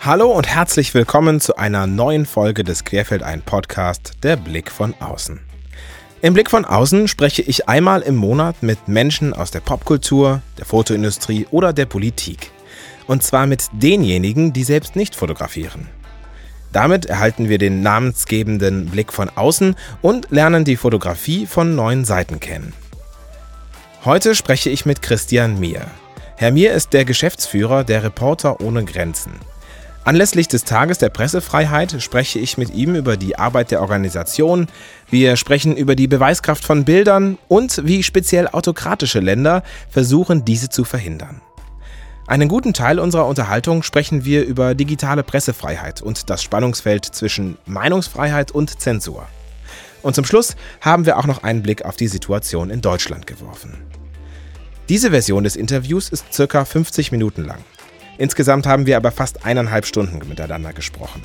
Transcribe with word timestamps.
Hallo 0.00 0.30
und 0.30 0.46
herzlich 0.46 0.94
willkommen 0.94 1.40
zu 1.40 1.56
einer 1.56 1.88
neuen 1.88 2.24
Folge 2.24 2.62
des 2.62 2.84
Querfeld 2.84 3.24
ein 3.24 3.42
Podcast 3.42 4.12
Der 4.22 4.36
Blick 4.36 4.70
von 4.70 4.94
außen. 5.00 5.40
Im 6.22 6.34
Blick 6.34 6.50
von 6.50 6.64
außen 6.64 7.08
spreche 7.08 7.42
ich 7.42 7.68
einmal 7.68 8.02
im 8.02 8.14
Monat 8.14 8.62
mit 8.62 8.86
Menschen 8.86 9.34
aus 9.34 9.50
der 9.50 9.58
Popkultur, 9.58 10.40
der 10.56 10.66
Fotoindustrie 10.66 11.48
oder 11.50 11.72
der 11.72 11.86
Politik. 11.86 12.52
Und 13.08 13.24
zwar 13.24 13.48
mit 13.48 13.64
denjenigen, 13.72 14.52
die 14.52 14.62
selbst 14.62 14.94
nicht 14.94 15.16
fotografieren. 15.16 15.88
Damit 16.72 17.06
erhalten 17.06 17.48
wir 17.48 17.58
den 17.58 17.82
namensgebenden 17.82 18.86
Blick 18.86 19.12
von 19.12 19.28
außen 19.28 19.74
und 20.00 20.30
lernen 20.30 20.64
die 20.64 20.76
Fotografie 20.76 21.44
von 21.44 21.74
neuen 21.74 22.04
Seiten 22.04 22.38
kennen. 22.38 22.72
Heute 24.04 24.36
spreche 24.36 24.70
ich 24.70 24.86
mit 24.86 25.02
Christian 25.02 25.58
Mier. 25.58 25.86
Herr 26.36 26.52
Mier 26.52 26.72
ist 26.72 26.92
der 26.92 27.04
Geschäftsführer 27.04 27.82
der 27.82 28.04
Reporter 28.04 28.60
ohne 28.60 28.84
Grenzen. 28.84 29.32
Anlässlich 30.08 30.48
des 30.48 30.64
Tages 30.64 30.96
der 30.96 31.10
Pressefreiheit 31.10 32.00
spreche 32.00 32.38
ich 32.38 32.56
mit 32.56 32.72
ihm 32.72 32.94
über 32.94 33.18
die 33.18 33.38
Arbeit 33.38 33.70
der 33.70 33.82
Organisation, 33.82 34.68
wir 35.10 35.36
sprechen 35.36 35.76
über 35.76 35.94
die 35.96 36.08
Beweiskraft 36.08 36.64
von 36.64 36.86
Bildern 36.86 37.36
und 37.48 37.82
wie 37.84 38.02
speziell 38.02 38.48
autokratische 38.48 39.20
Länder 39.20 39.62
versuchen, 39.90 40.46
diese 40.46 40.70
zu 40.70 40.84
verhindern. 40.84 41.42
Einen 42.26 42.48
guten 42.48 42.72
Teil 42.72 43.00
unserer 43.00 43.26
Unterhaltung 43.26 43.82
sprechen 43.82 44.24
wir 44.24 44.46
über 44.46 44.74
digitale 44.74 45.22
Pressefreiheit 45.22 46.00
und 46.00 46.30
das 46.30 46.42
Spannungsfeld 46.42 47.04
zwischen 47.04 47.58
Meinungsfreiheit 47.66 48.50
und 48.50 48.80
Zensur. 48.80 49.26
Und 50.00 50.14
zum 50.14 50.24
Schluss 50.24 50.56
haben 50.80 51.04
wir 51.04 51.18
auch 51.18 51.26
noch 51.26 51.42
einen 51.42 51.62
Blick 51.62 51.84
auf 51.84 51.96
die 51.96 52.08
Situation 52.08 52.70
in 52.70 52.80
Deutschland 52.80 53.26
geworfen. 53.26 53.76
Diese 54.88 55.10
Version 55.10 55.44
des 55.44 55.54
Interviews 55.54 56.08
ist 56.08 56.32
circa 56.32 56.64
50 56.64 57.12
Minuten 57.12 57.44
lang. 57.44 57.58
Insgesamt 58.18 58.66
haben 58.66 58.86
wir 58.86 58.96
aber 58.96 59.12
fast 59.12 59.46
eineinhalb 59.46 59.86
Stunden 59.86 60.20
miteinander 60.28 60.72
gesprochen. 60.72 61.22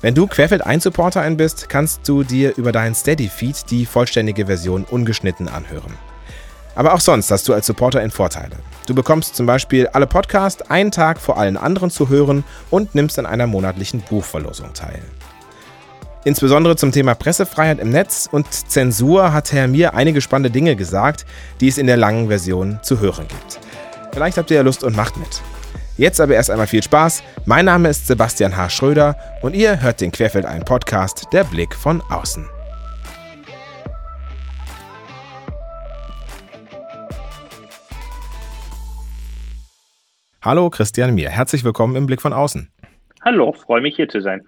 Wenn 0.00 0.14
du 0.14 0.26
Querfeld 0.26 0.64
1 0.64 0.84
Supporterin 0.84 1.36
bist, 1.36 1.68
kannst 1.68 2.08
du 2.08 2.22
dir 2.22 2.56
über 2.56 2.72
deinen 2.72 2.94
Steady-Feed 2.94 3.70
die 3.70 3.84
vollständige 3.84 4.46
Version 4.46 4.84
ungeschnitten 4.84 5.48
anhören. 5.48 5.94
Aber 6.76 6.94
auch 6.94 7.00
sonst 7.00 7.30
hast 7.30 7.48
du 7.48 7.54
als 7.54 7.66
Supporterin 7.66 8.10
Vorteile. 8.10 8.56
Du 8.86 8.94
bekommst 8.94 9.34
zum 9.34 9.46
Beispiel 9.46 9.88
alle 9.88 10.06
Podcasts 10.06 10.62
einen 10.70 10.90
Tag 10.90 11.20
vor 11.20 11.38
allen 11.38 11.56
anderen 11.56 11.90
zu 11.90 12.08
hören 12.08 12.44
und 12.70 12.94
nimmst 12.94 13.18
an 13.18 13.26
einer 13.26 13.46
monatlichen 13.46 14.00
Buchverlosung 14.00 14.72
teil. 14.74 15.00
Insbesondere 16.24 16.76
zum 16.76 16.92
Thema 16.92 17.14
Pressefreiheit 17.14 17.78
im 17.80 17.90
Netz 17.90 18.28
und 18.30 18.46
Zensur 18.50 19.32
hat 19.32 19.52
Herr 19.52 19.68
Mir 19.68 19.94
einige 19.94 20.20
spannende 20.20 20.50
Dinge 20.50 20.74
gesagt, 20.74 21.26
die 21.60 21.68
es 21.68 21.78
in 21.78 21.86
der 21.86 21.96
langen 21.96 22.28
Version 22.28 22.78
zu 22.82 23.00
hören 23.00 23.26
gibt. 23.28 23.60
Vielleicht 24.12 24.38
habt 24.38 24.50
ihr 24.50 24.56
ja 24.56 24.62
Lust 24.62 24.84
und 24.84 24.96
macht 24.96 25.16
mit. 25.16 25.42
Jetzt 25.96 26.20
aber 26.20 26.34
erst 26.34 26.50
einmal 26.50 26.66
viel 26.66 26.82
Spaß. 26.82 27.22
Mein 27.46 27.66
Name 27.66 27.88
ist 27.88 28.08
Sebastian 28.08 28.56
H. 28.56 28.68
Schröder 28.70 29.16
und 29.42 29.54
ihr 29.54 29.80
hört 29.80 30.00
den 30.00 30.10
Querfeld 30.10 30.44
ein 30.44 30.64
Podcast 30.64 31.28
Der 31.32 31.44
Blick 31.44 31.72
von 31.72 32.02
außen. 32.10 32.48
Hallo 40.42 40.68
Christian 40.68 41.14
Mier, 41.14 41.30
herzlich 41.30 41.64
willkommen 41.64 41.96
im 41.96 42.06
Blick 42.06 42.20
von 42.20 42.32
außen. 42.32 42.70
Hallo, 43.24 43.52
freue 43.52 43.80
mich 43.80 43.96
hier 43.96 44.08
zu 44.08 44.20
sein. 44.20 44.46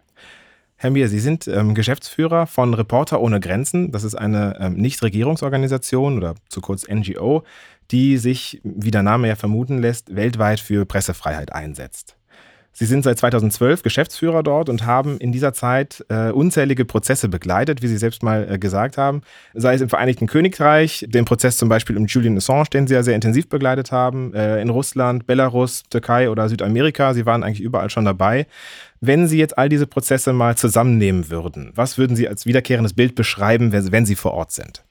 Herr 0.78 0.90
Mier, 0.90 1.08
Sie 1.08 1.20
sind 1.20 1.48
ähm, 1.48 1.74
Geschäftsführer 1.74 2.46
von 2.46 2.74
Reporter 2.74 3.20
ohne 3.22 3.40
Grenzen. 3.40 3.92
Das 3.92 4.04
ist 4.04 4.14
eine 4.14 4.58
ähm, 4.60 4.74
Nichtregierungsorganisation 4.74 6.18
oder 6.18 6.34
zu 6.50 6.60
kurz 6.60 6.86
NGO, 6.86 7.44
die 7.90 8.18
sich, 8.18 8.60
wie 8.62 8.90
der 8.90 9.02
Name 9.02 9.28
ja 9.28 9.36
vermuten 9.36 9.78
lässt, 9.78 10.14
weltweit 10.14 10.60
für 10.60 10.84
Pressefreiheit 10.84 11.52
einsetzt. 11.52 12.16
Sie 12.78 12.84
sind 12.84 13.04
seit 13.04 13.18
2012 13.18 13.82
Geschäftsführer 13.82 14.42
dort 14.42 14.68
und 14.68 14.84
haben 14.84 15.16
in 15.16 15.32
dieser 15.32 15.54
Zeit 15.54 16.04
äh, 16.10 16.30
unzählige 16.30 16.84
Prozesse 16.84 17.30
begleitet, 17.30 17.80
wie 17.80 17.86
Sie 17.86 17.96
selbst 17.96 18.22
mal 18.22 18.46
äh, 18.50 18.58
gesagt 18.58 18.98
haben. 18.98 19.22
Sei 19.54 19.72
es 19.72 19.80
im 19.80 19.88
Vereinigten 19.88 20.26
Königreich, 20.26 21.06
den 21.08 21.24
Prozess 21.24 21.56
zum 21.56 21.70
Beispiel 21.70 21.96
um 21.96 22.04
Julian 22.04 22.36
Assange, 22.36 22.68
den 22.70 22.86
Sie 22.86 22.92
ja 22.92 23.02
sehr 23.02 23.14
intensiv 23.14 23.48
begleitet 23.48 23.92
haben, 23.92 24.34
äh, 24.34 24.60
in 24.60 24.68
Russland, 24.68 25.26
Belarus, 25.26 25.84
Türkei 25.88 26.28
oder 26.28 26.50
Südamerika. 26.50 27.14
Sie 27.14 27.24
waren 27.24 27.42
eigentlich 27.42 27.62
überall 27.62 27.88
schon 27.88 28.04
dabei. 28.04 28.46
Wenn 29.00 29.26
Sie 29.26 29.38
jetzt 29.38 29.56
all 29.56 29.70
diese 29.70 29.86
Prozesse 29.86 30.34
mal 30.34 30.58
zusammennehmen 30.58 31.30
würden, 31.30 31.72
was 31.74 31.96
würden 31.96 32.14
Sie 32.14 32.28
als 32.28 32.44
wiederkehrendes 32.44 32.92
Bild 32.92 33.14
beschreiben, 33.14 33.72
wenn 33.72 34.04
Sie 34.04 34.16
vor 34.16 34.34
Ort 34.34 34.52
sind? 34.52 34.85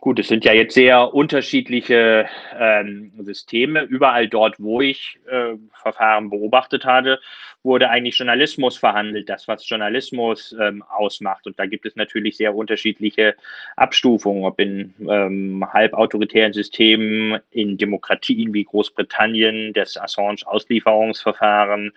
Gut, 0.00 0.20
es 0.20 0.28
sind 0.28 0.44
ja 0.44 0.52
jetzt 0.52 0.74
sehr 0.74 1.12
unterschiedliche 1.12 2.28
ähm, 2.56 3.10
Systeme. 3.18 3.82
Überall 3.82 4.28
dort, 4.28 4.60
wo 4.60 4.80
ich 4.80 5.18
äh, 5.28 5.54
Verfahren 5.74 6.30
beobachtet 6.30 6.84
hatte, 6.84 7.18
wurde 7.64 7.90
eigentlich 7.90 8.16
Journalismus 8.16 8.76
verhandelt, 8.76 9.28
das, 9.28 9.48
was 9.48 9.68
Journalismus 9.68 10.54
ähm, 10.60 10.84
ausmacht. 10.88 11.46
Und 11.46 11.58
da 11.58 11.66
gibt 11.66 11.84
es 11.84 11.96
natürlich 11.96 12.36
sehr 12.36 12.54
unterschiedliche 12.54 13.34
Abstufungen, 13.76 14.44
ob 14.44 14.60
in 14.60 14.94
ähm, 15.08 15.64
halbautoritären 15.72 16.52
Systemen, 16.52 17.40
in 17.50 17.76
Demokratien 17.76 18.54
wie 18.54 18.62
Großbritannien, 18.64 19.72
das 19.72 19.96
Assange-Auslieferungsverfahren. 19.96 21.92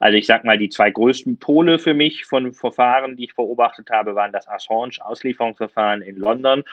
Also 0.00 0.16
ich 0.16 0.26
sage 0.26 0.46
mal, 0.46 0.58
die 0.58 0.68
zwei 0.68 0.90
größten 0.90 1.38
Pole 1.38 1.78
für 1.78 1.94
mich 1.94 2.24
von 2.24 2.52
Verfahren, 2.52 3.16
die 3.16 3.24
ich 3.24 3.34
beobachtet 3.34 3.90
habe, 3.90 4.14
waren 4.14 4.32
das 4.32 4.48
Assange-Auslieferungsverfahren 4.48 6.02
in 6.02 6.16
London, 6.16 6.64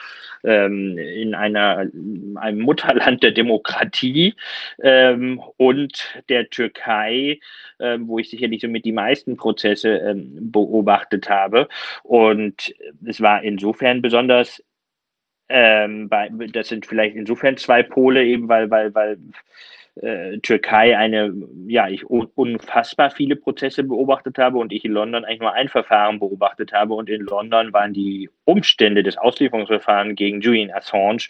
ähm, 0.44 0.98
in 0.98 1.34
einer, 1.34 1.86
einem 2.36 2.60
Mutterland 2.60 3.22
der 3.22 3.32
Demokratie 3.32 4.34
ähm, 4.82 5.40
und 5.56 6.22
der 6.28 6.50
Türkei, 6.50 7.38
ähm, 7.80 8.08
wo 8.08 8.18
ich 8.18 8.30
sicherlich 8.30 8.60
somit 8.60 8.84
die 8.84 8.92
meisten 8.92 9.36
Prozesse 9.36 9.96
ähm, 9.98 10.52
beobachtet 10.52 11.28
habe. 11.28 11.68
Und 12.02 12.74
es 13.06 13.20
war 13.20 13.42
insofern 13.42 14.02
besonders 14.02 14.62
ähm, 15.48 16.08
bei, 16.08 16.30
das 16.52 16.68
sind 16.68 16.86
vielleicht 16.86 17.16
insofern 17.16 17.56
zwei 17.56 17.82
Pole, 17.82 18.24
eben 18.24 18.48
weil, 18.48 18.70
weil, 18.70 18.94
weil 18.94 19.18
äh, 19.96 20.38
Türkei 20.38 20.98
eine, 20.98 21.32
ja, 21.68 21.88
ich 21.88 22.04
unfassbar 22.04 23.10
viele 23.10 23.36
Prozesse 23.36 23.84
beobachtet 23.84 24.38
habe 24.38 24.58
und 24.58 24.72
ich 24.72 24.84
in 24.84 24.92
London 24.92 25.24
eigentlich 25.24 25.40
nur 25.40 25.52
ein 25.52 25.68
Verfahren 25.68 26.18
beobachtet 26.18 26.72
habe. 26.72 26.94
Und 26.94 27.08
in 27.08 27.22
London 27.22 27.72
waren 27.72 27.94
die 27.94 28.28
Umstände 28.44 29.02
des 29.02 29.16
Auslieferungsverfahrens 29.16 30.16
gegen 30.16 30.40
Julian 30.40 30.72
Assange, 30.72 31.28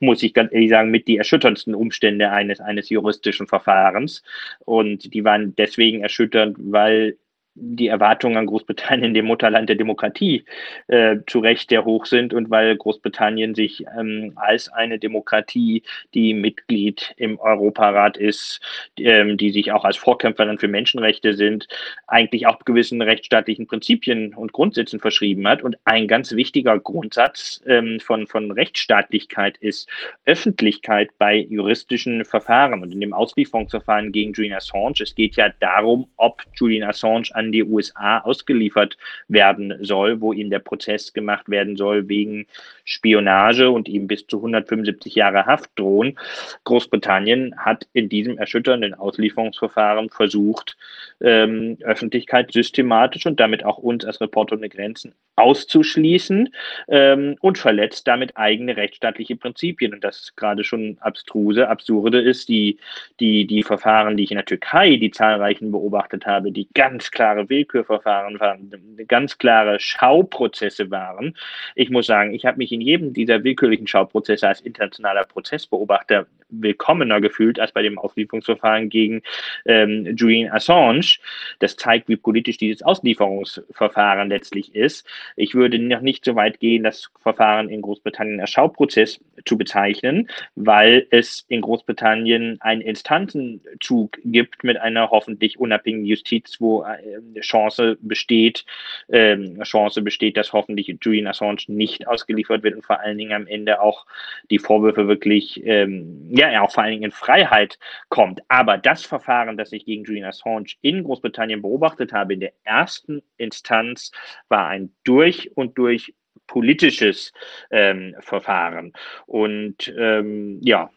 muss 0.00 0.22
ich 0.22 0.34
ganz 0.34 0.52
ehrlich 0.52 0.70
sagen, 0.70 0.90
mit 0.90 1.08
die 1.08 1.16
erschütterndsten 1.16 1.74
Umstände 1.74 2.30
eines, 2.30 2.60
eines 2.60 2.90
juristischen 2.90 3.46
Verfahrens. 3.46 4.22
Und 4.64 5.14
die 5.14 5.24
waren 5.24 5.54
deswegen 5.56 6.02
erschütternd, 6.02 6.56
weil 6.58 7.16
die 7.54 7.86
Erwartungen 7.86 8.36
an 8.36 8.46
Großbritannien, 8.46 9.14
dem 9.14 9.26
Mutterland 9.26 9.68
der 9.68 9.76
Demokratie, 9.76 10.44
äh, 10.88 11.18
zu 11.26 11.38
Recht 11.38 11.70
sehr 11.70 11.84
hoch 11.84 12.06
sind 12.06 12.34
und 12.34 12.50
weil 12.50 12.76
Großbritannien 12.76 13.54
sich 13.54 13.84
ähm, 13.96 14.32
als 14.36 14.68
eine 14.72 14.98
Demokratie, 14.98 15.82
die 16.14 16.34
Mitglied 16.34 17.14
im 17.16 17.38
Europarat 17.38 18.16
ist, 18.16 18.60
ähm, 18.98 19.36
die 19.36 19.50
sich 19.50 19.70
auch 19.70 19.84
als 19.84 19.96
Vorkämpferin 19.96 20.58
für 20.58 20.68
Menschenrechte 20.68 21.34
sind, 21.34 21.68
eigentlich 22.08 22.46
auch 22.46 22.58
gewissen 22.64 23.00
rechtsstaatlichen 23.00 23.66
Prinzipien 23.66 24.34
und 24.34 24.52
Grundsätzen 24.52 24.98
verschrieben 24.98 25.46
hat. 25.46 25.62
Und 25.62 25.76
ein 25.84 26.08
ganz 26.08 26.32
wichtiger 26.32 26.78
Grundsatz 26.78 27.62
ähm, 27.66 28.00
von, 28.00 28.26
von 28.26 28.50
Rechtsstaatlichkeit 28.50 29.58
ist 29.58 29.88
Öffentlichkeit 30.24 31.10
bei 31.18 31.36
juristischen 31.36 32.24
Verfahren 32.24 32.82
und 32.82 32.92
in 32.92 33.00
dem 33.00 33.12
Auslieferungsverfahren 33.12 34.10
gegen 34.10 34.32
Julian 34.32 34.56
Assange. 34.56 35.00
Es 35.00 35.14
geht 35.14 35.36
ja 35.36 35.50
darum, 35.60 36.08
ob 36.16 36.42
Julian 36.56 36.88
Assange 36.88 37.28
an 37.32 37.43
an 37.44 37.52
die 37.52 37.64
USA 37.64 38.18
ausgeliefert 38.18 38.96
werden 39.28 39.74
soll, 39.80 40.20
wo 40.20 40.32
ihm 40.32 40.50
der 40.50 40.58
Prozess 40.58 41.12
gemacht 41.12 41.48
werden 41.48 41.76
soll 41.76 42.08
wegen 42.08 42.46
Spionage 42.84 43.70
und 43.70 43.88
ihm 43.88 44.06
bis 44.06 44.26
zu 44.26 44.38
175 44.38 45.14
Jahre 45.14 45.46
Haft 45.46 45.70
drohen. 45.76 46.18
Großbritannien 46.64 47.54
hat 47.56 47.86
in 47.92 48.08
diesem 48.08 48.38
erschütternden 48.38 48.94
Auslieferungsverfahren 48.94 50.10
versucht, 50.10 50.76
ähm, 51.20 51.78
Öffentlichkeit 51.82 52.52
systematisch 52.52 53.26
und 53.26 53.40
damit 53.40 53.64
auch 53.64 53.78
uns 53.78 54.04
als 54.04 54.20
Reporter 54.20 54.56
ohne 54.56 54.68
Grenzen 54.68 55.14
auszuschließen 55.36 56.54
ähm, 56.88 57.36
und 57.40 57.58
verletzt 57.58 58.06
damit 58.06 58.36
eigene 58.36 58.76
rechtsstaatliche 58.76 59.36
Prinzipien. 59.36 59.94
Und 59.94 60.04
das 60.04 60.34
gerade 60.36 60.64
schon 60.64 60.96
abstruse, 61.00 61.68
absurde 61.68 62.20
ist, 62.20 62.48
die, 62.48 62.78
die, 63.20 63.46
die 63.46 63.62
Verfahren, 63.62 64.16
die 64.16 64.24
ich 64.24 64.30
in 64.30 64.36
der 64.36 64.44
Türkei, 64.44 64.96
die 64.96 65.10
zahlreichen 65.10 65.72
beobachtet 65.72 66.26
habe, 66.26 66.52
die 66.52 66.68
ganz 66.74 67.10
klare 67.10 67.48
Willkürverfahren 67.48 68.38
waren, 68.38 68.70
ganz 69.08 69.38
klare 69.38 69.80
Schauprozesse 69.80 70.90
waren. 70.90 71.36
Ich 71.74 71.90
muss 71.90 72.06
sagen, 72.06 72.34
ich 72.34 72.46
habe 72.46 72.58
mich 72.58 72.72
in 72.72 72.80
jedem 72.80 73.12
dieser 73.12 73.42
willkürlichen 73.42 73.86
Schauprozesse 73.86 74.48
als 74.48 74.60
internationaler 74.60 75.24
Prozessbeobachter 75.24 76.26
willkommener 76.48 77.20
gefühlt 77.20 77.58
als 77.58 77.72
bei 77.72 77.82
dem 77.82 77.98
Auslieferungsverfahren 77.98 78.88
gegen 78.88 79.22
ähm, 79.66 80.14
Julian 80.16 80.52
Assange. 80.52 81.18
Das 81.58 81.76
zeigt, 81.76 82.08
wie 82.08 82.16
politisch 82.16 82.58
dieses 82.58 82.82
Auslieferungsverfahren 82.82 84.28
letztlich 84.28 84.74
ist. 84.74 85.06
Ich 85.36 85.54
würde 85.54 85.78
noch 85.78 86.00
nicht 86.00 86.24
so 86.24 86.34
weit 86.34 86.60
gehen, 86.60 86.84
das 86.84 87.10
Verfahren 87.20 87.68
in 87.68 87.82
Großbritannien 87.82 88.40
als 88.40 88.50
Schauprozess 88.50 89.20
zu 89.44 89.58
bezeichnen, 89.58 90.28
weil 90.54 91.06
es 91.10 91.44
in 91.48 91.60
Großbritannien 91.60 92.58
einen 92.60 92.80
Instanzenzug 92.80 94.18
gibt 94.24 94.64
mit 94.64 94.76
einer 94.78 95.10
hoffentlich 95.10 95.58
unabhängigen 95.58 96.06
Justiz, 96.06 96.60
wo 96.60 96.82
äh, 96.82 97.40
Chance 97.40 97.96
besteht, 98.00 98.64
äh, 99.08 99.36
Chance 99.62 100.02
besteht, 100.02 100.36
dass 100.36 100.52
hoffentlich 100.52 100.94
Julian 101.00 101.26
Assange 101.26 101.62
nicht 101.68 102.06
ausgeliefert 102.06 102.62
wird 102.62 102.74
und 102.74 102.84
vor 102.84 103.00
allen 103.00 103.18
Dingen 103.18 103.32
am 103.32 103.46
Ende 103.46 103.80
auch 103.80 104.06
die 104.50 104.58
Vorwürfe 104.58 105.08
wirklich, 105.08 105.64
ähm, 105.64 106.28
ja, 106.30 106.60
auch 106.62 106.72
vor 106.72 106.82
allen 106.82 106.92
Dingen 106.92 107.04
in 107.04 107.12
Freiheit 107.12 107.78
kommt. 108.08 108.40
Aber 108.48 108.78
das 108.78 109.04
Verfahren, 109.04 109.56
das 109.56 109.72
ich 109.72 109.84
gegen 109.84 110.04
Julian 110.04 110.28
Assange 110.28 110.66
in 110.82 111.04
Großbritannien 111.04 111.62
beobachtet 111.62 112.12
habe, 112.12 112.34
in 112.34 112.40
der 112.40 112.52
ersten 112.64 113.22
Instanz, 113.36 114.12
war 114.48 114.68
ein 114.68 114.92
durch 115.04 115.13
und 115.54 115.78
durch 115.78 116.14
politisches 116.46 117.32
ähm, 117.70 118.14
Verfahren. 118.20 118.92
Und 119.26 119.92
ähm, 119.96 120.60
ja, 120.62 120.90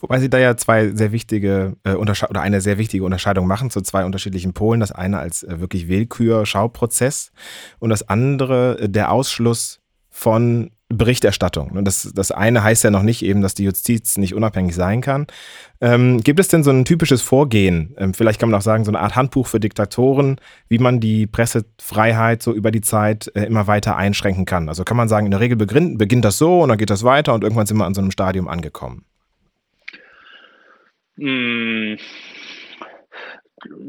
Wobei 0.00 0.18
Sie 0.18 0.28
da 0.28 0.38
ja 0.38 0.56
zwei 0.56 0.88
sehr 0.88 1.12
wichtige 1.12 1.76
äh, 1.84 1.94
oder 1.94 2.14
eine 2.34 2.60
sehr 2.60 2.76
wichtige 2.78 3.04
Unterscheidung 3.04 3.46
machen 3.46 3.70
zu 3.70 3.80
zwei 3.80 4.04
unterschiedlichen 4.04 4.52
Polen. 4.52 4.80
Das 4.80 4.92
eine 4.92 5.18
als 5.18 5.42
äh, 5.44 5.60
wirklich 5.60 5.88
Willkür-Schauprozess 5.88 7.32
und 7.78 7.90
das 7.90 8.08
andere 8.08 8.78
äh, 8.80 8.88
der 8.88 9.10
Ausschluss 9.10 9.80
von 10.10 10.70
Berichterstattung. 10.92 11.84
Das, 11.84 12.12
das 12.14 12.30
eine 12.30 12.62
heißt 12.62 12.84
ja 12.84 12.90
noch 12.90 13.02
nicht 13.02 13.24
eben, 13.24 13.42
dass 13.42 13.54
die 13.54 13.64
Justiz 13.64 14.18
nicht 14.18 14.34
unabhängig 14.34 14.74
sein 14.74 15.00
kann. 15.00 15.26
Ähm, 15.80 16.20
gibt 16.22 16.38
es 16.38 16.48
denn 16.48 16.62
so 16.62 16.70
ein 16.70 16.84
typisches 16.84 17.22
Vorgehen? 17.22 17.94
Ähm, 17.98 18.14
vielleicht 18.14 18.38
kann 18.38 18.50
man 18.50 18.58
auch 18.58 18.62
sagen, 18.64 18.84
so 18.84 18.90
eine 18.90 19.00
Art 19.00 19.16
Handbuch 19.16 19.46
für 19.46 19.60
Diktatoren, 19.60 20.40
wie 20.68 20.78
man 20.78 21.00
die 21.00 21.26
Pressefreiheit 21.26 22.42
so 22.42 22.52
über 22.52 22.70
die 22.70 22.82
Zeit 22.82 23.30
äh, 23.34 23.44
immer 23.44 23.66
weiter 23.66 23.96
einschränken 23.96 24.44
kann. 24.44 24.68
Also 24.68 24.84
kann 24.84 24.96
man 24.96 25.08
sagen, 25.08 25.26
in 25.26 25.32
der 25.32 25.40
Regel 25.40 25.56
beginnt, 25.56 25.98
beginnt 25.98 26.24
das 26.24 26.38
so 26.38 26.60
und 26.62 26.68
dann 26.68 26.78
geht 26.78 26.90
das 26.90 27.04
weiter 27.04 27.34
und 27.34 27.42
irgendwann 27.42 27.66
sind 27.66 27.78
wir 27.78 27.86
an 27.86 27.94
so 27.94 28.00
einem 28.00 28.10
Stadium 28.10 28.48
angekommen. 28.48 29.04
Hm. 31.18 31.98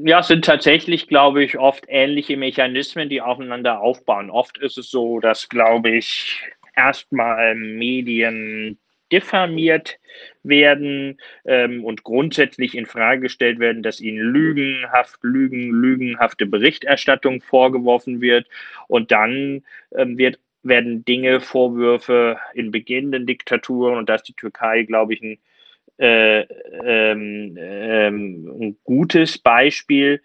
Ja, 0.03 0.19
es 0.19 0.27
sind 0.27 0.45
tatsächlich, 0.45 1.07
glaube 1.07 1.43
ich, 1.43 1.57
oft 1.57 1.85
ähnliche 1.87 2.37
Mechanismen, 2.37 3.09
die 3.09 3.21
aufeinander 3.21 3.81
aufbauen. 3.81 4.29
Oft 4.29 4.57
ist 4.59 4.77
es 4.77 4.91
so, 4.91 5.19
dass, 5.19 5.49
glaube 5.49 5.89
ich, 5.89 6.43
erstmal 6.75 7.55
Medien 7.55 8.77
diffamiert 9.13 9.99
werden 10.41 11.19
ähm, 11.45 11.85
und 11.85 12.03
grundsätzlich 12.03 12.75
in 12.75 12.87
Frage 12.87 13.21
gestellt 13.21 13.59
werden, 13.59 13.83
dass 13.83 14.01
ihnen 14.01 14.17
lügenhaft, 14.17 15.19
lügen, 15.21 15.69
lügenhafte 15.69 16.47
Berichterstattung 16.47 17.41
vorgeworfen 17.41 18.21
wird. 18.21 18.47
Und 18.87 19.11
dann 19.11 19.63
ähm, 19.95 20.17
wird, 20.17 20.39
werden 20.63 21.05
Dinge, 21.05 21.41
Vorwürfe 21.41 22.39
in 22.55 22.71
beginnenden 22.71 23.27
Diktaturen, 23.27 23.97
und 23.97 24.09
da 24.09 24.15
ist 24.15 24.23
die 24.23 24.33
Türkei, 24.33 24.83
glaube 24.83 25.13
ich, 25.13 25.21
ein, 25.21 25.37
äh, 25.97 26.41
ähm, 26.41 27.55
ähm, 27.59 28.51
ein 28.59 28.77
gutes 28.83 29.37
Beispiel, 29.37 30.21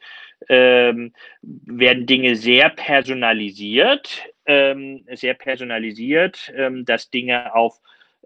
ähm, 0.49 1.12
werden 1.43 2.06
Dinge 2.06 2.37
sehr 2.37 2.71
personalisiert, 2.71 4.25
ähm, 4.49 5.05
sehr 5.12 5.35
personalisiert, 5.35 6.53
ähm, 6.56 6.85
dass 6.85 7.11
Dinge 7.11 7.55
auf 7.55 7.81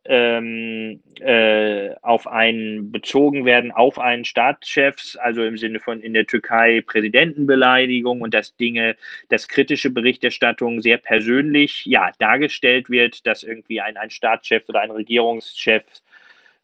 ähm, 0.05 1.01
äh, 1.21 1.95
auf 2.03 2.27
einen 2.27 2.91
bezogen 2.91 3.45
werden, 3.45 3.71
auf 3.71 3.99
einen 4.01 4.25
Staatschefs, 4.25 5.17
also 5.17 5.45
im 5.45 5.57
Sinne 5.57 5.79
von 5.79 6.01
in 6.01 6.13
der 6.13 6.27
Türkei 6.27 6.81
Präsidentenbeleidigung 6.81 8.21
und 8.21 8.35
dass 8.35 8.57
Dinge, 8.57 8.97
dass 9.29 9.47
kritische 9.47 9.91
Berichterstattung 9.91 10.81
sehr 10.81 10.99
persönlich 10.99 11.87
ja 11.87 12.11
dargestellt 12.19 12.91
wird, 12.91 13.27
dass 13.27 13.45
irgendwie 13.45 13.81
ein, 13.81 13.97
ein 13.97 14.11
Staatschef 14.11 14.69
oder 14.69 14.81
ein 14.81 14.91
Regierungschef 14.91 15.85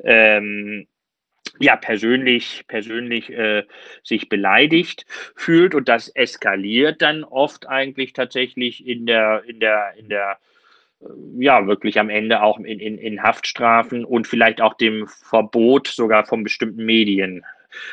ähm, 0.02 0.88
ja 1.60 1.76
persönlich 1.76 2.64
persönlich 2.68 3.30
äh, 3.30 3.64
sich 4.02 4.28
beleidigt 4.28 5.06
fühlt 5.34 5.74
und 5.74 5.88
das 5.88 6.08
eskaliert 6.08 7.02
dann 7.02 7.24
oft 7.24 7.68
eigentlich 7.68 8.12
tatsächlich 8.12 8.86
in 8.86 9.06
der 9.06 9.42
in 9.46 9.60
der 9.60 9.94
in 9.96 10.08
der 10.08 10.38
äh, 11.00 11.06
ja 11.38 11.66
wirklich 11.66 11.98
am 11.98 12.10
Ende 12.10 12.42
auch 12.42 12.58
in, 12.58 12.80
in, 12.80 12.98
in 12.98 13.22
Haftstrafen 13.22 14.04
und 14.04 14.26
vielleicht 14.26 14.60
auch 14.60 14.74
dem 14.74 15.06
Verbot 15.08 15.88
sogar 15.88 16.26
von 16.26 16.42
bestimmten 16.44 16.84
Medien. 16.84 17.44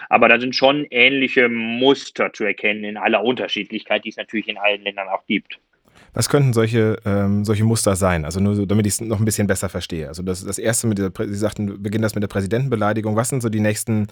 Aber 0.10 0.30
da 0.30 0.40
sind 0.40 0.56
schon 0.56 0.88
ähnliche 0.90 1.50
Muster 1.50 2.32
zu 2.32 2.46
erkennen 2.46 2.86
in 2.86 2.98
aller 2.98 3.24
Unterschiedlichkeit, 3.24 4.06
die 4.06 4.10
es 4.10 4.18
natürlich 4.18 4.48
in 4.48 4.58
allen 4.58 4.82
Ländern 4.84 5.10
auch 5.10 5.26
gibt. 5.26 5.60
Was 6.16 6.30
könnten 6.30 6.54
solche, 6.54 6.98
ähm, 7.04 7.44
solche 7.44 7.66
Muster 7.66 7.98
sein? 7.98 8.24
Also 8.24 8.40
nur 8.40 8.56
so, 8.56 8.66
damit 8.66 8.88
ich 8.88 8.94
es 8.94 9.02
noch 9.02 9.20
ein 9.20 9.26
bisschen 9.26 9.48
besser 9.48 9.68
verstehe. 9.68 10.08
Also 10.08 10.24
das, 10.24 10.46
das 10.46 10.58
erste 10.58 10.88
mit 10.88 10.98
dieser, 10.98 11.12
Sie 11.14 11.36
sagten, 11.36 11.84
beginnen 11.84 12.04
das 12.04 12.16
mit 12.16 12.24
der 12.24 12.30
Präsidentenbeleidigung. 12.30 13.18
Was 13.18 13.30
sind 13.30 13.42
so 13.42 13.50
die 13.50 13.60
nächsten, 13.60 14.08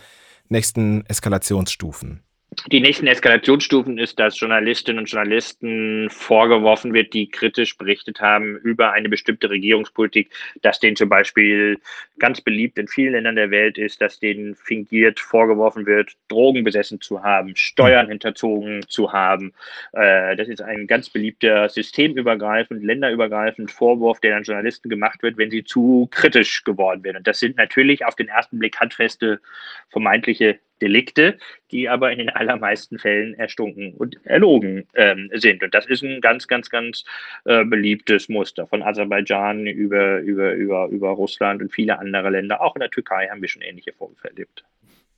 nächsten 0.50 1.06
Eskalationsstufen? 1.06 2.22
Die 2.72 2.80
nächsten 2.82 3.08
Eskalationsstufen 3.08 3.98
ist, 3.98 4.20
dass 4.20 4.40
Journalistinnen 4.40 5.00
und 5.00 5.10
Journalisten 5.10 6.10
vorgeworfen 6.10 6.94
wird, 6.94 7.14
die 7.14 7.30
kritisch 7.30 7.78
berichtet 7.78 8.22
haben 8.22 8.58
über 8.58 8.92
eine 8.92 9.10
bestimmte 9.10 9.50
Regierungspolitik, 9.50 10.30
dass 10.62 10.80
denen 10.80 10.96
zum 10.96 11.10
Beispiel 11.10 11.80
ganz 12.20 12.42
beliebt 12.42 12.78
in 12.78 12.88
vielen 12.88 13.14
Ländern 13.14 13.36
der 13.36 13.52
Welt 13.52 13.78
ist, 13.78 14.02
dass 14.02 14.20
denen 14.20 14.56
fingiert 14.56 15.20
vorgeworfen 15.20 15.86
wird, 15.86 16.14
Drogen 16.28 16.64
besessen 16.64 17.02
zu 17.02 17.24
haben, 17.24 17.56
Steuern 17.56 18.08
hinterzogen 18.08 18.86
zu 18.88 19.14
haben. 19.14 19.54
Äh, 19.94 20.36
das 20.36 20.48
ist 20.48 20.62
ein 20.62 20.88
ganz 20.88 21.10
beliebter 21.10 21.70
systemübergreifend, 21.70 22.84
länderübergreifend 22.84 23.72
Vorwurf, 23.72 24.20
der 24.20 24.38
an 24.38 24.44
Journalisten 24.44 24.90
gemacht 24.90 25.24
wird, 25.24 25.38
wenn 25.38 25.52
sie 25.52 25.64
zu 25.64 26.08
kritisch 26.12 26.64
geworden 26.64 27.04
werden. 27.04 27.18
Und 27.18 27.28
das 27.28 27.40
sind 27.40 27.58
natürlich 27.58 28.06
auf 28.06 28.16
den 28.16 28.28
ersten 28.28 28.60
Blick 28.60 28.80
handfeste 28.80 29.40
vermeintliche 29.90 30.60
Delikte, 30.82 31.38
die 31.72 31.90
aber 31.90 32.12
in 32.12 32.20
den 32.20 32.30
allermeisten 32.30 33.00
Fällen 33.00 33.34
erstunken 33.36 33.94
und 33.94 34.18
erlogen 34.26 34.88
ähm, 34.96 35.30
sind. 35.34 35.64
Und 35.64 35.74
das 35.74 35.86
ist 35.86 36.04
ein 36.04 36.22
ganz, 36.22 36.48
ganz, 36.48 36.70
ganz 36.70 37.04
äh, 37.46 37.64
beliebtes 37.64 38.30
Muster 38.30 38.68
von 38.68 38.84
Aserbaidschan 38.84 39.66
über, 39.68 40.20
über, 40.20 40.54
über, 40.54 40.88
über 40.88 41.10
Russland 41.10 41.62
und 41.62 41.72
viele 41.72 42.00
andere 42.00 42.30
Länder. 42.30 42.62
Auch 42.62 42.76
in 42.76 42.82
der 42.82 42.90
Türkei 42.90 43.28
haben 43.30 43.42
wir 43.42 43.50
schon 43.50 43.62
ähnliche 43.62 43.94
Vorwürfe 43.94 44.30
erlebt. 44.30 44.64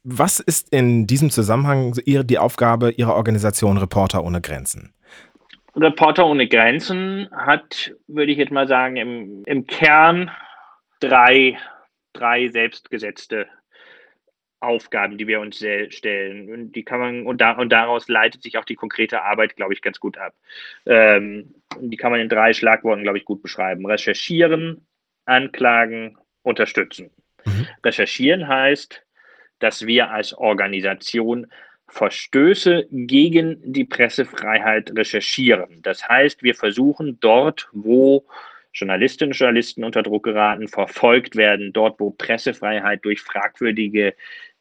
Was 0.04 0.40
ist 0.40 0.72
in 0.72 1.08
diesem 1.08 1.32
Zusammenhang 1.32 1.94
die 2.06 2.38
Aufgabe 2.38 2.92
Ihrer 2.92 3.16
Organisation 3.16 3.78
Reporter 3.80 4.24
ohne 4.24 4.40
Grenzen? 4.40 4.94
Reporter 5.76 6.28
ohne 6.28 6.48
Grenzen 6.48 7.28
hat, 7.32 7.94
würde 8.08 8.32
ich 8.32 8.38
jetzt 8.38 8.52
mal 8.52 8.68
sagen, 8.68 8.96
im, 8.98 9.44
im 9.46 9.66
Kern 9.66 10.30
drei, 11.00 11.58
drei 12.14 12.50
selbstgesetzte 12.50 13.48
Aufgaben, 14.66 15.18
die 15.18 15.28
wir 15.28 15.40
uns 15.40 15.64
stellen. 15.90 16.52
Und 16.52 16.72
die 16.74 16.84
kann 16.84 17.00
man, 17.00 17.26
und, 17.26 17.42
da, 17.42 17.52
und 17.52 17.70
daraus 17.72 18.08
leitet 18.08 18.44
sich 18.44 18.58
auch 18.58 18.66
die 18.66 18.76
konkrete 18.76 19.22
Arbeit, 19.22 19.56
glaube 19.56 19.74
ich, 19.74 19.82
ganz 19.82 20.00
gut 20.00 20.18
ab. 20.18 20.34
Ähm, 20.86 21.56
die 21.80 21.98
kann 21.98 22.12
man 22.12 22.20
in 22.20 22.30
drei 22.30 22.54
Schlagworten, 22.54 23.04
glaube 23.04 23.18
ich, 23.18 23.26
gut 23.26 23.42
beschreiben. 23.42 23.86
Recherchieren, 23.86 24.86
anklagen, 25.26 26.18
unterstützen. 26.44 27.12
Mhm. 27.46 27.68
Recherchieren 27.84 28.48
heißt, 28.48 29.04
dass 29.60 29.86
wir 29.86 30.12
als 30.12 30.34
Organisation 30.34 31.48
Verstöße 31.88 32.88
gegen 32.92 33.62
die 33.64 33.86
Pressefreiheit 33.86 34.92
recherchieren. 34.96 35.82
Das 35.84 36.08
heißt, 36.08 36.44
wir 36.44 36.56
versuchen 36.56 37.20
dort, 37.20 37.70
wo 37.72 38.26
Journalistinnen 38.74 39.32
und 39.32 39.38
Journalisten 39.38 39.84
unter 39.84 40.04
Druck 40.04 40.24
geraten, 40.24 40.68
verfolgt 40.68 41.36
werden, 41.36 41.72
dort, 41.72 42.00
wo 42.00 42.12
Pressefreiheit 42.12 43.06
durch 43.06 43.22
fragwürdige 43.22 44.16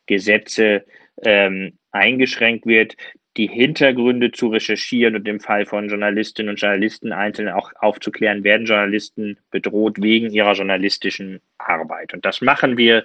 Gesetze 0.07 0.85
ähm, 1.23 1.79
eingeschränkt 1.93 2.67
wird, 2.67 2.97
die 3.37 3.49
Hintergründe 3.49 4.31
zu 4.31 4.49
recherchieren 4.49 5.17
und 5.17 5.27
im 5.27 5.41
Fall 5.41 5.67
von 5.67 5.89
Journalistinnen 5.89 6.51
und 6.51 6.61
Journalisten 6.61 7.13
einzeln 7.13 7.49
auch 7.49 7.73
aufzuklären, 7.81 8.45
werden 8.45 8.67
Journalisten 8.67 9.39
bedroht 9.51 10.01
wegen 10.01 10.31
ihrer 10.31 10.53
journalistischen 10.53 11.41
Arbeit. 11.59 12.15
Und 12.15 12.25
das 12.25 12.41
machen 12.43 12.77
wir 12.77 13.05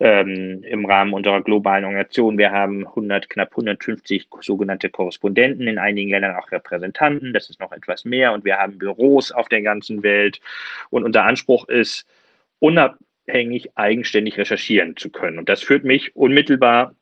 ähm, 0.00 0.62
im 0.64 0.84
Rahmen 0.84 1.14
unserer 1.14 1.42
globalen 1.42 1.84
Organisation. 1.84 2.36
Wir 2.36 2.50
haben 2.50 2.86
100, 2.86 3.30
knapp 3.30 3.52
150 3.52 4.28
sogenannte 4.40 4.90
Korrespondenten, 4.90 5.66
in 5.66 5.78
einigen 5.78 6.10
Ländern 6.10 6.36
auch 6.36 6.52
Repräsentanten. 6.52 7.32
Das 7.32 7.48
ist 7.48 7.60
noch 7.60 7.72
etwas 7.72 8.04
mehr. 8.04 8.34
Und 8.34 8.44
wir 8.44 8.58
haben 8.58 8.78
Büros 8.78 9.32
auf 9.32 9.48
der 9.48 9.62
ganzen 9.62 10.02
Welt. 10.02 10.40
Und 10.90 11.04
unser 11.04 11.24
Anspruch 11.24 11.68
ist, 11.68 12.06
unabhängig, 12.58 13.00
eigenständig 13.26 14.38
recherchieren 14.38 14.96
zu 14.96 15.10
können. 15.10 15.38
Und 15.38 15.48
das 15.48 15.62
führt 15.62 15.84
mich 15.84 16.14
unmittelbar 16.14 16.94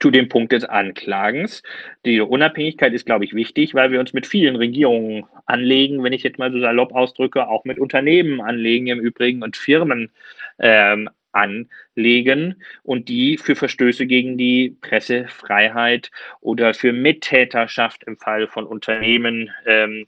zu 0.00 0.10
dem 0.10 0.28
Punkt 0.28 0.52
des 0.52 0.64
Anklagens. 0.64 1.62
Die 2.04 2.20
Unabhängigkeit 2.20 2.92
ist, 2.92 3.06
glaube 3.06 3.24
ich, 3.24 3.34
wichtig, 3.34 3.74
weil 3.74 3.90
wir 3.90 4.00
uns 4.00 4.12
mit 4.12 4.26
vielen 4.26 4.56
Regierungen 4.56 5.24
anlegen, 5.46 6.02
wenn 6.02 6.12
ich 6.12 6.22
jetzt 6.22 6.38
mal 6.38 6.52
so 6.52 6.60
salopp 6.60 6.92
ausdrücke, 6.94 7.48
auch 7.48 7.64
mit 7.64 7.78
Unternehmen 7.78 8.40
anlegen 8.40 8.88
im 8.88 9.00
Übrigen 9.00 9.42
und 9.42 9.56
Firmen 9.56 10.10
ähm, 10.58 11.08
anlegen 11.36 12.62
und 12.82 13.08
die 13.08 13.36
für 13.36 13.54
Verstöße 13.54 14.06
gegen 14.06 14.38
die 14.38 14.76
Pressefreiheit 14.80 16.10
oder 16.40 16.74
für 16.74 16.92
Mittäterschaft 16.92 18.04
im 18.04 18.16
Fall 18.16 18.48
von 18.48 18.66
Unternehmen 18.66 19.50
ähm, 19.66 20.06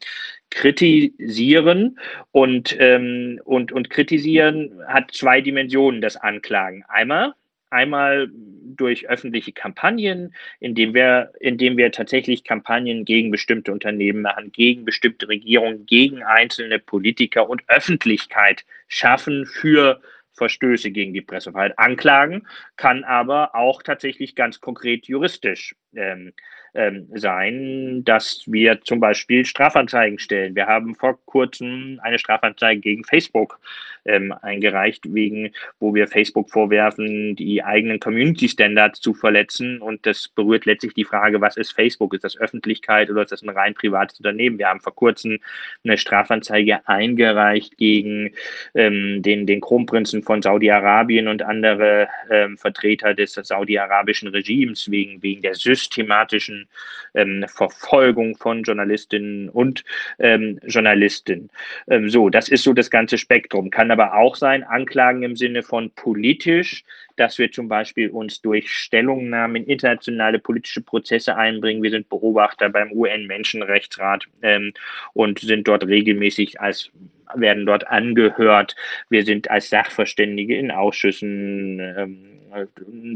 kritisieren 0.50 1.98
und, 2.32 2.76
ähm, 2.78 3.40
und, 3.44 3.72
und 3.72 3.90
kritisieren 3.90 4.80
hat 4.86 5.12
zwei 5.12 5.40
Dimensionen, 5.40 6.00
das 6.00 6.16
Anklagen. 6.16 6.84
Einmal 6.88 7.34
Einmal 7.70 8.30
durch 8.32 9.08
öffentliche 9.10 9.52
Kampagnen, 9.52 10.34
indem 10.58 10.94
wir, 10.94 11.32
indem 11.40 11.76
wir 11.76 11.92
tatsächlich 11.92 12.44
Kampagnen 12.44 13.04
gegen 13.04 13.30
bestimmte 13.30 13.72
Unternehmen 13.72 14.22
machen, 14.22 14.52
gegen 14.52 14.86
bestimmte 14.86 15.28
Regierungen, 15.28 15.84
gegen 15.84 16.22
einzelne 16.22 16.78
Politiker 16.78 17.48
und 17.48 17.62
Öffentlichkeit 17.68 18.64
schaffen 18.86 19.44
für 19.44 20.00
Verstöße 20.32 20.90
gegen 20.90 21.12
die 21.12 21.20
Pressefreiheit. 21.20 21.78
Anklagen 21.78 22.46
kann 22.76 23.04
aber 23.04 23.54
auch 23.54 23.82
tatsächlich 23.82 24.34
ganz 24.34 24.60
konkret 24.60 25.06
juristisch 25.06 25.74
ähm, 25.94 26.32
ähm, 26.74 27.08
sein, 27.14 28.02
dass 28.04 28.42
wir 28.46 28.80
zum 28.82 29.00
Beispiel 29.00 29.44
Strafanzeigen 29.44 30.18
stellen. 30.18 30.54
Wir 30.54 30.66
haben 30.66 30.94
vor 30.94 31.18
kurzem 31.24 31.98
eine 32.02 32.18
Strafanzeige 32.18 32.80
gegen 32.80 33.04
Facebook 33.04 33.58
ähm, 34.04 34.32
eingereicht, 34.42 35.12
wegen, 35.12 35.52
wo 35.80 35.94
wir 35.94 36.08
Facebook 36.08 36.50
vorwerfen, 36.50 37.36
die 37.36 37.62
eigenen 37.62 38.00
Community 38.00 38.48
Standards 38.48 39.00
zu 39.00 39.14
verletzen. 39.14 39.80
Und 39.80 40.06
das 40.06 40.28
berührt 40.28 40.66
letztlich 40.66 40.94
die 40.94 41.04
Frage, 41.04 41.40
was 41.40 41.56
ist 41.56 41.72
Facebook? 41.72 42.14
Ist 42.14 42.24
das 42.24 42.38
Öffentlichkeit 42.38 43.10
oder 43.10 43.22
ist 43.22 43.32
das 43.32 43.42
ein 43.42 43.48
rein 43.48 43.74
privates 43.74 44.18
Unternehmen? 44.18 44.58
Wir 44.58 44.68
haben 44.68 44.80
vor 44.80 44.94
kurzem 44.94 45.38
eine 45.84 45.98
Strafanzeige 45.98 46.86
eingereicht 46.86 47.76
gegen 47.76 48.32
ähm, 48.74 49.22
den, 49.22 49.46
den 49.46 49.60
Kronprinzen 49.60 50.22
von 50.22 50.42
Saudi-Arabien 50.42 51.28
und 51.28 51.42
andere 51.42 52.08
ähm, 52.30 52.56
Vertreter 52.56 53.14
des 53.14 53.34
saudi-arabischen 53.34 54.28
Regimes 54.28 54.90
wegen, 54.90 55.22
wegen 55.22 55.42
der 55.42 55.54
systematischen 55.88 56.68
ähm, 57.14 57.44
Verfolgung 57.48 58.36
von 58.36 58.62
Journalistinnen 58.62 59.48
und 59.48 59.84
ähm, 60.18 60.60
Journalisten. 60.66 61.50
Ähm, 61.88 62.10
so, 62.10 62.28
das 62.28 62.48
ist 62.48 62.62
so 62.62 62.72
das 62.74 62.90
ganze 62.90 63.16
Spektrum. 63.18 63.70
Kann 63.70 63.90
aber 63.90 64.14
auch 64.14 64.36
sein, 64.36 64.62
Anklagen 64.62 65.22
im 65.22 65.36
Sinne 65.36 65.62
von 65.62 65.90
politisch, 65.90 66.84
dass 67.16 67.38
wir 67.38 67.50
zum 67.50 67.68
Beispiel 67.68 68.10
uns 68.10 68.42
durch 68.42 68.70
Stellungnahmen 68.72 69.56
in 69.56 69.64
internationale 69.64 70.38
politische 70.38 70.82
Prozesse 70.82 71.36
einbringen. 71.36 71.82
Wir 71.82 71.90
sind 71.90 72.08
Beobachter 72.08 72.68
beim 72.68 72.92
UN-Menschenrechtsrat 72.92 74.26
ähm, 74.42 74.72
und 75.14 75.40
sind 75.40 75.66
dort 75.66 75.86
regelmäßig 75.86 76.60
als 76.60 76.90
werden 77.34 77.66
dort 77.66 77.86
angehört. 77.88 78.76
Wir 79.08 79.24
sind 79.24 79.50
als 79.50 79.70
Sachverständige 79.70 80.56
in 80.56 80.70
Ausschüssen. 80.70 81.80
Ähm, 81.80 82.38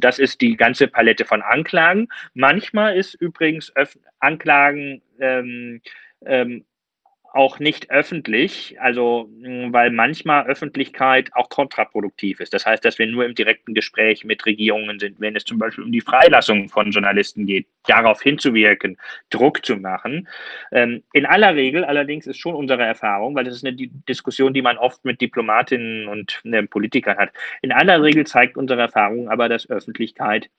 das 0.00 0.18
ist 0.18 0.40
die 0.40 0.56
ganze 0.56 0.88
Palette 0.88 1.24
von 1.24 1.42
Anklagen. 1.42 2.08
Manchmal 2.34 2.96
ist 2.96 3.14
übrigens 3.14 3.72
Anklagen 4.20 5.02
ähm, 5.20 5.80
ähm, 6.26 6.64
auch 7.34 7.58
nicht 7.58 7.90
öffentlich, 7.90 8.80
also 8.80 9.30
hm, 9.42 9.72
weil 9.72 9.90
manchmal 9.90 10.46
Öffentlichkeit 10.46 11.30
auch 11.32 11.48
kontraproduktiv 11.48 12.40
ist. 12.40 12.52
Das 12.52 12.66
heißt, 12.66 12.84
dass 12.84 12.98
wir 12.98 13.06
nur 13.06 13.24
im 13.24 13.34
direkten 13.34 13.74
Gespräch 13.74 14.24
mit 14.24 14.44
Regierungen 14.44 14.98
sind, 14.98 15.20
wenn 15.20 15.34
es 15.34 15.44
zum 15.44 15.58
Beispiel 15.58 15.84
um 15.84 15.92
die 15.92 16.00
Freilassung 16.00 16.68
von 16.68 16.90
Journalisten 16.90 17.46
geht, 17.46 17.66
darauf 17.86 18.20
hinzuwirken, 18.22 18.98
Druck 19.30 19.64
zu 19.64 19.76
machen. 19.76 20.28
Ähm, 20.72 21.02
in 21.12 21.26
aller 21.26 21.54
Regel 21.54 21.84
allerdings 21.84 22.26
ist 22.26 22.38
schon 22.38 22.54
unsere 22.54 22.82
Erfahrung, 22.82 23.34
weil 23.34 23.44
das 23.44 23.56
ist 23.56 23.66
eine 23.66 23.76
Diskussion, 23.76 24.52
die 24.52 24.62
man 24.62 24.76
oft 24.76 25.04
mit 25.04 25.20
Diplomatinnen 25.20 26.08
und 26.08 26.40
äh, 26.44 26.62
Politikern 26.64 27.16
hat. 27.16 27.30
In 27.62 27.72
aller 27.72 28.02
Regel 28.02 28.26
zeigt 28.26 28.56
unsere 28.56 28.82
Erfahrung 28.82 29.28
aber, 29.28 29.48
dass 29.48 29.68
Öffentlichkeit 29.70 30.50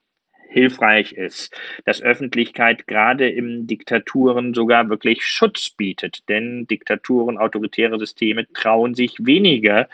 hilfreich 0.54 1.12
ist, 1.12 1.54
dass 1.84 2.00
Öffentlichkeit 2.00 2.86
gerade 2.86 3.28
in 3.28 3.66
Diktaturen 3.66 4.54
sogar 4.54 4.88
wirklich 4.88 5.24
Schutz 5.24 5.70
bietet. 5.70 6.28
Denn 6.28 6.66
Diktaturen, 6.68 7.38
autoritäre 7.38 7.98
Systeme 7.98 8.46
trauen 8.52 8.94
sich 8.94 9.16
weniger 9.18 9.88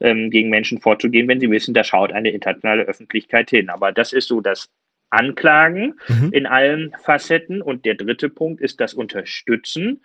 ähm, 0.00 0.30
gegen 0.30 0.48
Menschen 0.48 0.80
vorzugehen, 0.80 1.28
wenn 1.28 1.40
sie 1.40 1.50
wissen, 1.50 1.74
da 1.74 1.84
schaut 1.84 2.12
eine 2.12 2.30
internationale 2.30 2.84
Öffentlichkeit 2.84 3.50
hin. 3.50 3.68
Aber 3.68 3.92
das 3.92 4.14
ist 4.14 4.28
so 4.28 4.40
das 4.40 4.70
Anklagen 5.10 5.94
mhm. 6.08 6.30
in 6.32 6.46
allen 6.46 6.92
Facetten. 7.02 7.60
Und 7.60 7.84
der 7.84 7.94
dritte 7.94 8.30
Punkt 8.30 8.62
ist 8.62 8.80
das 8.80 8.94
Unterstützen 8.94 10.00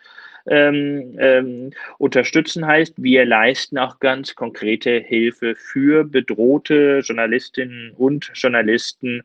ähm, 0.47 1.15
ähm, 1.19 1.71
unterstützen 1.97 2.65
heißt, 2.67 2.95
wir 2.97 3.25
leisten 3.25 3.77
auch 3.77 3.99
ganz 3.99 4.35
konkrete 4.35 4.99
Hilfe 4.99 5.55
für 5.55 6.03
bedrohte 6.03 6.99
Journalistinnen 7.03 7.91
und 7.97 8.31
Journalisten, 8.33 9.23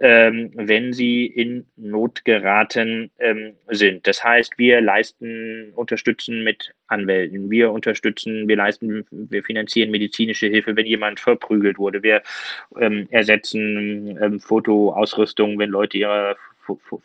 ähm, 0.00 0.50
wenn 0.54 0.92
sie 0.92 1.26
in 1.26 1.66
Not 1.76 2.24
geraten 2.24 3.10
ähm, 3.18 3.54
sind. 3.68 4.06
Das 4.06 4.22
heißt, 4.22 4.58
wir 4.58 4.80
leisten, 4.80 5.72
unterstützen 5.74 6.44
mit 6.44 6.72
Anwälten, 6.86 7.50
wir 7.50 7.70
unterstützen, 7.72 8.48
wir 8.48 8.56
leisten, 8.56 9.04
wir 9.10 9.42
finanzieren 9.42 9.90
medizinische 9.90 10.46
Hilfe, 10.46 10.76
wenn 10.76 10.86
jemand 10.86 11.20
verprügelt 11.20 11.78
wurde. 11.78 12.02
Wir 12.02 12.22
ähm, 12.78 13.06
ersetzen 13.10 14.18
ähm, 14.20 14.40
Fotoausrüstung, 14.40 15.58
wenn 15.58 15.70
Leute 15.70 15.98
ihre 15.98 16.36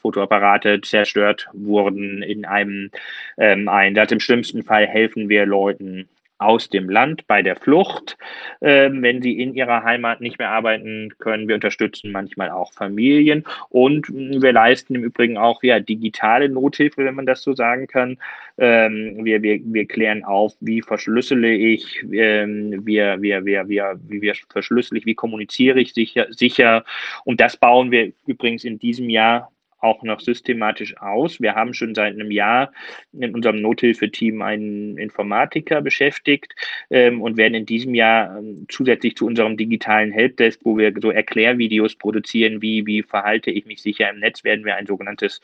Fotoapparate 0.01 0.81
zerstört 0.81 1.47
wurden 1.53 2.21
in 2.21 2.45
einem 2.45 2.91
ähm, 3.37 3.67
Einsatz. 3.67 4.11
Im 4.11 4.19
schlimmsten 4.19 4.63
Fall 4.63 4.85
helfen 4.87 5.29
wir 5.29 5.45
Leuten 5.45 6.07
aus 6.37 6.69
dem 6.69 6.89
Land 6.89 7.27
bei 7.27 7.41
der 7.41 7.55
Flucht, 7.55 8.17
äh, 8.59 8.89
wenn 8.91 9.21
sie 9.21 9.39
in 9.39 9.53
ihrer 9.53 9.83
Heimat 9.83 10.21
nicht 10.21 10.37
mehr 10.37 10.49
arbeiten 10.49 11.13
können. 11.17 11.47
Wir 11.47 11.55
unterstützen 11.55 12.11
manchmal 12.11 12.51
auch 12.51 12.73
Familien 12.73 13.45
und 13.69 14.07
wir 14.09 14.51
leisten 14.51 14.95
im 14.95 15.03
Übrigen 15.03 15.37
auch 15.37 15.63
ja, 15.63 15.79
digitale 15.79 16.49
Nothilfe, 16.49 17.05
wenn 17.05 17.15
man 17.15 17.25
das 17.25 17.41
so 17.41 17.53
sagen 17.53 17.87
kann. 17.87 18.17
Ähm, 18.57 19.23
wir, 19.23 19.41
wir, 19.41 19.59
wir 19.63 19.85
klären 19.85 20.23
auf, 20.23 20.53
wie 20.59 20.81
verschlüssele 20.81 21.53
ich, 21.53 22.03
ähm, 22.11 22.85
wir, 22.85 23.21
wir, 23.21 23.45
wir, 23.45 23.67
wir, 23.67 23.99
wie 24.07 24.21
wir 24.21 24.33
verschlüssel 24.49 24.97
ich, 24.97 25.05
wie 25.05 25.15
kommuniziere 25.15 25.79
ich 25.79 25.93
sicher, 25.93 26.27
sicher. 26.31 26.83
Und 27.23 27.39
das 27.39 27.57
bauen 27.57 27.91
wir 27.91 28.11
übrigens 28.27 28.63
in 28.63 28.79
diesem 28.79 29.09
Jahr 29.09 29.51
auch 29.79 30.03
noch 30.03 30.19
systematisch 30.19 30.97
aus. 30.97 31.39
Wir 31.39 31.55
haben 31.55 31.73
schon 31.73 31.95
seit 31.95 32.13
einem 32.13 32.31
Jahr 32.31 32.71
in 33.13 33.35
unserem 33.35 33.61
Nothilfeteam 33.61 34.41
einen 34.41 34.97
Informatiker 34.97 35.81
beschäftigt 35.81 36.55
ähm, 36.89 37.21
und 37.21 37.37
werden 37.37 37.53
in 37.53 37.65
diesem 37.65 37.93
Jahr 37.93 38.37
ähm, 38.37 38.65
zusätzlich 38.69 39.15
zu 39.15 39.25
unserem 39.25 39.57
digitalen 39.57 40.11
Helpdesk, 40.11 40.61
wo 40.63 40.77
wir 40.77 40.93
so 41.01 41.11
Erklärvideos 41.11 41.95
produzieren, 41.95 42.61
wie, 42.61 42.85
wie 42.85 43.03
verhalte 43.03 43.51
ich 43.51 43.65
mich 43.65 43.81
sicher 43.81 44.09
im 44.09 44.19
Netz, 44.19 44.43
werden 44.43 44.65
wir 44.65 44.75
ein 44.75 44.87
sogenanntes 44.87 45.41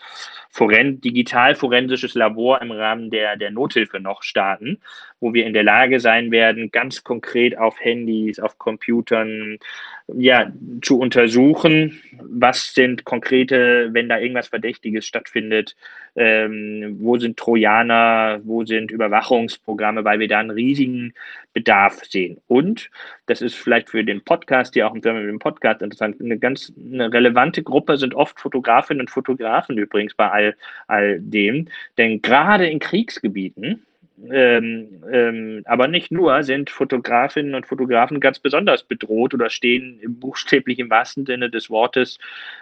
Foren 0.49 1.01
digital-forensisches 1.01 2.15
Labor 2.15 2.61
im 2.61 2.71
Rahmen 2.71 3.09
der, 3.09 3.37
der 3.37 3.51
Nothilfe 3.51 3.99
noch 3.99 4.23
starten, 4.23 4.79
wo 5.19 5.33
wir 5.33 5.45
in 5.45 5.53
der 5.53 5.63
Lage 5.63 5.99
sein 5.99 6.31
werden, 6.31 6.71
ganz 6.71 7.03
konkret 7.03 7.57
auf 7.57 7.79
Handys, 7.79 8.39
auf 8.39 8.57
Computern, 8.57 9.59
ja, 10.07 10.51
zu 10.81 10.99
untersuchen, 10.99 12.01
was 12.19 12.73
sind 12.73 13.05
konkrete, 13.05 13.89
wenn 13.93 14.09
da 14.09 14.19
irgendwas 14.19 14.47
Verdächtiges 14.47 15.05
stattfindet, 15.05 15.75
ähm, 16.15 16.97
wo 16.99 17.17
sind 17.17 17.37
Trojaner, 17.37 18.41
wo 18.43 18.65
sind 18.65 18.91
Überwachungsprogramme, 18.91 20.03
weil 20.03 20.19
wir 20.19 20.27
da 20.27 20.39
einen 20.39 20.51
riesigen 20.51 21.13
Bedarf 21.53 22.03
sehen. 22.05 22.37
Und 22.47 22.89
das 23.27 23.41
ist 23.41 23.55
vielleicht 23.55 23.89
für 23.89 24.03
den 24.03 24.21
Podcast, 24.23 24.75
ja 24.75 24.87
auch 24.87 24.93
mit 24.93 25.05
dem 25.05 25.39
Podcast 25.39 25.81
interessant, 25.81 26.19
eine 26.19 26.37
ganz 26.37 26.73
eine 26.77 27.11
relevante 27.11 27.63
Gruppe 27.63 27.97
sind 27.97 28.13
oft 28.13 28.39
Fotografinnen 28.39 29.01
und 29.01 29.11
Fotografen 29.11 29.77
übrigens 29.77 30.13
bei 30.13 30.29
all, 30.29 30.55
all 30.87 31.19
dem. 31.19 31.67
Denn 31.97 32.21
gerade 32.21 32.67
in 32.67 32.79
Kriegsgebieten, 32.79 33.85
ähm, 34.29 35.03
ähm, 35.11 35.61
aber 35.65 35.87
nicht 35.87 36.11
nur, 36.11 36.43
sind 36.43 36.69
Fotografinnen 36.69 37.55
und 37.55 37.65
Fotografen 37.65 38.19
ganz 38.19 38.39
besonders 38.39 38.83
bedroht 38.83 39.33
oder 39.33 39.49
stehen 39.49 39.99
buchstäblich 40.19 40.79
im 40.79 40.89
wahrsten 40.89 41.25
Sinne 41.25 41.49
des 41.49 41.69
Wortes 41.69 42.19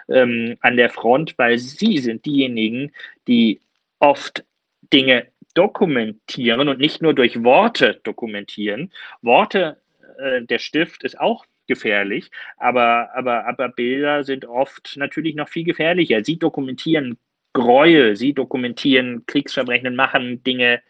ähm, 0.08 0.56
an 0.60 0.76
der 0.76 0.90
Front, 0.90 1.34
weil 1.36 1.58
sie 1.58 1.98
sind 1.98 2.24
diejenigen, 2.24 2.92
die 3.28 3.60
oft 3.98 4.44
Dinge 4.92 5.26
dokumentieren 5.54 6.68
und 6.68 6.78
nicht 6.78 7.02
nur 7.02 7.14
durch 7.14 7.42
Worte 7.42 8.00
dokumentieren. 8.04 8.92
Worte, 9.20 9.76
äh, 10.18 10.42
der 10.42 10.58
Stift 10.58 11.04
ist 11.04 11.20
auch 11.20 11.44
gefährlich, 11.66 12.30
aber, 12.56 13.10
aber, 13.14 13.46
aber 13.46 13.68
Bilder 13.68 14.24
sind 14.24 14.44
oft 14.44 14.96
natürlich 14.96 15.34
noch 15.34 15.48
viel 15.48 15.64
gefährlicher. 15.64 16.24
Sie 16.24 16.38
dokumentieren 16.38 17.18
Gräuel, 17.52 18.16
sie 18.16 18.32
dokumentieren 18.32 19.24
Kriegsverbrechen, 19.26 19.94
machen 19.96 20.42
Dinge 20.44 20.80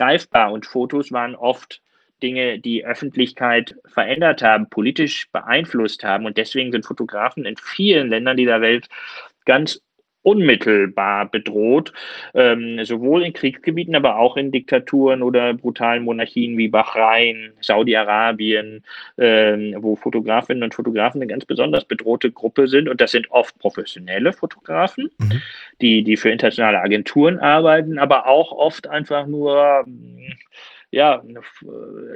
greifbar 0.00 0.50
und 0.52 0.64
Fotos 0.64 1.12
waren 1.12 1.36
oft 1.36 1.82
Dinge, 2.22 2.58
die 2.58 2.84
Öffentlichkeit 2.86 3.76
verändert 3.84 4.42
haben, 4.42 4.70
politisch 4.70 5.30
beeinflusst 5.30 6.04
haben. 6.04 6.24
Und 6.24 6.38
deswegen 6.38 6.72
sind 6.72 6.86
Fotografen 6.86 7.44
in 7.44 7.56
vielen 7.56 8.08
Ländern 8.08 8.38
dieser 8.38 8.62
Welt 8.62 8.88
ganz 9.44 9.82
unmittelbar 10.22 11.30
bedroht, 11.30 11.92
ähm, 12.34 12.84
sowohl 12.84 13.24
in 13.24 13.32
Kriegsgebieten, 13.32 13.94
aber 13.96 14.16
auch 14.16 14.36
in 14.36 14.52
Diktaturen 14.52 15.22
oder 15.22 15.54
brutalen 15.54 16.04
Monarchien 16.04 16.58
wie 16.58 16.68
Bahrain, 16.68 17.52
Saudi-Arabien, 17.60 18.84
ähm, 19.18 19.76
wo 19.78 19.96
Fotografinnen 19.96 20.62
und 20.62 20.74
Fotografen 20.74 21.22
eine 21.22 21.30
ganz 21.30 21.44
besonders 21.44 21.84
bedrohte 21.84 22.30
Gruppe 22.30 22.68
sind. 22.68 22.88
Und 22.88 23.00
das 23.00 23.12
sind 23.12 23.30
oft 23.30 23.58
professionelle 23.58 24.32
Fotografen, 24.32 25.10
mhm. 25.18 25.42
die, 25.80 26.02
die 26.04 26.16
für 26.16 26.30
internationale 26.30 26.80
Agenturen 26.80 27.38
arbeiten, 27.38 27.98
aber 27.98 28.26
auch 28.26 28.52
oft 28.52 28.86
einfach 28.88 29.26
nur 29.26 29.86
ja, 30.92 31.22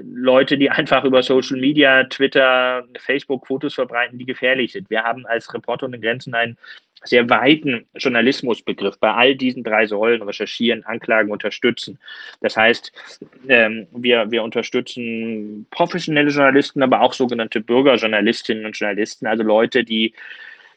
Leute, 0.02 0.58
die 0.58 0.68
einfach 0.68 1.04
über 1.04 1.22
Social 1.22 1.58
Media, 1.58 2.04
Twitter, 2.04 2.82
Facebook 2.98 3.46
Fotos 3.46 3.74
verbreiten, 3.74 4.18
die 4.18 4.24
gefährlich 4.24 4.72
sind. 4.72 4.90
Wir 4.90 5.04
haben 5.04 5.26
als 5.26 5.52
Reporter 5.54 5.86
ohne 5.86 6.00
Grenzen 6.00 6.34
einen 6.34 6.58
sehr 7.04 7.28
weiten 7.28 7.86
Journalismusbegriff 7.94 8.98
bei 8.98 9.12
all 9.12 9.34
diesen 9.34 9.62
drei 9.62 9.86
Säulen 9.86 10.22
recherchieren, 10.22 10.84
anklagen, 10.84 11.30
unterstützen. 11.30 11.98
Das 12.40 12.56
heißt, 12.56 12.92
ähm, 13.48 13.86
wir, 13.92 14.30
wir 14.30 14.42
unterstützen 14.42 15.66
professionelle 15.70 16.30
Journalisten, 16.30 16.82
aber 16.82 17.00
auch 17.00 17.12
sogenannte 17.12 17.60
Bürgerjournalistinnen 17.60 18.66
und 18.66 18.76
Journalisten, 18.76 19.26
also 19.26 19.42
Leute, 19.42 19.84
die 19.84 20.14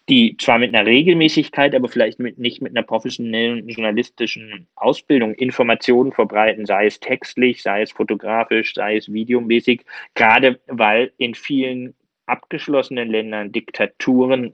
die 0.09 0.37
zwar 0.37 0.57
mit 0.57 0.73
einer 0.73 0.85
Regelmäßigkeit, 0.85 1.75
aber 1.75 1.89
vielleicht 1.89 2.19
mit, 2.19 2.39
nicht 2.39 2.61
mit 2.61 2.71
einer 2.71 2.83
professionellen 2.83 3.67
journalistischen 3.67 4.67
Ausbildung 4.75 5.33
Informationen 5.33 6.13
verbreiten, 6.13 6.65
sei 6.65 6.85
es 6.85 6.99
textlich, 6.99 7.61
sei 7.61 7.81
es 7.81 7.91
fotografisch, 7.91 8.73
sei 8.73 8.95
es 8.95 9.11
videomäßig, 9.11 9.81
gerade 10.15 10.59
weil 10.67 11.11
in 11.17 11.35
vielen 11.35 11.93
abgeschlossenen 12.25 13.09
Ländern 13.09 13.51
Diktaturen 13.51 14.53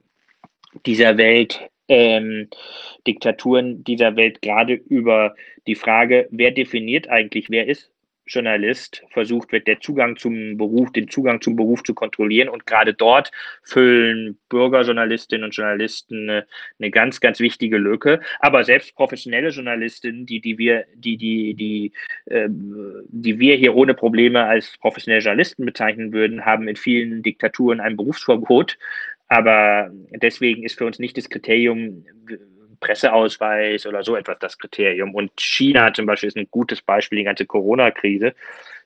dieser 0.85 1.17
Welt 1.17 1.61
ähm, 1.87 2.49
Diktaturen 3.05 3.83
dieser 3.83 4.15
Welt 4.15 4.41
gerade 4.41 4.73
über 4.73 5.35
die 5.67 5.75
Frage, 5.75 6.27
wer 6.31 6.51
definiert 6.51 7.09
eigentlich, 7.09 7.49
wer 7.49 7.67
ist 7.67 7.93
Journalist 8.25 9.03
versucht 9.09 9.51
wird, 9.51 9.67
der 9.67 9.79
Zugang 9.79 10.15
zum 10.15 10.57
Beruf, 10.57 10.91
den 10.91 11.09
Zugang 11.09 11.41
zum 11.41 11.55
Beruf 11.55 11.83
zu 11.83 11.93
kontrollieren. 11.93 12.49
Und 12.49 12.65
gerade 12.65 12.93
dort 12.93 13.31
füllen 13.63 14.37
Bürgerjournalistinnen 14.49 15.43
und 15.43 15.55
Journalisten 15.55 16.29
eine, 16.29 16.47
eine, 16.79 16.91
ganz, 16.91 17.19
ganz 17.19 17.39
wichtige 17.39 17.77
Lücke. 17.77 18.21
Aber 18.39 18.63
selbst 18.63 18.95
professionelle 18.95 19.49
Journalistinnen, 19.49 20.25
die, 20.25 20.39
die 20.39 20.57
wir, 20.57 20.85
die, 20.95 21.17
die, 21.17 21.53
die, 21.53 21.91
äh, 22.25 22.47
die 22.49 23.39
wir 23.39 23.55
hier 23.55 23.75
ohne 23.75 23.93
Probleme 23.93 24.45
als 24.45 24.77
professionelle 24.77 25.21
Journalisten 25.21 25.65
bezeichnen 25.65 26.13
würden, 26.13 26.45
haben 26.45 26.67
in 26.67 26.75
vielen 26.75 27.23
Diktaturen 27.23 27.81
ein 27.81 27.97
Berufsverbot. 27.97 28.77
Aber 29.33 29.89
deswegen 30.11 30.61
ist 30.61 30.77
für 30.77 30.85
uns 30.85 30.99
nicht 30.99 31.17
das 31.17 31.27
Kriterium, 31.27 32.05
Presseausweis 32.79 33.87
oder 33.87 34.03
so 34.03 34.15
etwas 34.15 34.37
das 34.37 34.59
Kriterium. 34.59 35.15
Und 35.15 35.31
China 35.39 35.91
zum 35.91 36.05
Beispiel 36.05 36.27
ist 36.27 36.37
ein 36.37 36.49
gutes 36.51 36.83
Beispiel, 36.83 37.17
die 37.17 37.23
ganze 37.23 37.47
Corona-Krise. 37.47 38.35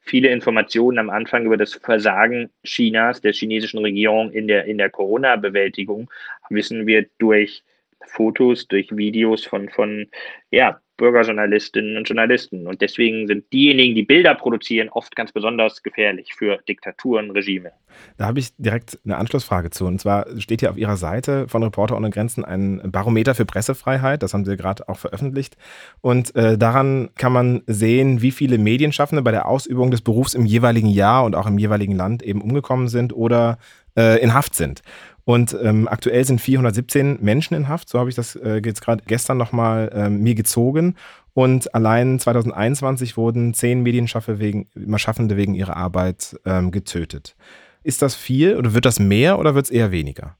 Viele 0.03 0.29
Informationen 0.29 0.99
am 0.99 1.09
Anfang 1.09 1.45
über 1.45 1.57
das 1.57 1.73
Versagen 1.73 2.49
Chinas, 2.63 3.19
der 3.19 3.33
chinesischen 3.33 3.79
Regierung 3.79 4.31
in 4.31 4.47
der, 4.47 4.63
in 4.63 4.77
der 4.77 4.89
Corona-Bewältigung, 4.89 6.09
wissen 6.49 6.87
wir 6.87 7.07
durch 7.17 7.61
Fotos, 8.05 8.69
durch 8.69 8.95
Videos 8.95 9.45
von, 9.45 9.67
von 9.67 10.07
ja, 10.49 10.79
Bürgerjournalistinnen 10.97 11.97
und 11.97 12.07
Journalisten. 12.07 12.67
Und 12.67 12.81
deswegen 12.81 13.27
sind 13.27 13.51
diejenigen, 13.53 13.95
die 13.95 14.03
Bilder 14.03 14.35
produzieren, 14.35 14.89
oft 14.89 15.15
ganz 15.15 15.31
besonders 15.31 15.83
gefährlich 15.83 16.33
für 16.33 16.57
Diktaturen, 16.67 17.31
Regime. 17.31 17.71
Da 18.17 18.25
habe 18.25 18.39
ich 18.39 18.55
direkt 18.57 18.99
eine 19.05 19.17
Anschlussfrage 19.17 19.69
zu. 19.69 19.85
Und 19.85 20.01
zwar 20.01 20.25
steht 20.39 20.61
hier 20.61 20.71
auf 20.71 20.77
Ihrer 20.77 20.97
Seite 20.97 21.47
von 21.47 21.63
Reporter 21.63 21.95
ohne 21.95 22.09
Grenzen 22.09 22.43
ein 22.43 22.81
Barometer 22.91 23.35
für 23.35 23.45
Pressefreiheit. 23.45 24.23
Das 24.23 24.33
haben 24.33 24.45
Sie 24.45 24.57
gerade 24.57 24.89
auch 24.89 24.97
veröffentlicht. 24.97 25.55
Und 26.01 26.35
äh, 26.35 26.57
daran 26.57 27.09
kann 27.15 27.31
man 27.31 27.61
sehen, 27.67 28.21
wie 28.21 28.31
viele 28.31 28.57
Medienschaffende 28.57 29.21
bei 29.21 29.31
der 29.31 29.47
Ausübung 29.47 29.91
des 29.91 30.01
Berufs 30.01 30.33
im 30.33 30.45
jeweiligen 30.45 30.89
Jahr 30.89 31.25
und 31.25 31.35
auch 31.35 31.47
im 31.47 31.57
jeweiligen 31.57 31.95
Land 31.95 32.23
eben 32.23 32.41
umgekommen 32.41 32.87
sind 32.87 33.13
oder 33.13 33.57
äh, 33.97 34.21
in 34.21 34.33
Haft 34.33 34.55
sind. 34.55 34.81
Und 35.25 35.57
ähm, 35.61 35.89
aktuell 35.89 36.23
sind 36.23 36.39
417 36.39 37.17
Menschen 37.21 37.53
in 37.53 37.67
Haft, 37.67 37.89
so 37.89 37.99
habe 37.99 38.09
ich 38.09 38.15
das 38.15 38.37
äh, 38.37 38.61
jetzt 38.63 38.79
gerade 38.79 39.03
gestern 39.05 39.37
nochmal 39.37 39.91
ähm, 39.93 40.23
mir 40.23 40.35
gezogen. 40.35 40.95
Und 41.33 41.75
allein 41.75 42.17
2021 42.17 43.17
wurden 43.17 43.53
zehn 43.53 43.83
Medienschaffende 43.83 44.39
wegen, 44.39 44.97
Schaffende 44.97 45.35
wegen 45.35 45.53
ihrer 45.53 45.75
Arbeit 45.75 46.37
ähm, 46.45 46.71
getötet. 46.71 47.35
Ist 47.83 48.01
das 48.01 48.15
viel 48.15 48.55
oder 48.55 48.73
wird 48.73 48.85
das 48.85 48.99
mehr 48.99 49.37
oder 49.37 49.53
wird 49.53 49.65
es 49.65 49.71
eher 49.71 49.91
weniger? 49.91 50.37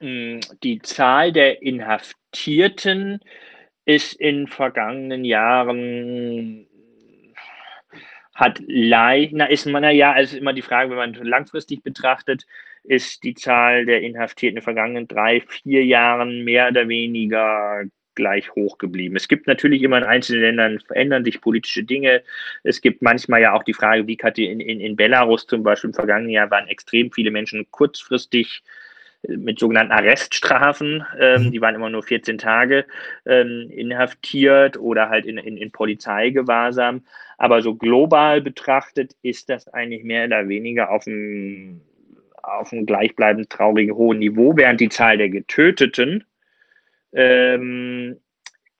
Mm, 0.00 0.40
die 0.62 0.80
Zahl 0.82 1.32
der 1.32 1.62
Inhaftierten 1.62 3.20
ist 3.84 4.14
in 4.14 4.46
vergangenen 4.46 5.24
Jahren 5.24 6.66
hat 8.34 8.60
leicht, 8.66 9.32
na 9.32 9.46
ist 9.46 9.66
man, 9.66 9.84
ja, 9.94 10.12
also 10.12 10.36
immer 10.36 10.52
die 10.52 10.62
Frage, 10.62 10.90
wenn 10.90 10.96
man 10.96 11.14
langfristig 11.14 11.82
betrachtet, 11.82 12.46
ist 12.82 13.24
die 13.24 13.34
Zahl 13.34 13.86
der 13.86 14.02
Inhaftierten 14.02 14.56
in 14.56 14.60
den 14.60 14.64
vergangenen 14.64 15.08
drei, 15.08 15.40
vier 15.40 15.84
Jahren 15.84 16.44
mehr 16.44 16.68
oder 16.68 16.88
weniger 16.88 17.84
gleich 18.14 18.54
hoch 18.54 18.78
geblieben. 18.78 19.16
Es 19.16 19.28
gibt 19.28 19.46
natürlich 19.46 19.82
immer 19.82 19.98
in 19.98 20.04
einzelnen 20.04 20.42
Ländern 20.42 20.80
verändern 20.80 21.24
sich 21.24 21.40
politische 21.40 21.84
Dinge. 21.84 22.22
Es 22.62 22.80
gibt 22.80 23.02
manchmal 23.02 23.40
ja 23.40 23.52
auch 23.54 23.64
die 23.64 23.74
Frage, 23.74 24.06
wie 24.06 24.16
in, 24.44 24.60
in, 24.60 24.80
in 24.80 24.96
Belarus 24.96 25.46
zum 25.46 25.62
Beispiel 25.62 25.90
im 25.90 25.94
vergangenen 25.94 26.30
Jahr 26.30 26.50
waren 26.50 26.68
extrem 26.68 27.10
viele 27.10 27.30
Menschen 27.30 27.66
kurzfristig 27.70 28.62
mit 29.28 29.58
sogenannten 29.58 29.92
Arreststrafen, 29.92 31.04
ähm, 31.18 31.44
mhm. 31.44 31.52
die 31.52 31.60
waren 31.60 31.74
immer 31.74 31.90
nur 31.90 32.02
14 32.02 32.38
Tage 32.38 32.84
ähm, 33.26 33.70
inhaftiert 33.70 34.76
oder 34.78 35.08
halt 35.08 35.26
in, 35.26 35.38
in, 35.38 35.56
in 35.56 35.70
Polizeigewahrsam. 35.70 37.02
Aber 37.38 37.62
so 37.62 37.74
global 37.74 38.40
betrachtet 38.40 39.14
ist 39.22 39.48
das 39.48 39.68
eigentlich 39.68 40.04
mehr 40.04 40.26
oder 40.26 40.48
weniger 40.48 40.90
auf 40.90 41.04
dem 41.04 41.80
auf 42.42 42.72
einem 42.72 42.84
gleichbleibend 42.84 43.48
traurigen 43.48 43.94
hohen 43.96 44.18
Niveau, 44.18 44.54
während 44.54 44.78
die 44.78 44.90
Zahl 44.90 45.16
der 45.16 45.30
Getöteten 45.30 46.24
ähm, 47.14 48.20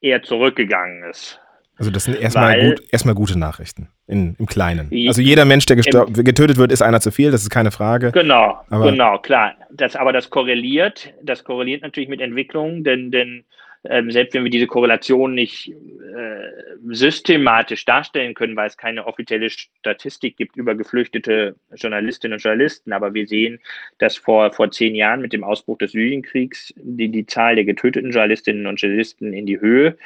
eher 0.03 0.23
zurückgegangen 0.23 1.05
ist. 1.05 1.41
Also 1.77 1.91
das 1.91 2.05
sind 2.05 2.21
erstmal, 2.21 2.57
Weil, 2.57 2.69
gut, 2.71 2.83
erstmal 2.93 3.15
gute 3.15 3.39
Nachrichten 3.39 3.89
in, 4.07 4.37
im 4.39 4.47
Kleinen. 4.47 4.91
Also 5.09 5.21
jeder 5.21 5.45
Mensch, 5.45 5.67
der 5.67 5.77
getötet 5.77 6.57
wird, 6.57 6.71
ist 6.71 6.83
einer 6.83 7.01
zu 7.01 7.11
viel, 7.11 7.31
das 7.31 7.43
ist 7.43 7.51
keine 7.51 7.73
Frage. 7.73 8.13
Genau, 8.13 8.61
aber 8.71 8.91
genau, 8.91 9.19
klar. 9.19 9.55
Das, 9.71 9.97
aber 9.97 10.13
das 10.13 10.31
korreliert, 10.31 11.13
das 11.23 11.43
korreliert 11.43 11.83
natürlich 11.83 12.09
mit 12.09 12.21
Entwicklungen, 12.21 12.85
denn, 12.85 13.11
denn 13.11 13.45
ähm, 13.87 14.11
selbst 14.11 14.35
wenn 14.35 14.45
wir 14.45 14.51
diese 14.51 14.67
Korrelation 14.67 15.35
nicht 15.35 15.69
äh, 15.71 16.49
systematisch 16.91 17.85
darstellen 17.85 18.35
können, 18.35 18.57
weil 18.57 18.69
es 18.69 18.79
keine 18.79 19.07
offizielle 19.07 19.51
Statistik 19.51 20.37
gibt 20.37 20.57
über 20.57 20.75
geflüchtete 20.75 21.57
Journalistinnen 21.75 22.35
und 22.35 22.43
Journalisten, 22.43 22.93
aber 22.93 23.13
wir 23.13 23.27
sehen, 23.27 23.61
dass 23.99 24.17
vor, 24.17 24.53
vor 24.53 24.71
zehn 24.71 24.95
Jahren 24.95 25.21
mit 25.21 25.33
dem 25.33 25.45
Ausbruch 25.45 25.79
des 25.79 25.93
Syrienkriegs 25.93 26.73
die, 26.77 27.09
die 27.09 27.27
Zahl 27.27 27.57
der 27.57 27.65
getöteten 27.65 28.11
Journalistinnen 28.11 28.67
und 28.67 28.81
Journalisten 28.81 29.35
in 29.35 29.45
die 29.45 29.61
Höhe 29.61 29.99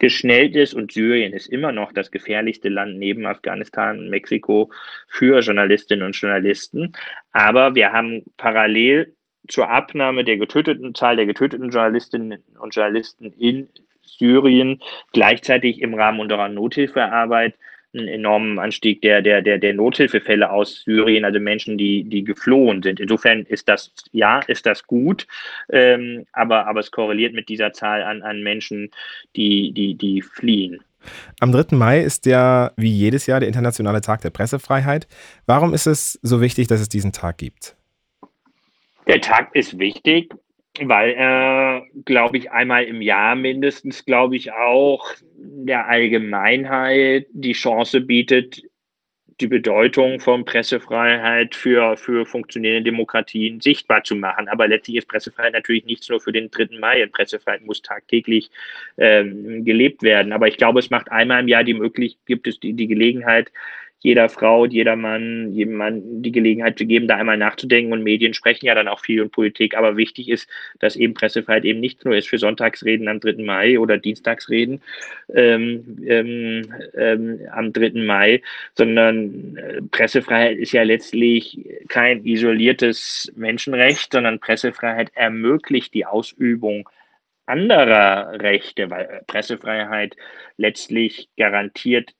geschnellt 0.00 0.56
ist 0.56 0.74
und 0.74 0.90
Syrien 0.90 1.32
ist 1.32 1.46
immer 1.46 1.70
noch 1.70 1.92
das 1.92 2.10
gefährlichste 2.10 2.68
Land 2.68 2.98
neben 2.98 3.26
Afghanistan 3.26 3.98
und 3.98 4.10
Mexiko 4.10 4.72
für 5.06 5.40
Journalistinnen 5.40 6.04
und 6.04 6.16
Journalisten. 6.16 6.92
Aber 7.30 7.76
wir 7.76 7.92
haben 7.92 8.24
parallel 8.36 9.14
zur 9.46 9.70
Abnahme 9.70 10.24
der 10.24 10.38
getöteten 10.38 10.94
Zahl 10.94 11.16
der 11.16 11.26
getöteten 11.26 11.70
Journalistinnen 11.70 12.42
und 12.58 12.74
Journalisten 12.74 13.32
in 13.32 13.68
Syrien 14.02 14.80
gleichzeitig 15.12 15.80
im 15.80 15.94
Rahmen 15.94 16.20
unserer 16.20 16.48
Nothilfearbeit 16.48 17.54
einen 17.94 18.08
enormen 18.08 18.58
Anstieg 18.58 19.02
der, 19.02 19.22
der, 19.22 19.42
der, 19.42 19.58
der 19.58 19.74
Nothilfefälle 19.74 20.50
aus 20.50 20.82
Syrien, 20.82 21.24
also 21.24 21.40
Menschen, 21.40 21.76
die, 21.76 22.04
die 22.04 22.24
geflohen 22.24 22.82
sind. 22.82 23.00
Insofern 23.00 23.42
ist 23.42 23.68
das, 23.68 23.92
ja, 24.12 24.40
ist 24.40 24.66
das 24.66 24.86
gut, 24.86 25.26
ähm, 25.70 26.26
aber, 26.32 26.66
aber 26.66 26.80
es 26.80 26.90
korreliert 26.90 27.34
mit 27.34 27.48
dieser 27.48 27.72
Zahl 27.72 28.02
an, 28.02 28.22
an 28.22 28.42
Menschen, 28.42 28.90
die, 29.36 29.72
die, 29.72 29.94
die 29.94 30.22
fliehen. 30.22 30.80
Am 31.40 31.50
3. 31.50 31.76
Mai 31.76 32.00
ist 32.00 32.26
ja 32.26 32.72
wie 32.76 32.92
jedes 32.92 33.26
Jahr 33.26 33.40
der 33.40 33.48
Internationale 33.48 34.00
Tag 34.00 34.20
der 34.20 34.30
Pressefreiheit. 34.30 35.08
Warum 35.46 35.72
ist 35.72 35.86
es 35.86 36.18
so 36.22 36.40
wichtig, 36.40 36.68
dass 36.68 36.80
es 36.80 36.88
diesen 36.88 37.12
Tag 37.12 37.38
gibt? 37.38 37.76
Der 39.06 39.20
Tag 39.20 39.54
ist 39.54 39.78
wichtig, 39.78 40.32
weil 40.82 41.12
er, 41.12 41.86
glaube 42.04 42.38
ich, 42.38 42.50
einmal 42.50 42.84
im 42.84 43.02
Jahr 43.02 43.34
mindestens, 43.34 44.04
glaube 44.04 44.36
ich, 44.36 44.52
auch 44.52 45.12
der 45.36 45.88
Allgemeinheit 45.88 47.26
die 47.32 47.52
Chance 47.52 48.00
bietet, 48.00 48.62
die 49.40 49.46
Bedeutung 49.46 50.20
von 50.20 50.44
Pressefreiheit 50.44 51.54
für, 51.54 51.96
für 51.96 52.26
funktionierende 52.26 52.90
Demokratien 52.90 53.60
sichtbar 53.60 54.04
zu 54.04 54.14
machen. 54.14 54.48
Aber 54.48 54.68
letztlich 54.68 54.98
ist 54.98 55.08
Pressefreiheit 55.08 55.54
natürlich 55.54 55.84
nichts 55.84 56.08
nur 56.08 56.20
für 56.20 56.32
den 56.32 56.50
3. 56.50 56.78
Mai. 56.78 57.06
Pressefreiheit 57.06 57.62
muss 57.62 57.82
tagtäglich 57.82 58.50
ähm, 58.98 59.64
gelebt 59.64 60.02
werden. 60.02 60.32
Aber 60.32 60.48
ich 60.48 60.56
glaube, 60.56 60.80
es 60.80 60.90
macht 60.90 61.10
einmal 61.10 61.40
im 61.40 61.48
Jahr 61.48 61.64
die 61.64 61.74
Möglichkeit, 61.74 62.26
gibt 62.26 62.46
es 62.46 62.60
die, 62.60 62.74
die 62.74 62.86
Gelegenheit, 62.86 63.50
jeder 64.02 64.30
Frau, 64.30 64.64
jeder 64.64 64.96
Mann, 64.96 65.52
jedem 65.52 65.74
Mann 65.74 66.22
die 66.22 66.32
Gelegenheit 66.32 66.78
zu 66.78 66.86
geben, 66.86 67.06
da 67.06 67.16
einmal 67.16 67.36
nachzudenken. 67.36 67.92
Und 67.92 68.02
Medien 68.02 68.32
sprechen 68.32 68.64
ja 68.64 68.74
dann 68.74 68.88
auch 68.88 69.00
viel 69.00 69.20
und 69.20 69.30
Politik. 69.30 69.76
Aber 69.76 69.96
wichtig 69.98 70.30
ist, 70.30 70.48
dass 70.78 70.96
eben 70.96 71.12
Pressefreiheit 71.12 71.66
eben 71.66 71.80
nicht 71.80 72.04
nur 72.04 72.16
ist 72.16 72.28
für 72.28 72.38
Sonntagsreden 72.38 73.08
am 73.08 73.20
3. 73.20 73.42
Mai 73.44 73.78
oder 73.78 73.98
Dienstagsreden 73.98 74.82
ähm, 75.34 75.98
ähm, 76.06 76.72
ähm, 76.94 77.40
am 77.52 77.72
3. 77.74 77.92
Mai, 78.02 78.42
sondern 78.74 79.56
äh, 79.56 79.82
Pressefreiheit 79.82 80.56
ist 80.56 80.72
ja 80.72 80.82
letztlich 80.82 81.68
kein 81.88 82.24
isoliertes 82.24 83.30
Menschenrecht, 83.36 84.12
sondern 84.12 84.40
Pressefreiheit 84.40 85.10
ermöglicht 85.14 85.92
die 85.92 86.06
Ausübung 86.06 86.88
anderer 87.44 88.40
Rechte, 88.40 88.88
weil 88.90 89.22
Pressefreiheit 89.26 90.16
letztlich 90.56 91.28
garantiert 91.36 92.14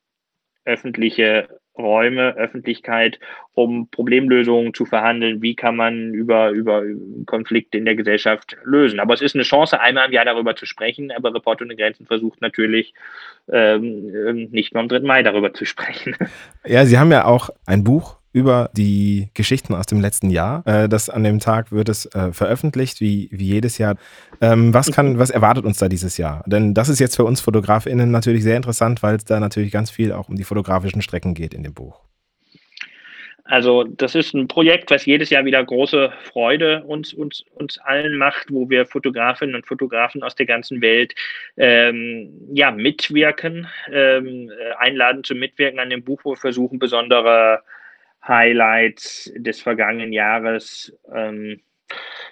öffentliche 0.64 1.59
Räume, 1.78 2.34
Öffentlichkeit, 2.36 3.18
um 3.54 3.88
Problemlösungen 3.88 4.74
zu 4.74 4.84
verhandeln. 4.84 5.42
Wie 5.42 5.54
kann 5.54 5.76
man 5.76 6.12
über, 6.14 6.50
über 6.50 6.82
Konflikte 7.26 7.78
in 7.78 7.84
der 7.84 7.96
Gesellschaft 7.96 8.56
lösen? 8.64 9.00
Aber 9.00 9.14
es 9.14 9.22
ist 9.22 9.34
eine 9.34 9.44
Chance, 9.44 9.80
einmal 9.80 10.06
im 10.06 10.12
Jahr 10.12 10.24
darüber 10.24 10.56
zu 10.56 10.66
sprechen. 10.66 11.10
Aber 11.10 11.34
Report 11.34 11.62
ohne 11.62 11.76
Grenzen 11.76 12.06
versucht 12.06 12.40
natürlich 12.40 12.94
ähm, 13.50 14.48
nicht 14.50 14.74
nur 14.74 14.82
am 14.82 14.88
3. 14.88 15.00
Mai 15.00 15.22
darüber 15.22 15.52
zu 15.54 15.64
sprechen. 15.64 16.16
Ja, 16.66 16.84
Sie 16.84 16.98
haben 16.98 17.10
ja 17.10 17.24
auch 17.24 17.50
ein 17.66 17.84
Buch 17.84 18.19
über 18.32 18.70
die 18.74 19.30
Geschichten 19.34 19.74
aus 19.74 19.86
dem 19.86 20.00
letzten 20.00 20.30
Jahr. 20.30 20.66
Äh, 20.66 20.88
das 20.88 21.10
an 21.10 21.24
dem 21.24 21.40
Tag 21.40 21.72
wird 21.72 21.88
es 21.88 22.06
äh, 22.14 22.32
veröffentlicht, 22.32 23.00
wie, 23.00 23.28
wie 23.32 23.46
jedes 23.46 23.78
Jahr. 23.78 23.96
Ähm, 24.40 24.72
was 24.72 24.92
kann, 24.92 25.18
was 25.18 25.30
erwartet 25.30 25.64
uns 25.64 25.78
da 25.78 25.88
dieses 25.88 26.16
Jahr? 26.16 26.44
Denn 26.46 26.74
das 26.74 26.88
ist 26.88 27.00
jetzt 27.00 27.16
für 27.16 27.24
uns 27.24 27.40
FotografInnen 27.40 28.10
natürlich 28.10 28.42
sehr 28.42 28.56
interessant, 28.56 29.02
weil 29.02 29.16
es 29.16 29.24
da 29.24 29.40
natürlich 29.40 29.72
ganz 29.72 29.90
viel 29.90 30.12
auch 30.12 30.28
um 30.28 30.36
die 30.36 30.44
fotografischen 30.44 31.02
Strecken 31.02 31.34
geht 31.34 31.54
in 31.54 31.62
dem 31.62 31.74
Buch. 31.74 32.00
Also 33.50 33.82
das 33.82 34.14
ist 34.14 34.32
ein 34.32 34.46
Projekt, 34.46 34.92
was 34.92 35.06
jedes 35.06 35.30
Jahr 35.30 35.44
wieder 35.44 35.64
große 35.64 36.12
Freude 36.22 36.84
uns, 36.84 37.12
uns, 37.12 37.44
uns 37.54 37.78
allen 37.78 38.16
macht, 38.16 38.46
wo 38.48 38.70
wir 38.70 38.86
Fotografinnen 38.86 39.56
und 39.56 39.66
Fotografen 39.66 40.22
aus 40.22 40.36
der 40.36 40.46
ganzen 40.46 40.80
Welt 40.80 41.16
ähm, 41.56 42.30
ja, 42.52 42.70
mitwirken, 42.70 43.66
ähm, 43.92 44.52
einladen 44.78 45.24
zum 45.24 45.40
Mitwirken 45.40 45.80
an 45.80 45.90
dem 45.90 46.04
Buch, 46.04 46.20
wo 46.22 46.30
wir 46.30 46.36
versuchen, 46.36 46.78
besondere 46.78 47.62
Highlights 48.26 49.30
des 49.36 49.60
vergangenen 49.60 50.12
Jahres 50.12 50.92
ähm, 51.12 51.60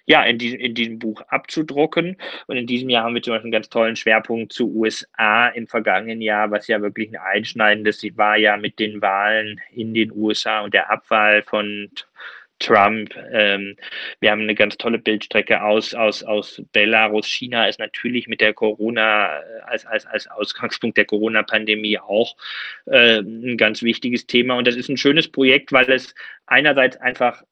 ja, 0.07 0.23
in, 0.25 0.39
die, 0.39 0.55
in 0.55 0.75
diesem 0.75 0.99
Buch 0.99 1.21
abzudrucken. 1.29 2.17
Und 2.47 2.57
in 2.57 2.67
diesem 2.67 2.89
Jahr 2.89 3.05
haben 3.05 3.15
wir 3.15 3.23
zum 3.23 3.35
Beispiel 3.35 3.49
einen 3.49 3.53
ganz 3.53 3.69
tollen 3.69 3.97
Schwerpunkt 3.97 4.53
zu 4.53 4.75
USA 4.75 5.49
im 5.49 5.67
vergangenen 5.67 6.23
Jahr, 6.23 6.51
was 6.51 6.67
ja 6.67 6.81
wirklich 6.81 7.11
ein 7.11 7.21
einschneidendes 7.21 8.03
war 8.17 8.37
ja 8.37 8.57
mit 8.57 8.79
den 8.79 9.03
Wahlen 9.03 9.61
in 9.71 9.95
den 9.95 10.13
USA 10.13 10.61
und 10.61 10.75
der 10.75 10.91
Abwahl 10.91 11.43
von 11.43 11.91
Trump. 12.59 13.15
Ähm, 13.33 13.77
wir 14.21 14.31
haben 14.31 14.43
eine 14.43 14.55
ganz 14.55 14.77
tolle 14.77 14.99
Bildstrecke 14.99 15.63
aus, 15.63 15.95
aus, 15.95 16.23
aus 16.23 16.63
Belarus. 16.73 17.27
China 17.27 17.67
ist 17.69 17.79
natürlich 17.79 18.29
mit 18.29 18.41
der 18.41 18.55
Corona, 18.55 19.39
äh, 19.39 19.43
als, 19.67 19.87
als, 19.87 20.07
als 20.07 20.27
Ausgangspunkt 20.29 20.97
der 20.97 21.05
Corona-Pandemie 21.05 21.99
auch 21.99 22.37
äh, 22.87 23.19
ein 23.21 23.57
ganz 23.57 23.83
wichtiges 23.83 24.27
Thema. 24.27 24.57
Und 24.57 24.67
das 24.67 24.77
ist 24.77 24.89
ein 24.89 24.97
schönes 24.97 25.29
Projekt, 25.29 25.73
weil 25.73 25.91
es 25.91 26.15
einerseits 26.47 26.97
einfach 26.97 27.43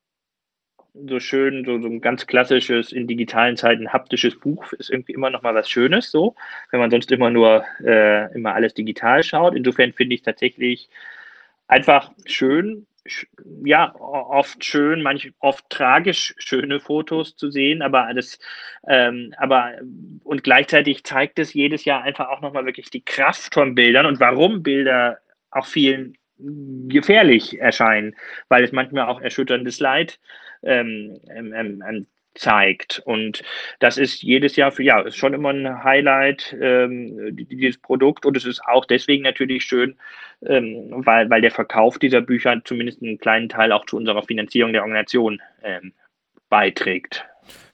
so 1.08 1.20
schön, 1.20 1.64
so, 1.64 1.80
so 1.80 1.88
ein 1.88 2.00
ganz 2.00 2.26
klassisches, 2.26 2.92
in 2.92 3.06
digitalen 3.06 3.56
Zeiten 3.56 3.92
haptisches 3.92 4.38
Buch 4.38 4.72
ist 4.72 4.90
irgendwie 4.90 5.12
immer 5.12 5.30
noch 5.30 5.42
mal 5.42 5.54
was 5.54 5.68
Schönes, 5.68 6.10
so, 6.10 6.34
wenn 6.70 6.80
man 6.80 6.90
sonst 6.90 7.12
immer 7.12 7.30
nur 7.30 7.64
äh, 7.84 8.32
immer 8.34 8.54
alles 8.54 8.74
digital 8.74 9.22
schaut. 9.22 9.54
Insofern 9.54 9.92
finde 9.92 10.14
ich 10.14 10.22
tatsächlich 10.22 10.88
einfach 11.68 12.12
schön, 12.24 12.86
ja, 13.64 13.94
oft 13.96 14.64
schön, 14.64 15.02
manch 15.02 15.32
oft 15.38 15.68
tragisch 15.70 16.34
schöne 16.38 16.80
Fotos 16.80 17.36
zu 17.36 17.50
sehen, 17.50 17.82
aber 17.82 18.06
alles, 18.06 18.38
ähm, 18.88 19.34
aber 19.38 19.72
und 20.24 20.44
gleichzeitig 20.44 21.04
zeigt 21.04 21.38
es 21.38 21.54
jedes 21.54 21.84
Jahr 21.84 22.02
einfach 22.02 22.28
auch 22.28 22.40
nochmal 22.40 22.66
wirklich 22.66 22.90
die 22.90 23.04
Kraft 23.04 23.54
von 23.54 23.74
Bildern 23.74 24.06
und 24.06 24.20
warum 24.20 24.62
Bilder 24.62 25.18
auch 25.50 25.66
vielen 25.66 26.16
gefährlich 26.38 27.58
erscheinen, 27.58 28.14
weil 28.48 28.64
es 28.64 28.72
manchmal 28.72 29.06
auch 29.06 29.20
erschütterndes 29.20 29.80
Leid 29.80 30.20
ähm, 30.62 31.18
ähm, 31.30 31.52
ähm, 31.54 32.06
zeigt. 32.36 33.02
Und 33.04 33.42
das 33.80 33.98
ist 33.98 34.22
jedes 34.22 34.56
Jahr 34.56 34.72
für, 34.72 34.82
ja, 34.82 35.00
ist 35.00 35.16
schon 35.16 35.34
immer 35.34 35.50
ein 35.50 35.84
Highlight, 35.84 36.56
ähm, 36.60 37.36
dieses 37.36 37.78
Produkt. 37.78 38.26
Und 38.26 38.36
es 38.36 38.44
ist 38.44 38.62
auch 38.64 38.84
deswegen 38.84 39.22
natürlich 39.22 39.64
schön, 39.64 39.96
ähm, 40.44 41.02
weil, 41.04 41.28
weil 41.30 41.40
der 41.40 41.50
Verkauf 41.50 41.98
dieser 41.98 42.20
Bücher 42.20 42.60
zumindest 42.64 43.02
einen 43.02 43.18
kleinen 43.18 43.48
Teil 43.48 43.72
auch 43.72 43.86
zu 43.86 43.96
unserer 43.96 44.22
Finanzierung 44.22 44.72
der 44.72 44.82
Organisation 44.82 45.40
ähm, 45.62 45.92
beiträgt. 46.48 47.24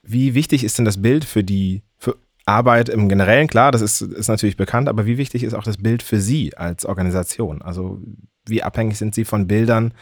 Wie 0.01 0.35
wichtig 0.35 0.63
ist 0.63 0.77
denn 0.77 0.85
das 0.85 1.01
Bild 1.01 1.25
für 1.25 1.43
die 1.43 1.83
für 1.97 2.17
Arbeit 2.45 2.89
im 2.89 3.07
Generellen? 3.07 3.47
Klar, 3.47 3.71
das 3.71 3.81
ist, 3.81 4.01
ist 4.01 4.27
natürlich 4.27 4.57
bekannt, 4.57 4.89
aber 4.89 5.05
wie 5.05 5.17
wichtig 5.17 5.43
ist 5.43 5.53
auch 5.53 5.63
das 5.63 5.77
Bild 5.77 6.03
für 6.03 6.19
Sie 6.19 6.55
als 6.55 6.85
Organisation? 6.85 7.61
Also 7.61 8.01
wie 8.45 8.63
abhängig 8.63 8.97
sind 8.97 9.15
Sie 9.15 9.23
von 9.25 9.47
Bildern, 9.47 9.93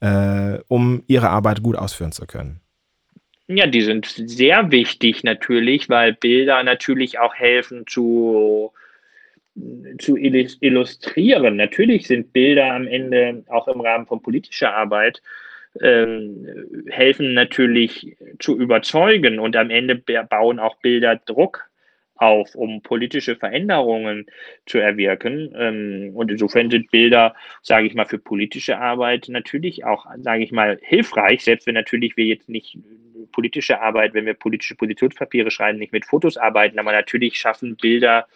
äh, 0.00 0.58
um 0.68 1.02
Ihre 1.06 1.30
Arbeit 1.30 1.62
gut 1.62 1.76
ausführen 1.76 2.12
zu 2.12 2.26
können? 2.26 2.60
Ja, 3.48 3.66
die 3.66 3.82
sind 3.82 4.06
sehr 4.06 4.72
wichtig 4.72 5.22
natürlich, 5.22 5.88
weil 5.88 6.14
Bilder 6.14 6.62
natürlich 6.64 7.20
auch 7.20 7.34
helfen 7.34 7.86
zu, 7.86 8.72
zu 9.98 10.16
illustrieren. 10.16 11.56
Natürlich 11.56 12.08
sind 12.08 12.32
Bilder 12.32 12.72
am 12.72 12.88
Ende 12.88 13.44
auch 13.48 13.68
im 13.68 13.80
Rahmen 13.80 14.06
von 14.06 14.20
politischer 14.20 14.74
Arbeit 14.74 15.22
ähm, 15.80 16.84
helfen 16.88 17.34
natürlich 17.34 18.16
zu 18.38 18.58
überzeugen 18.58 19.38
und 19.38 19.56
am 19.56 19.70
Ende 19.70 19.94
bauen 19.94 20.58
auch 20.58 20.76
Bilder 20.76 21.16
Druck 21.16 21.68
auf, 22.16 22.54
um 22.54 22.82
politische 22.82 23.36
Veränderungen 23.36 24.26
zu 24.64 24.78
erwirken. 24.78 25.54
Ähm, 25.56 26.12
und 26.14 26.30
insofern 26.30 26.70
sind 26.70 26.90
Bilder, 26.90 27.34
sage 27.62 27.86
ich 27.86 27.94
mal, 27.94 28.06
für 28.06 28.18
politische 28.18 28.78
Arbeit 28.78 29.28
natürlich 29.28 29.84
auch, 29.84 30.06
sage 30.18 30.42
ich 30.42 30.52
mal, 30.52 30.78
hilfreich, 30.82 31.44
selbst 31.44 31.66
wenn 31.66 31.74
natürlich 31.74 32.16
wir 32.16 32.24
jetzt 32.24 32.48
nicht 32.48 32.78
politische 33.32 33.80
Arbeit, 33.80 34.14
wenn 34.14 34.26
wir 34.26 34.34
politische 34.34 34.76
Positionspapiere 34.76 35.50
schreiben, 35.50 35.78
nicht 35.78 35.92
mit 35.92 36.06
Fotos 36.06 36.36
arbeiten, 36.36 36.78
aber 36.78 36.92
natürlich 36.92 37.36
schaffen 37.36 37.76
Bilder 37.76 38.26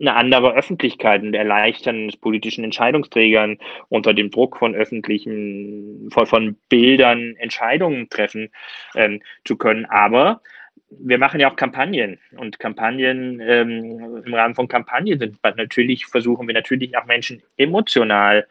eine 0.00 0.14
andere 0.14 0.54
Öffentlichkeit 0.54 1.22
und 1.22 1.34
erleichtern 1.34 2.08
es 2.08 2.16
politischen 2.16 2.64
Entscheidungsträgern 2.64 3.58
unter 3.88 4.14
dem 4.14 4.30
Druck 4.30 4.56
von 4.58 4.74
öffentlichen, 4.74 6.10
von, 6.10 6.26
von 6.26 6.56
Bildern 6.68 7.36
Entscheidungen 7.36 8.08
treffen 8.10 8.50
ähm, 8.94 9.22
zu 9.44 9.56
können. 9.56 9.84
Aber 9.86 10.42
wir 10.90 11.18
machen 11.18 11.40
ja 11.40 11.50
auch 11.50 11.56
Kampagnen 11.56 12.18
und 12.36 12.58
Kampagnen 12.58 13.40
ähm, 13.40 14.22
im 14.24 14.34
Rahmen 14.34 14.54
von 14.54 14.68
Kampagnen 14.68 15.18
sind 15.18 15.38
natürlich 15.42 16.06
versuchen 16.06 16.46
wir 16.46 16.54
natürlich 16.54 16.96
auch 16.96 17.06
Menschen 17.06 17.42
emotional 17.56 18.46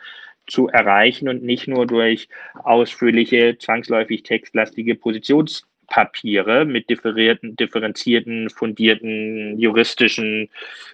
zu 0.52 0.68
erreichen 0.68 1.30
und 1.30 1.44
nicht 1.44 1.68
nur 1.68 1.88
durch 1.88 2.28
ausführliche, 2.64 3.58
zwangsläufig 3.58 4.24
textlastige 4.24 4.96
Positionspapiere 4.96 6.66
mit 6.66 6.90
differenzierten, 6.90 8.50
fundierten 8.50 9.58
juristischen 9.58 10.50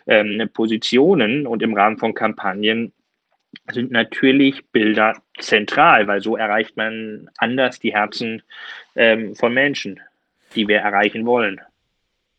ähm, 0.05 0.49
Positionen 0.53 1.47
und 1.47 1.61
im 1.61 1.73
Rahmen 1.73 1.97
von 1.97 2.13
Kampagnen 2.13 2.93
sind 3.71 3.91
natürlich 3.91 4.65
Bilder 4.67 5.21
zentral, 5.39 6.07
weil 6.07 6.21
so 6.21 6.37
erreicht 6.37 6.77
man 6.77 7.29
anders 7.37 7.79
die 7.79 7.93
Herzen 7.93 8.43
ähm, 8.95 9.35
von 9.35 9.53
Menschen 9.53 9.99
die 10.55 10.67
wir 10.67 10.79
erreichen 10.79 11.25
wollen. 11.25 11.61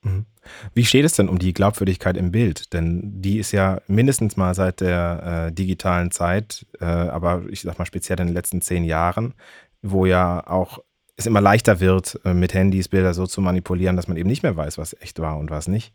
Mhm. 0.02 0.26
Wie 0.74 0.84
steht 0.84 1.04
es 1.04 1.14
denn 1.14 1.28
um 1.28 1.38
die 1.38 1.54
Glaubwürdigkeit 1.54 2.16
im 2.16 2.30
Bild? 2.30 2.72
Denn 2.72 3.20
die 3.20 3.38
ist 3.38 3.52
ja 3.52 3.80
mindestens 3.86 4.36
mal 4.36 4.54
seit 4.54 4.80
der 4.80 5.46
äh, 5.48 5.52
digitalen 5.52 6.10
Zeit, 6.10 6.66
äh, 6.80 6.84
aber 6.84 7.44
ich 7.50 7.62
sag 7.62 7.78
mal 7.78 7.86
speziell 7.86 8.20
in 8.20 8.28
den 8.28 8.34
letzten 8.34 8.60
zehn 8.60 8.84
Jahren, 8.84 9.34
wo 9.82 10.06
ja 10.06 10.46
auch 10.46 10.80
es 11.16 11.26
immer 11.26 11.40
leichter 11.40 11.80
wird, 11.80 12.20
äh, 12.24 12.32
mit 12.32 12.54
Handys 12.54 12.88
Bilder 12.88 13.12
so 13.12 13.26
zu 13.26 13.40
manipulieren, 13.40 13.96
dass 13.96 14.08
man 14.08 14.16
eben 14.16 14.28
nicht 14.28 14.42
mehr 14.42 14.56
weiß, 14.56 14.78
was 14.78 14.96
echt 15.00 15.18
war 15.18 15.36
und 15.36 15.50
was 15.50 15.68
nicht. 15.68 15.92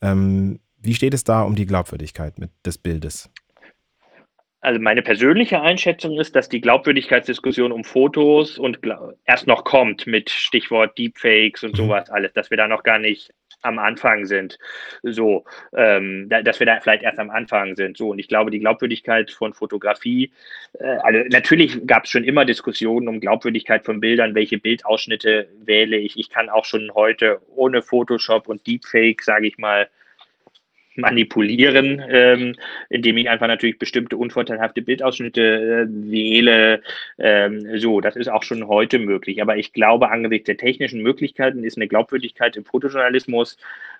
Ähm, 0.00 0.60
wie 0.78 0.94
steht 0.94 1.14
es 1.14 1.24
da 1.24 1.42
um 1.42 1.54
die 1.54 1.66
Glaubwürdigkeit 1.66 2.38
mit 2.38 2.50
des 2.66 2.76
Bildes? 2.76 3.30
Also 4.64 4.80
meine 4.80 5.02
persönliche 5.02 5.60
Einschätzung 5.60 6.18
ist, 6.18 6.34
dass 6.34 6.48
die 6.48 6.62
Glaubwürdigkeitsdiskussion 6.62 7.70
um 7.70 7.84
Fotos 7.84 8.58
und 8.58 8.78
erst 9.26 9.46
noch 9.46 9.64
kommt 9.64 10.06
mit 10.06 10.30
Stichwort 10.30 10.96
Deepfakes 10.96 11.64
und 11.64 11.72
mhm. 11.72 11.76
sowas 11.76 12.08
alles, 12.08 12.32
dass 12.32 12.48
wir 12.48 12.56
da 12.56 12.66
noch 12.66 12.82
gar 12.82 12.98
nicht 12.98 13.34
am 13.60 13.78
Anfang 13.78 14.24
sind. 14.24 14.58
So, 15.02 15.44
ähm, 15.76 16.30
dass 16.30 16.60
wir 16.60 16.66
da 16.66 16.80
vielleicht 16.80 17.02
erst 17.02 17.18
am 17.18 17.28
Anfang 17.28 17.76
sind. 17.76 17.98
So, 17.98 18.08
und 18.08 18.18
ich 18.18 18.28
glaube, 18.28 18.50
die 18.50 18.60
Glaubwürdigkeit 18.60 19.30
von 19.30 19.52
Fotografie, 19.52 20.32
äh, 20.80 20.96
also 21.02 21.20
natürlich 21.28 21.86
gab 21.86 22.04
es 22.04 22.10
schon 22.10 22.24
immer 22.24 22.46
Diskussionen 22.46 23.06
um 23.08 23.20
Glaubwürdigkeit 23.20 23.84
von 23.84 24.00
Bildern, 24.00 24.34
welche 24.34 24.56
Bildausschnitte 24.56 25.46
wähle 25.62 25.98
ich. 25.98 26.18
Ich 26.18 26.30
kann 26.30 26.48
auch 26.48 26.64
schon 26.64 26.90
heute 26.94 27.42
ohne 27.54 27.82
Photoshop 27.82 28.48
und 28.48 28.66
Deepfake, 28.66 29.22
sage 29.22 29.46
ich 29.46 29.58
mal, 29.58 29.90
manipulieren, 30.96 32.02
ähm, 32.08 32.54
indem 32.88 33.16
ich 33.16 33.28
einfach 33.28 33.46
natürlich 33.46 33.78
bestimmte 33.78 34.16
unvorteilhafte 34.16 34.82
Bildausschnitte 34.82 35.42
äh, 35.42 36.10
wähle. 36.10 36.82
Ähm, 37.18 37.78
so, 37.78 38.00
das 38.00 38.16
ist 38.16 38.28
auch 38.28 38.42
schon 38.42 38.66
heute 38.66 38.98
möglich. 38.98 39.42
Aber 39.42 39.56
ich 39.56 39.72
glaube, 39.72 40.10
angesichts 40.10 40.46
der 40.46 40.56
technischen 40.56 41.02
Möglichkeiten 41.02 41.64
ist 41.64 41.76
eine 41.76 41.88
Glaubwürdigkeit 41.88 42.56
im 42.56 42.64
Fotojournalismus 42.64 43.56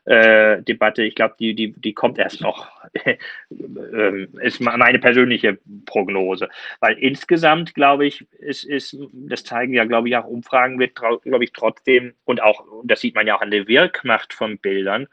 äh, 0.07 0.61
ich 0.61 1.15
glaube, 1.15 1.35
die, 1.39 1.55
die, 1.55 1.73
die 1.73 1.93
kommt 1.93 2.19
erst 2.19 2.41
noch, 2.41 2.69
ähm, 3.51 4.29
ist 4.41 4.61
meine 4.61 4.99
persönliche 4.99 5.59
Prognose. 5.87 6.49
Weil 6.81 6.99
insgesamt, 6.99 7.75
glaube 7.75 8.07
ich, 8.07 8.27
ist, 8.39 8.65
ist, 8.65 8.97
das 9.13 9.45
zeigen 9.45 9.73
ja, 9.73 9.85
glaube 9.85 10.09
ich, 10.09 10.17
auch 10.17 10.27
Umfragen, 10.27 10.79
wird, 10.79 10.95
glaube 10.95 11.45
ich, 11.45 11.53
trotzdem, 11.53 12.15
und 12.25 12.43
auch, 12.43 12.65
das 12.85 13.01
sieht 13.01 13.15
man 13.15 13.27
ja 13.27 13.37
auch 13.37 13.43
an 13.43 13.51
der 13.51 13.67
Wirkmacht 13.67 14.35
von 14.35 14.59
Bildern, 14.59 15.09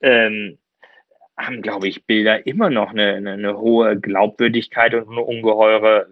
ähm, 0.00 0.58
haben, 1.36 1.62
glaube 1.62 1.88
ich, 1.88 2.06
Bilder 2.06 2.46
immer 2.46 2.70
noch 2.70 2.90
eine, 2.90 3.14
eine, 3.14 3.32
eine 3.32 3.58
hohe 3.58 3.98
Glaubwürdigkeit 3.98 4.94
und 4.94 5.10
eine 5.10 5.20
ungeheure 5.20 6.08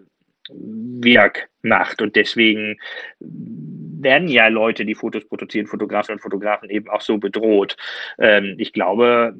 Wirkmacht. 0.49 2.01
Und 2.01 2.15
deswegen 2.15 2.77
werden 3.19 4.27
ja 4.27 4.47
Leute, 4.47 4.85
die 4.85 4.95
Fotos 4.95 5.25
produzieren, 5.27 5.67
Fotografen 5.67 6.13
und 6.13 6.21
Fotografen 6.21 6.69
eben 6.69 6.89
auch 6.89 7.01
so 7.01 7.17
bedroht. 7.17 7.75
Ähm, 8.19 8.55
ich 8.57 8.71
glaube, 8.71 9.35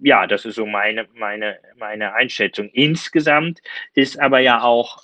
ja, 0.00 0.26
das 0.26 0.44
ist 0.44 0.56
so 0.56 0.66
meine, 0.66 1.06
meine, 1.14 1.58
meine 1.76 2.14
Einschätzung. 2.14 2.68
Insgesamt 2.72 3.60
ist 3.94 4.20
aber 4.20 4.40
ja 4.40 4.62
auch 4.62 5.02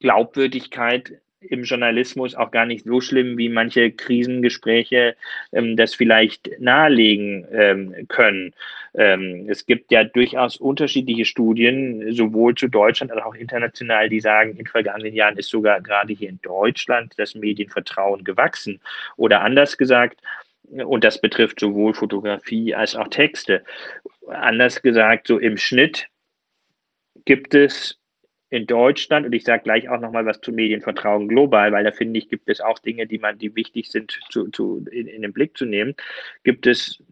Glaubwürdigkeit 0.00 1.12
im 1.40 1.64
Journalismus 1.64 2.34
auch 2.34 2.50
gar 2.50 2.66
nicht 2.66 2.84
so 2.84 3.00
schlimm, 3.00 3.36
wie 3.36 3.48
manche 3.48 3.90
Krisengespräche 3.90 5.16
ähm, 5.52 5.76
das 5.76 5.94
vielleicht 5.94 6.50
nahelegen 6.60 7.46
ähm, 7.52 8.06
können. 8.08 8.54
Ähm, 8.94 9.46
es 9.48 9.64
gibt 9.64 9.90
ja 9.90 10.04
durchaus 10.04 10.56
unterschiedliche 10.56 11.24
Studien, 11.24 12.12
sowohl 12.12 12.54
zu 12.54 12.68
Deutschland 12.68 13.10
als 13.10 13.22
auch 13.22 13.34
international, 13.34 14.08
die 14.08 14.20
sagen, 14.20 14.56
in 14.56 14.66
vergangenen 14.66 15.14
Jahren 15.14 15.38
ist 15.38 15.48
sogar 15.48 15.80
gerade 15.80 16.12
hier 16.12 16.28
in 16.28 16.40
Deutschland 16.42 17.14
das 17.16 17.34
Medienvertrauen 17.34 18.24
gewachsen. 18.24 18.80
Oder 19.16 19.40
anders 19.40 19.78
gesagt, 19.78 20.20
und 20.64 21.04
das 21.04 21.20
betrifft 21.20 21.60
sowohl 21.60 21.94
Fotografie 21.94 22.74
als 22.74 22.94
auch 22.94 23.08
Texte. 23.08 23.64
Anders 24.28 24.82
gesagt, 24.82 25.26
so 25.26 25.38
im 25.38 25.56
Schnitt 25.56 26.08
gibt 27.24 27.54
es 27.54 27.98
in 28.52 28.66
Deutschland, 28.66 29.24
und 29.24 29.32
ich 29.32 29.44
sage 29.44 29.62
gleich 29.62 29.88
auch 29.88 29.98
nochmal 29.98 30.26
was 30.26 30.42
zu 30.42 30.52
Medienvertrauen 30.52 31.26
global, 31.26 31.72
weil 31.72 31.84
da 31.84 31.90
finde 31.90 32.18
ich, 32.18 32.28
gibt 32.28 32.50
es 32.50 32.60
auch 32.60 32.78
Dinge, 32.78 33.06
die 33.06 33.16
man, 33.16 33.38
die 33.38 33.56
wichtig 33.56 33.90
sind, 33.90 34.20
zu, 34.28 34.50
zu, 34.50 34.84
in, 34.92 35.06
in 35.06 35.22
den 35.22 35.32
Blick 35.32 35.56
zu 35.56 35.64
nehmen, 35.64 35.94
gibt 36.44 36.66
es 36.66 37.02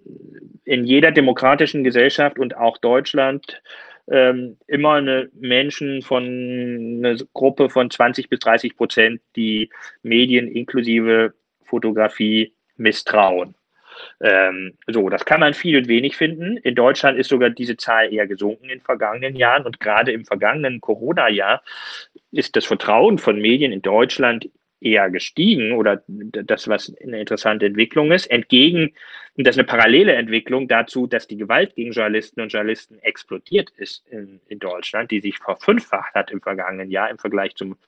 in 0.66 0.84
jeder 0.84 1.12
demokratischen 1.12 1.82
Gesellschaft 1.82 2.38
und 2.38 2.58
auch 2.58 2.76
Deutschland 2.76 3.62
ähm, 4.10 4.58
immer 4.66 4.96
eine 4.96 5.30
Menschen 5.32 6.02
von 6.02 6.24
eine 6.24 7.16
Gruppe 7.32 7.70
von 7.70 7.90
20 7.90 8.28
bis 8.28 8.40
30 8.40 8.76
Prozent, 8.76 9.22
die 9.34 9.70
Medien 10.02 10.46
inklusive 10.46 11.32
Fotografie 11.64 12.52
misstrauen. 12.76 13.54
Ähm, 14.20 14.74
so, 14.86 15.08
das 15.08 15.24
kann 15.24 15.40
man 15.40 15.54
viel 15.54 15.78
und 15.78 15.88
wenig 15.88 16.16
finden. 16.16 16.56
In 16.58 16.74
Deutschland 16.74 17.18
ist 17.18 17.28
sogar 17.28 17.50
diese 17.50 17.76
Zahl 17.76 18.12
eher 18.12 18.26
gesunken 18.26 18.64
in 18.64 18.70
den 18.70 18.80
vergangenen 18.80 19.36
Jahren 19.36 19.64
und 19.64 19.80
gerade 19.80 20.12
im 20.12 20.24
vergangenen 20.24 20.80
Corona-Jahr 20.80 21.62
ist 22.32 22.56
das 22.56 22.64
Vertrauen 22.64 23.18
von 23.18 23.40
Medien 23.40 23.72
in 23.72 23.82
Deutschland 23.82 24.48
eher 24.80 25.10
gestiegen 25.10 25.72
oder 25.72 26.02
das, 26.06 26.68
was 26.68 26.94
eine 27.02 27.20
interessante 27.20 27.66
Entwicklung 27.66 28.12
ist, 28.12 28.30
entgegen, 28.30 28.94
und 29.40 29.46
das 29.46 29.54
ist 29.54 29.60
eine 29.60 29.68
parallele 29.68 30.12
Entwicklung 30.12 30.68
dazu, 30.68 31.06
dass 31.06 31.26
die 31.26 31.38
Gewalt 31.38 31.74
gegen 31.74 31.92
Journalisten 31.92 32.42
und 32.42 32.52
Journalisten 32.52 32.98
explodiert 32.98 33.70
ist 33.78 34.06
in, 34.10 34.38
in 34.48 34.58
Deutschland, 34.58 35.10
die 35.10 35.22
sich 35.22 35.38
verfünffacht 35.38 36.12
hat 36.12 36.30
im 36.30 36.42
vergangenen 36.42 36.90
Jahr 36.90 37.08
im 37.08 37.16
Vergleich 37.16 37.54
zum 37.54 37.78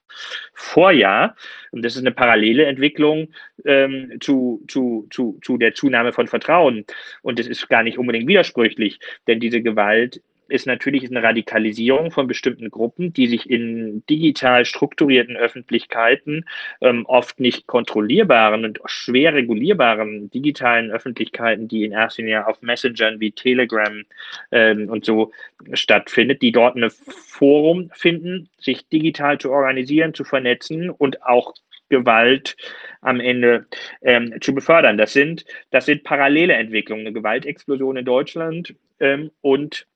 Vorjahr. 0.54 1.36
Und 1.70 1.84
das 1.84 1.94
ist 1.94 2.00
eine 2.00 2.12
parallele 2.12 2.64
Entwicklung 2.64 3.34
ähm, 3.66 4.16
zu, 4.20 4.64
zu, 4.66 5.06
zu, 5.10 5.38
zu 5.42 5.58
der 5.58 5.74
Zunahme 5.74 6.14
von 6.14 6.26
Vertrauen. 6.26 6.86
Und 7.20 7.38
das 7.38 7.48
ist 7.48 7.68
gar 7.68 7.82
nicht 7.82 7.98
unbedingt 7.98 8.28
widersprüchlich, 8.28 8.98
denn 9.26 9.38
diese 9.38 9.60
Gewalt 9.60 10.22
ist 10.52 10.66
natürlich 10.66 11.08
eine 11.08 11.22
Radikalisierung 11.22 12.10
von 12.10 12.26
bestimmten 12.26 12.70
Gruppen, 12.70 13.12
die 13.12 13.26
sich 13.26 13.48
in 13.48 14.04
digital 14.08 14.64
strukturierten 14.64 15.36
Öffentlichkeiten, 15.36 16.44
ähm, 16.80 17.06
oft 17.06 17.40
nicht 17.40 17.66
kontrollierbaren 17.66 18.64
und 18.64 18.80
schwer 18.84 19.34
regulierbaren 19.34 20.30
digitalen 20.30 20.90
Öffentlichkeiten, 20.90 21.68
die 21.68 21.84
in 21.84 21.92
erster 21.92 22.22
Linie 22.22 22.46
auf 22.46 22.60
Messengern 22.62 23.18
wie 23.18 23.32
Telegram 23.32 24.02
ähm, 24.50 24.88
und 24.88 25.04
so 25.04 25.32
stattfindet, 25.72 26.42
die 26.42 26.52
dort 26.52 26.76
ein 26.76 26.90
Forum 26.90 27.90
finden, 27.94 28.48
sich 28.58 28.86
digital 28.88 29.38
zu 29.38 29.50
organisieren, 29.50 30.14
zu 30.14 30.24
vernetzen 30.24 30.90
und 30.90 31.22
auch 31.22 31.54
Gewalt 31.88 32.56
am 33.02 33.20
Ende 33.20 33.66
ähm, 34.00 34.34
zu 34.40 34.54
befördern. 34.54 34.96
Das 34.96 35.12
sind, 35.12 35.44
das 35.70 35.86
sind 35.86 36.04
parallele 36.04 36.54
Entwicklungen, 36.54 37.06
eine 37.06 37.12
Gewaltexplosion 37.12 37.98
in 37.98 38.04
Deutschland 38.04 38.74
ähm, 38.98 39.30
und 39.42 39.86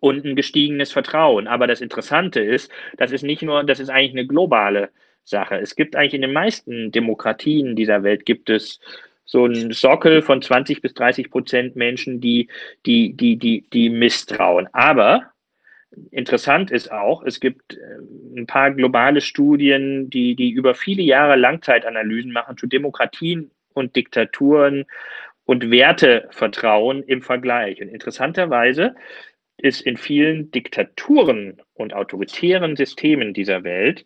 und 0.00 0.24
ein 0.24 0.36
gestiegenes 0.36 0.92
Vertrauen. 0.92 1.46
Aber 1.46 1.66
das 1.66 1.80
Interessante 1.80 2.40
ist, 2.40 2.70
das 2.96 3.12
ist 3.12 3.22
nicht 3.22 3.42
nur, 3.42 3.64
das 3.64 3.80
ist 3.80 3.88
eigentlich 3.88 4.12
eine 4.12 4.26
globale 4.26 4.90
Sache. 5.24 5.56
Es 5.56 5.76
gibt 5.76 5.94
eigentlich 5.94 6.14
in 6.14 6.22
den 6.22 6.32
meisten 6.32 6.90
Demokratien 6.90 7.76
dieser 7.76 8.02
Welt 8.02 8.26
gibt 8.26 8.50
es 8.50 8.80
so 9.24 9.44
einen 9.44 9.72
Sockel 9.72 10.20
von 10.20 10.42
20 10.42 10.82
bis 10.82 10.94
30 10.94 11.30
Prozent 11.30 11.76
Menschen, 11.76 12.20
die, 12.20 12.48
die, 12.84 13.14
die, 13.14 13.36
die, 13.36 13.64
die 13.72 13.88
misstrauen. 13.88 14.68
Aber 14.72 15.30
interessant 16.10 16.70
ist 16.70 16.90
auch, 16.90 17.22
es 17.22 17.40
gibt 17.40 17.74
äh, 17.74 17.78
ein 18.36 18.46
paar 18.46 18.72
globale 18.72 19.20
Studien, 19.20 20.10
die, 20.10 20.34
die 20.34 20.50
über 20.50 20.74
viele 20.74 21.02
Jahre 21.02 21.36
Langzeitanalysen 21.36 22.32
machen 22.32 22.56
zu 22.56 22.66
Demokratien 22.66 23.50
und 23.74 23.94
Diktaturen 23.96 24.84
und 25.44 25.70
Wertevertrauen 25.70 27.02
im 27.02 27.22
Vergleich. 27.22 27.80
Und 27.80 27.88
interessanterweise 27.88 28.94
ist 29.62 29.80
in 29.80 29.96
vielen 29.96 30.50
Diktaturen 30.50 31.62
und 31.74 31.94
autoritären 31.94 32.76
Systemen 32.76 33.32
dieser 33.32 33.64
Welt 33.64 34.04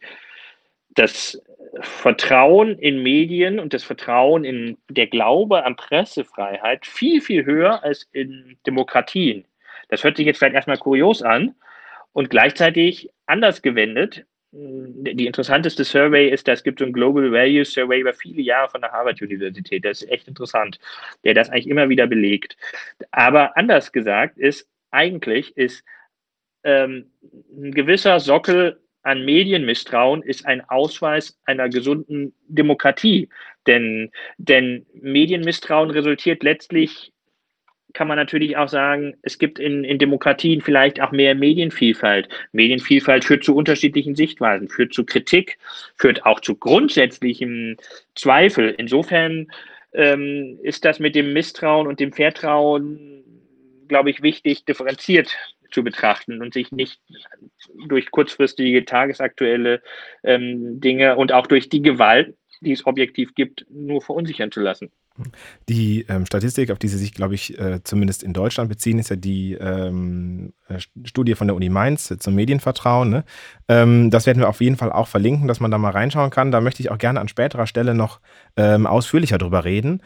das 0.91 1.43
Vertrauen 1.81 2.79
in 2.79 3.03
Medien 3.03 3.59
und 3.59 3.75
das 3.75 3.85
Vertrauen 3.85 4.45
in 4.45 4.79
der 4.89 5.07
Glaube 5.07 5.65
an 5.65 5.77
Pressefreiheit 5.77 6.87
viel, 6.87 7.21
viel 7.21 7.45
höher 7.45 7.83
als 7.85 8.09
in 8.13 8.57
Demokratien. 8.67 9.45
Das 9.89 10.03
hört 10.05 10.17
sich 10.17 10.27
jetzt 10.27 10.39
vielleicht 10.39 10.55
erstmal 10.55 10.79
kurios 10.79 11.23
an 11.23 11.55
und 12.13 12.31
gleichzeitig 12.31 13.11
anders 13.27 13.63
gewendet. 13.63 14.25
Die 14.53 15.27
interessanteste 15.27 15.85
Survey 15.85 16.31
ist, 16.31 16.49
es 16.49 16.63
gibt 16.63 16.79
so 16.79 16.87
ein 16.87 16.93
Global 16.93 17.31
Values 17.31 17.73
Survey 17.73 18.01
über 18.01 18.15
viele 18.15 18.41
Jahre 18.41 18.71
von 18.71 18.81
der 18.81 18.93
Harvard 18.93 19.21
Universität. 19.21 19.85
Das 19.85 20.03
ist 20.03 20.11
echt 20.11 20.29
interessant, 20.29 20.79
der 21.25 21.35
das 21.35 21.51
eigentlich 21.51 21.69
immer 21.69 21.91
wieder 21.91 22.07
belegt. 22.07 22.57
Aber 23.11 23.55
anders 23.57 23.93
gesagt 23.93 24.39
ist, 24.39 24.67
eigentlich 24.91 25.57
ist 25.57 25.85
ähm, 26.65 27.11
ein 27.57 27.73
gewisser 27.73 28.21
Sockel 28.21 28.81
an 29.07 29.25
Medienmisstrauen 29.25 30.23
ist 30.23 30.47
ein 30.47 30.69
Ausweis 30.69 31.39
einer 31.45 31.69
gesunden 31.69 32.35
Demokratie. 32.49 33.29
Denn, 33.69 34.11
denn 34.37 34.85
Medienmisstrauen 34.95 35.91
resultiert 35.91 36.43
letztlich, 36.43 37.13
kann 37.95 38.09
man 38.09 38.17
natürlich 38.17 38.57
auch 38.57 38.69
sagen, 38.69 39.15
es 39.23 39.39
gibt 39.39 39.61
in, 39.61 39.85
in 39.85 39.99
Demokratien 39.99 40.61
vielleicht 40.61 41.01
auch 41.01 41.13
mehr 41.13 41.37
Medienvielfalt. 41.37 42.29
Medienvielfalt 42.51 43.25
führt 43.25 43.45
zu 43.45 43.55
unterschiedlichen 43.55 44.17
Sichtweisen, 44.17 44.69
führt 44.69 44.93
zu 44.93 45.07
Kritik, 45.07 45.57
führt 45.95 46.27
auch 46.27 46.41
zu 46.41 46.57
grundsätzlichem 46.57 47.77
Zweifel. 48.17 48.75
Insofern 48.77 49.47
ähm, 49.95 50.59
ist 50.63 50.85
das 50.85 50.99
mit 50.99 51.15
dem 51.15 51.33
Misstrauen 51.33 51.87
und 51.87 52.01
dem 52.01 52.13
Vertrauen 52.13 53.25
glaube 53.89 54.11
ich, 54.11 54.23
wichtig, 54.23 54.65
differenziert 54.65 55.37
zu 55.71 55.83
betrachten 55.83 56.43
und 56.43 56.55
sich 56.55 56.73
nicht 56.73 57.01
durch 57.89 58.11
kurzfristige 58.11 58.85
tagesaktuelle 58.85 59.83
ähm, 60.23 60.81
Dinge 60.81 61.17
und 61.17 61.33
auch 61.33 61.47
durch 61.47 61.69
die 61.69 61.83
Gewalt, 61.83 62.37
die 62.61 62.73
es 62.73 62.87
objektiv 62.87 63.35
gibt, 63.35 63.67
nur 63.71 64.01
verunsichern 64.01 64.53
zu 64.53 64.61
lassen. 64.61 64.91
Die 65.69 66.05
ähm, 66.09 66.27
Statistik, 66.27 66.71
auf 66.71 66.79
die 66.79 66.89
Sie 66.89 66.99
sich, 66.99 67.15
glaube 67.15 67.35
ich, 67.35 67.59
äh, 67.59 67.83
zumindest 67.83 68.23
in 68.23 68.33
Deutschland 68.33 68.69
beziehen, 68.69 68.99
ist 68.99 69.11
ja 69.11 69.17
die 69.17 69.55
ähm, 69.55 70.53
äh, 70.69 70.79
Studie 71.05 71.35
von 71.35 71.47
der 71.47 71.57
Uni 71.57 71.69
Mainz 71.69 72.15
zum 72.19 72.35
Medienvertrauen. 72.35 73.09
Ne? 73.09 73.25
Ähm, 73.69 74.11
das 74.11 74.27
werden 74.27 74.41
wir 74.41 74.49
auf 74.49 74.61
jeden 74.61 74.77
Fall 74.77 74.93
auch 74.93 75.09
verlinken, 75.09 75.49
dass 75.49 75.61
man 75.61 75.71
da 75.71 75.79
mal 75.79 75.91
reinschauen 75.91 76.31
kann. 76.31 76.53
Da 76.53 76.61
möchte 76.61 76.83
ich 76.83 76.91
auch 76.91 76.99
gerne 76.99 77.21
an 77.21 77.29
späterer 77.29 77.67
Stelle 77.67 77.95
noch 77.95 78.21
ähm, 78.57 78.87
ausführlicher 78.87 79.39
drüber 79.39 79.65
reden. 79.65 80.03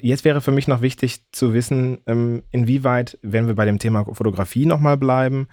Jetzt 0.00 0.24
wäre 0.24 0.40
für 0.40 0.50
mich 0.50 0.68
noch 0.68 0.80
wichtig 0.80 1.22
zu 1.32 1.54
wissen, 1.54 1.98
ähm, 2.06 2.42
inwieweit, 2.50 3.18
wenn 3.22 3.46
wir 3.46 3.54
bei 3.54 3.64
dem 3.64 3.78
Thema 3.78 4.04
Fotografie 4.04 4.66
nochmal 4.66 4.96
bleiben, 4.96 5.48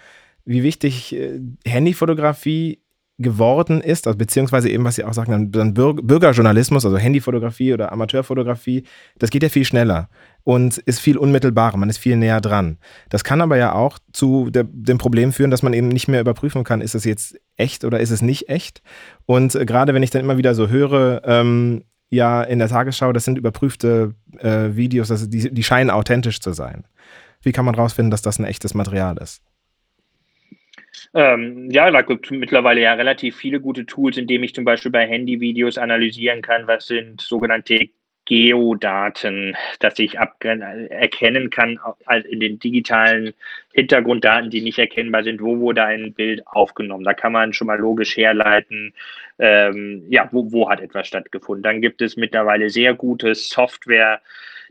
wie 0.45 0.63
wichtig 0.63 1.15
äh, 1.15 1.39
Handyfotografie 1.65 2.81
geworden 3.21 3.81
ist, 3.81 4.07
also 4.07 4.17
beziehungsweise 4.17 4.69
eben, 4.69 4.83
was 4.83 4.95
Sie 4.95 5.03
auch 5.03 5.13
sagen, 5.13 5.51
dann 5.51 5.73
Bürgerjournalismus, 5.73 6.85
also 6.85 6.97
Handyfotografie 6.97 7.73
oder 7.73 7.91
Amateurfotografie, 7.91 8.83
das 9.19 9.29
geht 9.29 9.43
ja 9.43 9.49
viel 9.49 9.65
schneller 9.65 10.09
und 10.43 10.77
ist 10.79 10.99
viel 10.99 11.17
unmittelbarer, 11.17 11.77
man 11.77 11.89
ist 11.89 11.99
viel 11.99 12.17
näher 12.17 12.41
dran. 12.41 12.77
Das 13.09 13.23
kann 13.23 13.41
aber 13.41 13.57
ja 13.57 13.73
auch 13.73 13.99
zu 14.11 14.49
der, 14.49 14.63
dem 14.63 14.97
Problem 14.97 15.31
führen, 15.31 15.51
dass 15.51 15.63
man 15.63 15.73
eben 15.73 15.89
nicht 15.89 16.07
mehr 16.07 16.21
überprüfen 16.21 16.63
kann, 16.63 16.81
ist 16.81 16.95
es 16.95 17.05
jetzt 17.05 17.39
echt 17.57 17.85
oder 17.85 17.99
ist 17.99 18.11
es 18.11 18.21
nicht 18.21 18.49
echt. 18.49 18.81
Und 19.25 19.55
äh, 19.55 19.65
gerade 19.65 19.93
wenn 19.93 20.03
ich 20.03 20.09
dann 20.09 20.21
immer 20.21 20.37
wieder 20.37 20.55
so 20.55 20.69
höre, 20.69 21.21
ähm, 21.25 21.83
ja, 22.11 22.43
in 22.43 22.59
der 22.59 22.67
Tagesschau, 22.67 23.13
das 23.13 23.23
sind 23.23 23.37
überprüfte 23.37 24.13
äh, 24.37 24.75
Videos, 24.75 25.09
also 25.09 25.27
die, 25.27 25.51
die 25.51 25.63
scheinen 25.63 25.89
authentisch 25.89 26.41
zu 26.41 26.51
sein. 26.51 26.83
Wie 27.41 27.53
kann 27.53 27.65
man 27.65 27.73
rausfinden, 27.73 28.11
dass 28.11 28.21
das 28.21 28.37
ein 28.37 28.45
echtes 28.45 28.73
Material 28.73 29.17
ist? 29.17 29.41
Ähm, 31.13 31.71
ja, 31.71 31.89
da 31.89 32.01
gibt 32.01 32.25
es 32.25 32.31
mittlerweile 32.31 32.81
ja 32.81 32.93
relativ 32.93 33.37
viele 33.37 33.61
gute 33.61 33.85
Tools, 33.85 34.17
indem 34.17 34.43
ich 34.43 34.53
zum 34.53 34.65
Beispiel 34.65 34.91
bei 34.91 35.07
Handyvideos 35.07 35.77
analysieren 35.77 36.41
kann, 36.41 36.67
was 36.67 36.87
sind 36.87 37.21
sogenannte 37.21 37.89
Geodaten, 38.31 39.57
dass 39.79 39.99
ich 39.99 40.15
erkennen 40.15 41.49
kann 41.49 41.79
in 42.29 42.39
den 42.39 42.59
digitalen 42.59 43.33
Hintergrunddaten, 43.73 44.49
die 44.49 44.61
nicht 44.61 44.79
erkennbar 44.79 45.25
sind, 45.25 45.41
wo 45.41 45.59
wurde 45.59 45.83
ein 45.83 46.13
Bild 46.13 46.47
aufgenommen. 46.47 47.03
Da 47.03 47.13
kann 47.13 47.33
man 47.33 47.51
schon 47.51 47.67
mal 47.67 47.77
logisch 47.77 48.15
herleiten, 48.15 48.93
ähm, 49.37 50.05
ja, 50.07 50.29
wo, 50.31 50.49
wo 50.53 50.69
hat 50.69 50.79
etwas 50.79 51.09
stattgefunden. 51.09 51.61
Dann 51.61 51.81
gibt 51.81 52.01
es 52.01 52.15
mittlerweile 52.15 52.69
sehr 52.69 52.93
gute 52.93 53.35
Software, 53.35 54.21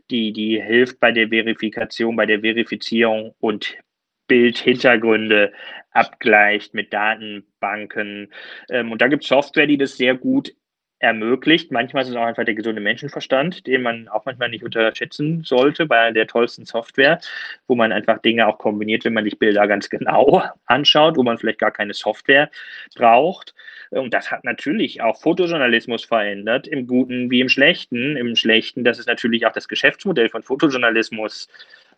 die, 0.09 0.33
die 0.33 0.59
hilft 0.59 0.99
bei 0.99 1.11
der 1.11 1.29
Verifikation, 1.29 2.15
bei 2.15 2.25
der 2.25 2.39
Verifizierung 2.39 3.35
und 3.39 3.77
Bildhintergründe 4.25 5.53
abgleicht 5.91 6.73
mit 6.73 6.91
Datenbanken. 6.91 8.33
Ähm, 8.71 8.91
und 8.91 9.03
da 9.03 9.07
gibt 9.07 9.21
es 9.21 9.29
Software, 9.29 9.67
die 9.67 9.77
das 9.77 9.97
sehr 9.97 10.15
gut 10.15 10.51
ermöglicht. 11.01 11.71
Manchmal 11.71 12.03
ist 12.03 12.09
es 12.09 12.15
auch 12.15 12.25
einfach 12.25 12.45
der 12.45 12.53
gesunde 12.53 12.79
Menschenverstand, 12.79 13.65
den 13.65 13.81
man 13.81 14.07
auch 14.07 14.25
manchmal 14.25 14.49
nicht 14.49 14.63
unterschätzen 14.63 15.43
sollte 15.43 15.87
bei 15.87 16.11
der 16.11 16.27
tollsten 16.27 16.65
Software, 16.65 17.19
wo 17.67 17.75
man 17.75 17.91
einfach 17.91 18.19
Dinge 18.19 18.47
auch 18.47 18.59
kombiniert, 18.59 19.03
wenn 19.03 19.13
man 19.13 19.23
sich 19.23 19.37
Bilder 19.39 19.67
ganz 19.67 19.89
genau 19.89 20.43
anschaut, 20.65 21.17
wo 21.17 21.23
man 21.23 21.37
vielleicht 21.37 21.59
gar 21.59 21.71
keine 21.71 21.93
Software 21.93 22.49
braucht. 22.95 23.55
Und 23.89 24.13
das 24.13 24.31
hat 24.31 24.43
natürlich 24.43 25.01
auch 25.01 25.19
Fotojournalismus 25.19 26.05
verändert, 26.05 26.67
im 26.67 26.87
Guten 26.87 27.31
wie 27.31 27.41
im 27.41 27.49
Schlechten. 27.49 28.15
Im 28.15 28.35
Schlechten, 28.35 28.83
das 28.83 28.99
ist 28.99 29.07
natürlich 29.07 29.45
auch 29.45 29.53
das 29.53 29.67
Geschäftsmodell 29.67 30.29
von 30.29 30.43
Fotojournalismus 30.43 31.49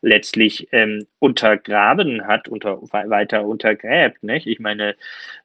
letztlich 0.03 0.67
ähm, 0.73 1.07
untergraben 1.19 2.27
hat, 2.27 2.49
unter, 2.49 2.81
weiter 2.91 3.45
untergräbt. 3.45 4.21
Nicht? 4.21 4.45
Ich 4.45 4.59
meine, 4.59 4.95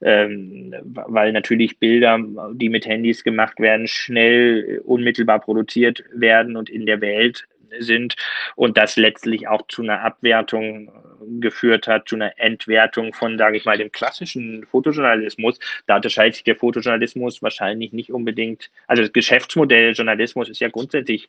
ähm, 0.02 0.74
weil 0.82 1.32
natürlich 1.32 1.78
Bilder, 1.78 2.18
die 2.52 2.68
mit 2.68 2.84
Handys 2.84 3.22
gemacht 3.22 3.60
werden, 3.60 3.86
schnell 3.86 4.82
unmittelbar 4.84 5.40
produziert 5.40 6.04
werden 6.12 6.56
und 6.56 6.68
in 6.68 6.86
der 6.86 7.00
Welt 7.00 7.46
sind 7.78 8.16
und 8.56 8.76
das 8.76 8.96
letztlich 8.96 9.48
auch 9.48 9.66
zu 9.68 9.82
einer 9.82 10.02
Abwertung 10.02 10.88
äh, 10.88 11.40
geführt 11.40 11.86
hat, 11.86 12.08
zu 12.08 12.16
einer 12.16 12.38
Entwertung 12.38 13.12
von, 13.12 13.38
sage 13.38 13.56
ich 13.56 13.64
mal, 13.64 13.78
dem 13.78 13.92
klassischen 13.92 14.66
Fotojournalismus. 14.66 15.58
Da 15.86 15.96
unterscheidet 15.96 16.36
sich 16.36 16.44
der 16.44 16.56
Fotojournalismus 16.56 17.42
wahrscheinlich 17.42 17.92
nicht 17.92 18.12
unbedingt, 18.12 18.70
also 18.86 19.02
das 19.02 19.12
Geschäftsmodell 19.12 19.92
Journalismus 19.92 20.48
ist 20.48 20.60
ja 20.60 20.68
grundsätzlich 20.68 21.28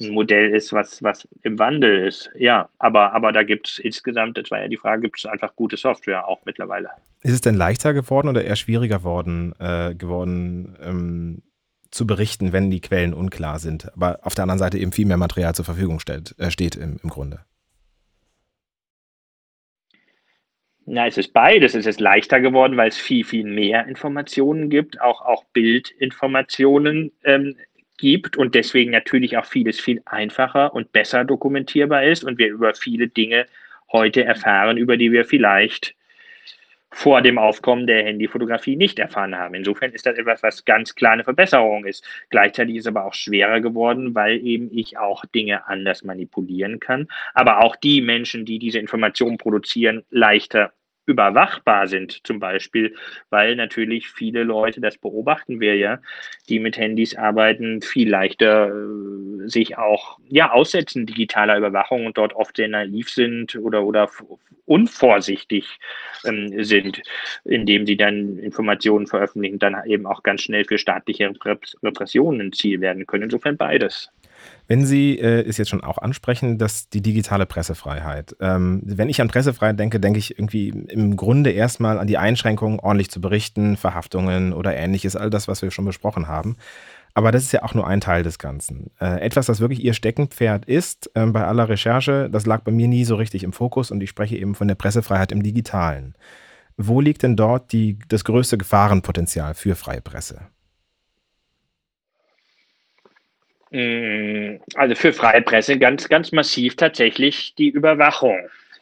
ein 0.00 0.10
Modell 0.10 0.54
ist, 0.54 0.72
was, 0.72 1.02
was 1.02 1.28
im 1.42 1.58
Wandel 1.58 2.06
ist. 2.06 2.30
Ja, 2.36 2.68
aber, 2.78 3.12
aber 3.12 3.32
da 3.32 3.42
gibt 3.42 3.68
es 3.68 3.78
insgesamt, 3.78 4.38
das 4.38 4.50
war 4.50 4.60
ja 4.60 4.68
die 4.68 4.76
Frage, 4.76 5.02
gibt 5.02 5.18
es 5.18 5.26
einfach 5.26 5.54
gute 5.56 5.76
Software 5.76 6.26
auch 6.26 6.40
mittlerweile. 6.44 6.90
Ist 7.22 7.32
es 7.32 7.40
denn 7.40 7.54
leichter 7.54 7.94
geworden 7.94 8.28
oder 8.28 8.44
eher 8.44 8.56
schwieriger 8.56 9.02
worden, 9.02 9.54
äh, 9.58 9.94
geworden, 9.94 10.76
ähm, 10.82 11.42
zu 11.94 12.06
berichten, 12.06 12.52
wenn 12.52 12.70
die 12.70 12.80
Quellen 12.80 13.14
unklar 13.14 13.60
sind. 13.60 13.92
Aber 13.94 14.18
auf 14.22 14.34
der 14.34 14.42
anderen 14.42 14.58
Seite 14.58 14.78
eben 14.78 14.92
viel 14.92 15.06
mehr 15.06 15.16
Material 15.16 15.54
zur 15.54 15.64
Verfügung 15.64 16.00
stellt, 16.00 16.34
äh, 16.38 16.50
steht 16.50 16.74
im, 16.74 16.98
im 17.02 17.08
Grunde. 17.08 17.40
Na, 20.86 21.06
es 21.06 21.16
ist 21.16 21.32
beides. 21.32 21.74
Es 21.74 21.86
ist 21.86 22.00
leichter 22.00 22.40
geworden, 22.40 22.76
weil 22.76 22.88
es 22.88 22.98
viel, 22.98 23.24
viel 23.24 23.44
mehr 23.44 23.86
Informationen 23.86 24.68
gibt, 24.68 25.00
auch, 25.00 25.22
auch 25.22 25.44
Bildinformationen 25.52 27.12
ähm, 27.22 27.56
gibt 27.96 28.36
und 28.36 28.54
deswegen 28.54 28.90
natürlich 28.90 29.38
auch 29.38 29.46
vieles 29.46 29.80
viel 29.80 30.02
einfacher 30.04 30.74
und 30.74 30.92
besser 30.92 31.24
dokumentierbar 31.24 32.04
ist 32.04 32.24
und 32.24 32.38
wir 32.38 32.48
über 32.48 32.74
viele 32.74 33.06
Dinge 33.08 33.46
heute 33.92 34.24
erfahren, 34.24 34.76
über 34.76 34.96
die 34.96 35.12
wir 35.12 35.24
vielleicht 35.24 35.94
vor 36.94 37.22
dem 37.22 37.38
Aufkommen 37.38 37.88
der 37.88 38.04
Handyfotografie 38.04 38.76
nicht 38.76 39.00
erfahren 39.00 39.36
haben. 39.36 39.54
Insofern 39.54 39.90
ist 39.90 40.06
das 40.06 40.16
etwas, 40.16 40.44
was 40.44 40.64
ganz 40.64 40.94
klar 40.94 41.12
eine 41.12 41.24
Verbesserung 41.24 41.84
ist. 41.84 42.06
Gleichzeitig 42.30 42.76
ist 42.76 42.84
es 42.84 42.86
aber 42.86 43.04
auch 43.04 43.14
schwerer 43.14 43.60
geworden, 43.60 44.14
weil 44.14 44.38
eben 44.46 44.70
ich 44.72 44.96
auch 44.96 45.24
Dinge 45.26 45.66
anders 45.66 46.04
manipulieren 46.04 46.78
kann, 46.78 47.08
aber 47.34 47.64
auch 47.64 47.74
die 47.74 48.00
Menschen, 48.00 48.44
die 48.44 48.60
diese 48.60 48.78
Informationen 48.78 49.38
produzieren, 49.38 50.04
leichter 50.10 50.72
überwachbar 51.06 51.88
sind, 51.88 52.26
zum 52.26 52.40
Beispiel, 52.40 52.94
weil 53.30 53.56
natürlich 53.56 54.08
viele 54.08 54.42
Leute, 54.42 54.80
das 54.80 54.96
beobachten 54.96 55.60
wir 55.60 55.76
ja, 55.76 55.98
die 56.48 56.58
mit 56.60 56.78
Handys 56.78 57.14
arbeiten, 57.14 57.82
viel 57.82 58.08
leichter 58.08 58.68
äh, 58.68 59.48
sich 59.48 59.76
auch 59.76 60.18
ja, 60.28 60.50
aussetzen 60.52 61.06
digitaler 61.06 61.58
Überwachung 61.58 62.06
und 62.06 62.16
dort 62.16 62.34
oft 62.34 62.56
sehr 62.56 62.68
naiv 62.68 63.10
sind 63.10 63.56
oder, 63.56 63.84
oder 63.84 64.08
unvorsichtig 64.66 65.78
ähm, 66.24 66.64
sind, 66.64 67.02
indem 67.44 67.86
sie 67.86 67.96
dann 67.96 68.38
Informationen 68.38 69.06
veröffentlichen, 69.06 69.58
dann 69.58 69.76
eben 69.86 70.06
auch 70.06 70.22
ganz 70.22 70.42
schnell 70.42 70.64
für 70.64 70.78
staatliche 70.78 71.30
Repressionen 71.82 72.48
ein 72.48 72.52
Ziel 72.52 72.80
werden 72.80 73.06
können. 73.06 73.24
Insofern 73.24 73.56
beides. 73.56 74.10
Wenn 74.66 74.86
Sie 74.86 75.18
äh, 75.18 75.46
es 75.46 75.58
jetzt 75.58 75.68
schon 75.68 75.84
auch 75.84 75.98
ansprechen, 75.98 76.58
dass 76.58 76.88
die 76.88 77.02
digitale 77.02 77.46
Pressefreiheit. 77.46 78.34
Ähm, 78.40 78.80
wenn 78.84 79.08
ich 79.08 79.20
an 79.20 79.28
Pressefreiheit 79.28 79.78
denke, 79.78 80.00
denke 80.00 80.18
ich 80.18 80.38
irgendwie 80.38 80.68
im 80.68 81.16
Grunde 81.16 81.50
erstmal 81.50 81.98
an 81.98 82.06
die 82.06 82.18
Einschränkungen, 82.18 82.80
ordentlich 82.80 83.10
zu 83.10 83.20
berichten, 83.20 83.76
Verhaftungen 83.76 84.52
oder 84.52 84.74
ähnliches, 84.74 85.16
all 85.16 85.30
das, 85.30 85.48
was 85.48 85.62
wir 85.62 85.70
schon 85.70 85.84
besprochen 85.84 86.28
haben. 86.28 86.56
Aber 87.14 87.30
das 87.30 87.44
ist 87.44 87.52
ja 87.52 87.62
auch 87.62 87.74
nur 87.74 87.86
ein 87.86 88.00
Teil 88.00 88.24
des 88.24 88.38
Ganzen. 88.38 88.90
Äh, 89.00 89.20
etwas, 89.20 89.46
das 89.46 89.60
wirklich 89.60 89.84
Ihr 89.84 89.94
Steckenpferd 89.94 90.64
ist, 90.64 91.10
äh, 91.14 91.26
bei 91.26 91.44
aller 91.44 91.68
Recherche, 91.68 92.28
das 92.30 92.44
lag 92.44 92.62
bei 92.62 92.72
mir 92.72 92.88
nie 92.88 93.04
so 93.04 93.14
richtig 93.14 93.44
im 93.44 93.52
Fokus 93.52 93.90
und 93.90 94.02
ich 94.02 94.10
spreche 94.10 94.36
eben 94.36 94.54
von 94.54 94.66
der 94.66 94.74
Pressefreiheit 94.74 95.30
im 95.30 95.42
Digitalen. 95.42 96.14
Wo 96.76 97.00
liegt 97.00 97.22
denn 97.22 97.36
dort 97.36 97.72
die, 97.72 98.00
das 98.08 98.24
größte 98.24 98.58
Gefahrenpotenzial 98.58 99.54
für 99.54 99.76
freie 99.76 100.00
Presse? 100.00 100.48
Also 103.74 104.94
für 104.94 105.12
freie 105.12 105.42
Presse 105.42 105.78
ganz, 105.78 106.08
ganz 106.08 106.30
massiv 106.30 106.76
tatsächlich 106.76 107.54
die 107.56 107.70
Überwachung. 107.70 108.38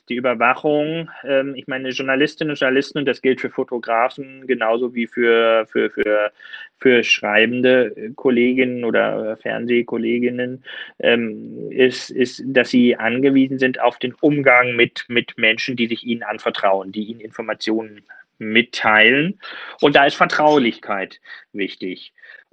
Die 0.08 0.16
Überwachung, 0.16 1.08
ähm, 1.24 1.54
ich 1.54 1.66
meine, 1.68 1.90
Journalistinnen 1.90 2.50
und 2.50 2.60
Journalisten, 2.60 2.98
und 2.98 3.06
das 3.06 3.22
gilt 3.22 3.40
für 3.40 3.48
Fotografen 3.48 4.46
genauso 4.46 4.94
wie 4.94 5.06
für, 5.06 5.64
für, 5.66 5.88
für, 5.88 6.32
für 6.78 7.04
schreibende 7.04 8.12
Kolleginnen 8.16 8.84
oder 8.84 9.38
Fernsehkolleginnen, 9.38 10.62
ähm, 10.98 11.70
ist, 11.70 12.10
ist, 12.10 12.42
dass 12.44 12.68
sie 12.68 12.96
angewiesen 12.96 13.58
sind 13.58 13.80
auf 13.80 13.98
den 13.98 14.12
Umgang 14.20 14.76
mit, 14.76 15.06
mit 15.08 15.38
Menschen, 15.38 15.76
die 15.76 15.86
sich 15.86 16.04
ihnen 16.04 16.24
anvertrauen, 16.24 16.92
die 16.92 17.04
ihnen 17.04 17.20
Informationen 17.20 18.02
mitteilen. 18.38 19.38
Und 19.80 19.96
da 19.96 20.04
ist 20.04 20.16
Vertraulichkeit 20.16 21.20
wichtig. 21.52 22.12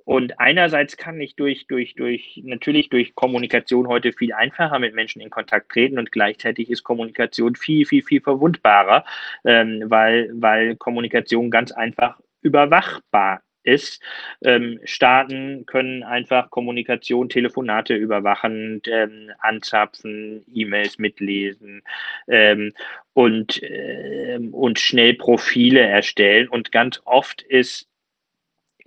Und 0.10 0.40
einerseits 0.40 0.98
kann 0.98 1.22
ich 1.22 1.36
durch, 1.36 1.68
durch, 1.68 1.94
durch, 1.94 2.42
natürlich 2.44 2.90
durch 2.90 3.14
Kommunikation 3.14 3.88
heute 3.88 4.12
viel 4.12 4.34
einfacher 4.34 4.80
mit 4.80 4.96
Menschen 4.96 5.22
in 5.22 5.30
Kontakt 5.30 5.72
treten 5.72 6.00
und 6.00 6.12
gleichzeitig 6.12 6.72
ist 6.72 6.84
Kommunikation 6.84 7.56
viel, 7.56 7.86
viel, 7.86 8.02
viel 8.02 8.20
verwundbarer, 8.20 9.06
ähm, 9.46 9.84
weil, 9.86 10.32
weil 10.34 10.76
Kommunikation 10.78 11.52
ganz 11.52 11.72
einfach 11.72 12.20
überwachbar 12.42 13.44
ist. 13.62 14.02
Ähm, 14.44 14.80
Staaten 14.84 15.68
können 15.68 16.02
einfach 16.02 16.50
Kommunikation, 16.50 17.30
Telefonate 17.30 17.94
überwachen, 17.94 18.82
ähm, 18.88 19.30
anzapfen, 19.42 20.44
E-Mails 20.52 20.98
mitlesen 20.98 21.84
ähm, 22.28 22.74
und, 23.14 23.62
ähm, 23.62 24.56
und 24.56 24.80
schnell 24.80 25.14
Profile 25.14 25.82
erstellen. 25.82 26.48
Und 26.48 26.72
ganz 26.72 27.00
oft 27.06 27.44
ist 27.44 27.89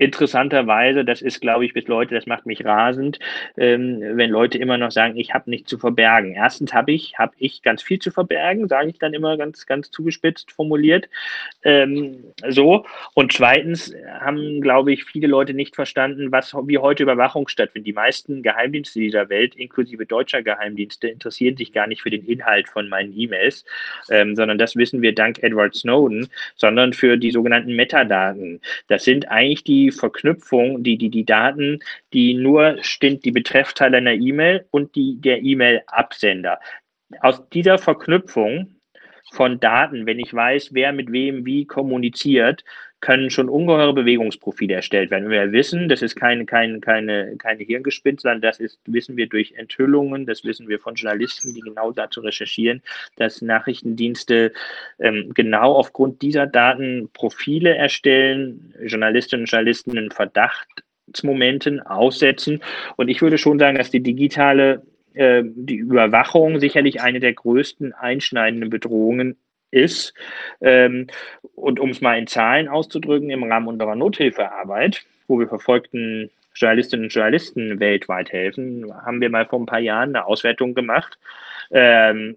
interessanterweise, 0.02 1.04
das 1.04 1.22
ist, 1.22 1.40
glaube 1.40 1.64
ich, 1.64 1.72
bis 1.72 1.86
Leute, 1.86 2.14
das 2.14 2.26
macht 2.26 2.44
mich 2.44 2.64
rasend, 2.64 3.18
ähm, 3.56 4.00
wenn 4.00 4.30
Leute 4.30 4.58
immer 4.58 4.76
noch 4.76 4.90
sagen, 4.90 5.16
ich 5.16 5.32
habe 5.32 5.48
nichts 5.48 5.70
zu 5.70 5.78
verbergen. 5.78 6.34
Erstens 6.34 6.74
habe 6.74 6.92
ich, 6.92 7.18
habe 7.18 7.32
ich 7.38 7.62
ganz 7.62 7.82
viel 7.82 7.98
zu 8.00 8.10
verbergen, 8.10 8.68
sage 8.68 8.90
ich 8.90 8.98
dann 8.98 9.14
immer 9.14 9.36
ganz, 9.36 9.66
ganz 9.66 9.90
zugespitzt 9.90 10.50
formuliert. 10.50 11.08
Ähm, 11.62 12.24
so. 12.48 12.84
Und 13.14 13.32
zweitens 13.32 13.94
haben, 14.20 14.60
glaube 14.60 14.92
ich, 14.92 15.04
viele 15.04 15.28
Leute 15.28 15.54
nicht 15.54 15.76
verstanden, 15.76 16.32
was, 16.32 16.52
wie 16.66 16.78
heute 16.78 17.04
Überwachung 17.04 17.46
stattfindet. 17.48 17.86
Die 17.86 17.92
meisten 17.92 18.42
Geheimdienste 18.42 18.98
dieser 18.98 19.28
Welt, 19.28 19.54
inklusive 19.54 20.04
deutscher 20.04 20.42
Geheimdienste, 20.42 21.08
interessieren 21.08 21.56
sich 21.56 21.72
gar 21.72 21.86
nicht 21.86 22.02
für 22.02 22.10
den 22.10 22.26
Inhalt 22.26 22.68
von 22.68 22.88
meinen 22.88 23.16
E-Mails, 23.16 23.64
ähm, 24.10 24.34
sondern 24.34 24.58
das 24.58 24.74
wissen 24.74 25.00
wir 25.00 25.14
dank 25.14 25.42
Edward 25.42 25.74
Snowden, 25.76 26.28
sondern 26.56 26.92
für 26.92 27.16
die 27.16 27.30
sogenannten 27.30 27.76
Metadaten. 27.76 28.60
Das 28.88 29.04
sind 29.04 29.30
eigentlich 29.30 29.62
die 29.62 29.91
Verknüpfung, 29.92 30.82
die, 30.82 30.98
die, 30.98 31.10
die 31.10 31.24
Daten, 31.24 31.80
die 32.12 32.34
nur 32.34 32.78
stimmt, 32.82 33.24
die 33.24 33.30
Betreffteile 33.30 33.98
einer 33.98 34.14
E-Mail 34.14 34.66
und 34.70 34.94
die, 34.96 35.20
der 35.20 35.42
E-Mail-Absender. 35.42 36.58
Aus 37.20 37.48
dieser 37.50 37.78
Verknüpfung 37.78 38.76
von 39.32 39.60
Daten, 39.60 40.06
wenn 40.06 40.18
ich 40.18 40.34
weiß, 40.34 40.74
wer 40.74 40.92
mit 40.92 41.12
wem 41.12 41.46
wie 41.46 41.66
kommuniziert, 41.66 42.64
können 43.02 43.30
schon 43.30 43.48
ungeheure 43.48 43.92
Bewegungsprofile 43.92 44.74
erstellt 44.74 45.10
werden. 45.10 45.28
Wir 45.28 45.50
wissen, 45.50 45.88
das 45.88 46.02
ist 46.02 46.14
keine, 46.14 46.46
keine, 46.46 46.80
keine, 46.80 47.36
keine 47.36 47.64
Hirngespinst, 47.64 48.22
sondern 48.22 48.40
das 48.40 48.60
ist, 48.60 48.78
wissen 48.86 49.16
wir 49.16 49.28
durch 49.28 49.52
Enthüllungen, 49.56 50.24
das 50.24 50.44
wissen 50.44 50.68
wir 50.68 50.78
von 50.78 50.94
Journalisten, 50.94 51.52
die 51.52 51.60
genau 51.60 51.90
dazu 51.90 52.20
recherchieren, 52.20 52.80
dass 53.16 53.42
Nachrichtendienste 53.42 54.52
ähm, 55.00 55.32
genau 55.34 55.74
aufgrund 55.74 56.22
dieser 56.22 56.46
Daten 56.46 57.10
Profile 57.12 57.74
erstellen, 57.74 58.72
Journalistinnen 58.86 59.42
und 59.42 59.50
Journalisten 59.50 59.96
in 59.96 60.10
Verdachtsmomenten 60.12 61.80
aussetzen. 61.80 62.62
Und 62.96 63.08
ich 63.08 63.20
würde 63.20 63.36
schon 63.36 63.58
sagen, 63.58 63.78
dass 63.78 63.90
die 63.90 64.02
digitale 64.02 64.86
äh, 65.14 65.42
die 65.44 65.76
Überwachung 65.76 66.60
sicherlich 66.60 67.00
eine 67.00 67.18
der 67.18 67.32
größten 67.32 67.94
einschneidenden 67.94 68.70
Bedrohungen 68.70 69.36
ist. 69.72 70.14
Ähm, 70.60 71.08
und 71.56 71.80
um 71.80 71.90
es 71.90 72.00
mal 72.00 72.18
in 72.18 72.28
Zahlen 72.28 72.68
auszudrücken, 72.68 73.30
im 73.30 73.44
Rahmen 73.44 73.68
unserer 73.68 73.96
Nothilfearbeit, 73.96 75.04
wo 75.26 75.38
wir 75.38 75.48
verfolgten 75.48 76.30
Journalistinnen 76.54 77.06
und 77.06 77.14
Journalisten 77.14 77.80
weltweit 77.80 78.30
helfen, 78.30 78.92
haben 79.04 79.20
wir 79.20 79.30
mal 79.30 79.46
vor 79.46 79.60
ein 79.60 79.66
paar 79.66 79.80
Jahren 79.80 80.10
eine 80.10 80.26
Auswertung 80.26 80.74
gemacht. 80.74 81.18
Ähm, 81.70 82.36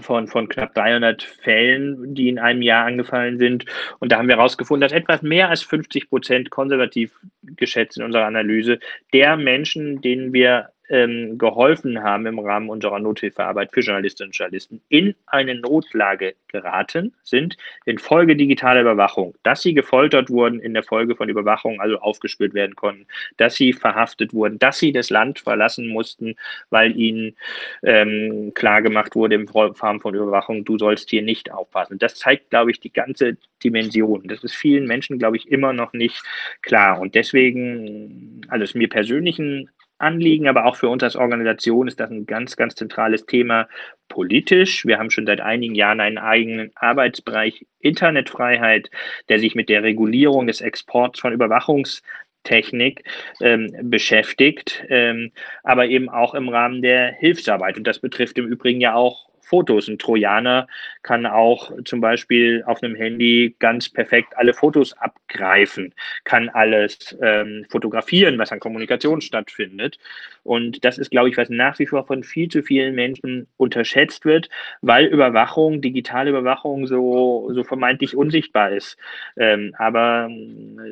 von, 0.00 0.28
von 0.28 0.48
knapp 0.48 0.74
300 0.74 1.22
Fällen, 1.22 2.14
die 2.14 2.28
in 2.28 2.38
einem 2.38 2.62
Jahr 2.62 2.86
angefallen 2.86 3.38
sind. 3.38 3.66
Und 3.98 4.12
da 4.12 4.18
haben 4.18 4.28
wir 4.28 4.36
herausgefunden, 4.36 4.80
dass 4.80 4.92
etwas 4.92 5.22
mehr 5.22 5.50
als 5.50 5.62
50 5.62 6.08
Prozent 6.08 6.50
konservativ 6.50 7.12
geschätzt 7.42 7.98
in 7.98 8.04
unserer 8.04 8.24
Analyse 8.24 8.78
der 9.12 9.36
Menschen, 9.36 10.00
denen 10.00 10.32
wir 10.32 10.70
ähm, 10.88 11.38
geholfen 11.38 12.02
haben 12.02 12.26
im 12.26 12.38
Rahmen 12.38 12.68
unserer 12.68 12.98
Nothilfearbeit 12.98 13.72
für 13.72 13.80
Journalistinnen 13.80 14.28
und 14.28 14.36
Journalisten, 14.36 14.80
in 14.88 15.14
eine 15.26 15.54
Notlage 15.54 16.34
geraten 16.48 17.14
sind, 17.22 17.56
infolge 17.84 18.36
digitaler 18.36 18.82
Überwachung, 18.82 19.34
dass 19.42 19.62
sie 19.62 19.74
gefoltert 19.74 20.30
wurden 20.30 20.60
in 20.60 20.74
der 20.74 20.82
Folge 20.82 21.16
von 21.16 21.28
Überwachung, 21.28 21.80
also 21.80 21.98
aufgespürt 21.98 22.54
werden 22.54 22.76
konnten, 22.76 23.06
dass 23.36 23.54
sie 23.54 23.72
verhaftet 23.72 24.34
wurden, 24.34 24.58
dass 24.58 24.78
sie 24.78 24.92
das 24.92 25.10
Land 25.10 25.38
verlassen 25.38 25.88
mussten, 25.88 26.36
weil 26.70 26.96
ihnen 26.96 27.36
ähm, 27.82 28.52
klargemacht 28.54 29.14
wurde 29.14 29.36
im 29.36 29.48
Form 29.48 30.00
von 30.00 30.14
Überwachung, 30.14 30.64
du 30.64 30.78
sollst 30.78 31.10
hier 31.10 31.22
nicht 31.22 31.50
aufpassen. 31.50 31.98
Das 31.98 32.16
zeigt, 32.16 32.50
glaube 32.50 32.70
ich, 32.70 32.80
die 32.80 32.92
ganze 32.92 33.36
Dimension. 33.62 34.22
Das 34.24 34.44
ist 34.44 34.54
vielen 34.54 34.86
Menschen, 34.86 35.18
glaube 35.18 35.36
ich, 35.36 35.50
immer 35.50 35.72
noch 35.72 35.92
nicht 35.92 36.22
klar. 36.62 37.00
Und 37.00 37.14
deswegen, 37.14 38.42
also 38.48 38.64
ist 38.64 38.74
mir 38.74 38.88
persönlich 38.88 39.38
ein 39.38 39.70
Anliegen, 40.04 40.46
aber 40.46 40.66
auch 40.66 40.76
für 40.76 40.88
uns 40.88 41.02
als 41.02 41.16
Organisation 41.16 41.88
ist 41.88 41.98
das 41.98 42.10
ein 42.10 42.26
ganz, 42.26 42.56
ganz 42.56 42.74
zentrales 42.74 43.26
Thema 43.26 43.68
politisch. 44.08 44.86
Wir 44.86 44.98
haben 44.98 45.10
schon 45.10 45.26
seit 45.26 45.40
einigen 45.40 45.74
Jahren 45.74 46.00
einen 46.00 46.18
eigenen 46.18 46.70
Arbeitsbereich 46.76 47.66
Internetfreiheit, 47.80 48.90
der 49.28 49.40
sich 49.40 49.54
mit 49.54 49.68
der 49.68 49.82
Regulierung 49.82 50.46
des 50.46 50.60
Exports 50.60 51.20
von 51.20 51.32
Überwachungstechnik 51.32 53.04
ähm, 53.40 53.74
beschäftigt, 53.82 54.84
ähm, 54.88 55.32
aber 55.62 55.86
eben 55.86 56.08
auch 56.08 56.34
im 56.34 56.48
Rahmen 56.48 56.82
der 56.82 57.12
Hilfsarbeit. 57.12 57.76
Und 57.76 57.86
das 57.86 57.98
betrifft 57.98 58.38
im 58.38 58.46
Übrigen 58.46 58.80
ja 58.80 58.94
auch 58.94 59.33
Fotos. 59.44 59.88
Ein 59.88 59.98
Trojaner 59.98 60.66
kann 61.02 61.26
auch 61.26 61.72
zum 61.84 62.00
Beispiel 62.00 62.62
auf 62.66 62.82
einem 62.82 62.94
Handy 62.94 63.54
ganz 63.58 63.88
perfekt 63.88 64.36
alle 64.36 64.54
Fotos 64.54 64.92
abgreifen, 64.94 65.94
kann 66.24 66.48
alles 66.48 67.16
ähm, 67.20 67.66
fotografieren, 67.68 68.38
was 68.38 68.52
an 68.52 68.60
Kommunikation 68.60 69.20
stattfindet. 69.20 69.98
Und 70.42 70.84
das 70.84 70.98
ist, 70.98 71.10
glaube 71.10 71.28
ich, 71.28 71.36
was 71.36 71.48
nach 71.48 71.78
wie 71.78 71.86
vor 71.86 72.06
von 72.06 72.22
viel 72.22 72.48
zu 72.48 72.62
vielen 72.62 72.94
Menschen 72.94 73.46
unterschätzt 73.56 74.24
wird, 74.24 74.48
weil 74.82 75.06
Überwachung, 75.06 75.80
digitale 75.80 76.30
Überwachung 76.30 76.86
so, 76.86 77.50
so 77.52 77.64
vermeintlich 77.64 78.16
unsichtbar 78.16 78.72
ist. 78.72 78.96
Ähm, 79.36 79.74
aber 79.78 80.28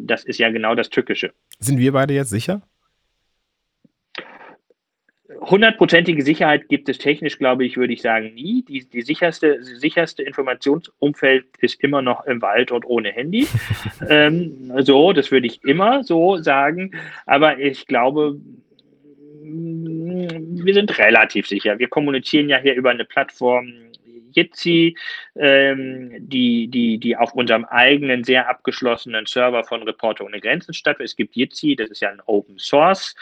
das 0.01 0.25
ist 0.25 0.39
ja 0.39 0.51
genau 0.51 0.75
das 0.75 0.91
Tückische. 0.91 1.33
Sind 1.59 1.79
wir 1.79 1.93
beide 1.93 2.15
jetzt 2.15 2.31
sicher? 2.31 2.63
Hundertprozentige 5.41 6.23
Sicherheit 6.23 6.69
gibt 6.69 6.89
es 6.89 6.99
technisch, 6.99 7.39
glaube 7.39 7.65
ich, 7.65 7.77
würde 7.77 7.93
ich 7.93 8.03
sagen, 8.03 8.35
nie. 8.35 8.63
Die, 8.63 8.85
die 8.85 9.03
sicherste, 9.03 9.63
sicherste 9.63 10.23
Informationsumfeld 10.23 11.47
ist 11.61 11.83
immer 11.83 12.03
noch 12.03 12.27
im 12.27 12.43
Wald 12.43 12.71
und 12.71 12.85
ohne 12.85 13.11
Handy. 13.11 13.47
ähm, 14.09 14.73
so, 14.81 15.13
das 15.13 15.31
würde 15.31 15.47
ich 15.47 15.63
immer 15.65 16.05
so 16.05 16.37
sagen. 16.37 16.93
Aber 17.27 17.59
ich 17.59 17.87
glaube, 17.87 18.39
wir 19.45 20.75
sind 20.75 20.99
relativ 20.99 21.47
sicher. 21.47 21.79
Wir 21.79 21.89
kommunizieren 21.89 22.49
ja 22.49 22.59
hier 22.59 22.75
über 22.75 22.91
eine 22.91 23.05
Plattform, 23.05 23.73
Jitsi, 24.35 24.97
ähm, 25.37 26.13
die, 26.19 26.69
die, 26.69 26.99
die 26.99 27.17
auf 27.17 27.35
unserem 27.35 27.65
eigenen, 27.65 28.25
sehr 28.25 28.49
abgeschlossenen 28.49 29.27
Server 29.27 29.65
von 29.65 29.83
Reporter 29.83 30.25
ohne 30.25 30.41
Grenzen 30.41 30.75
stattfindet. 30.75 31.11
Es 31.11 31.17
gibt 31.17 31.37
Jitsi, 31.37 31.77
das 31.77 31.91
ist 31.91 32.01
ja 32.01 32.11
ein 32.11 32.23
Open 32.27 32.59
Source, 32.59 33.15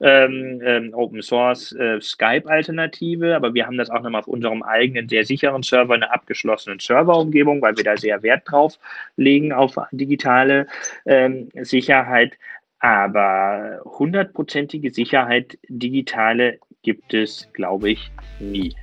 ähm, 0.00 0.60
ähm, 0.64 0.94
Open 0.94 1.22
Source 1.22 1.72
äh, 1.72 2.00
Skype-Alternative, 2.00 3.34
aber 3.34 3.54
wir 3.54 3.66
haben 3.66 3.78
das 3.78 3.90
auch 3.90 4.02
nochmal 4.02 4.20
auf 4.20 4.28
unserem 4.28 4.62
eigenen, 4.62 5.08
sehr 5.08 5.24
sicheren 5.24 5.62
Server, 5.62 5.94
einer 5.94 6.12
abgeschlossenen 6.12 6.78
Serverumgebung, 6.78 7.62
weil 7.62 7.76
wir 7.76 7.84
da 7.84 7.96
sehr 7.96 8.22
Wert 8.22 8.42
drauf 8.50 8.78
legen 9.16 9.52
auf 9.52 9.76
digitale 9.92 10.66
ähm, 11.06 11.48
Sicherheit. 11.54 12.32
Aber 12.78 13.80
hundertprozentige 13.84 14.90
Sicherheit, 14.90 15.58
digitale, 15.68 16.58
gibt 16.82 17.14
es, 17.14 17.48
glaube 17.52 17.90
ich, 17.90 18.10
nie. 18.38 18.76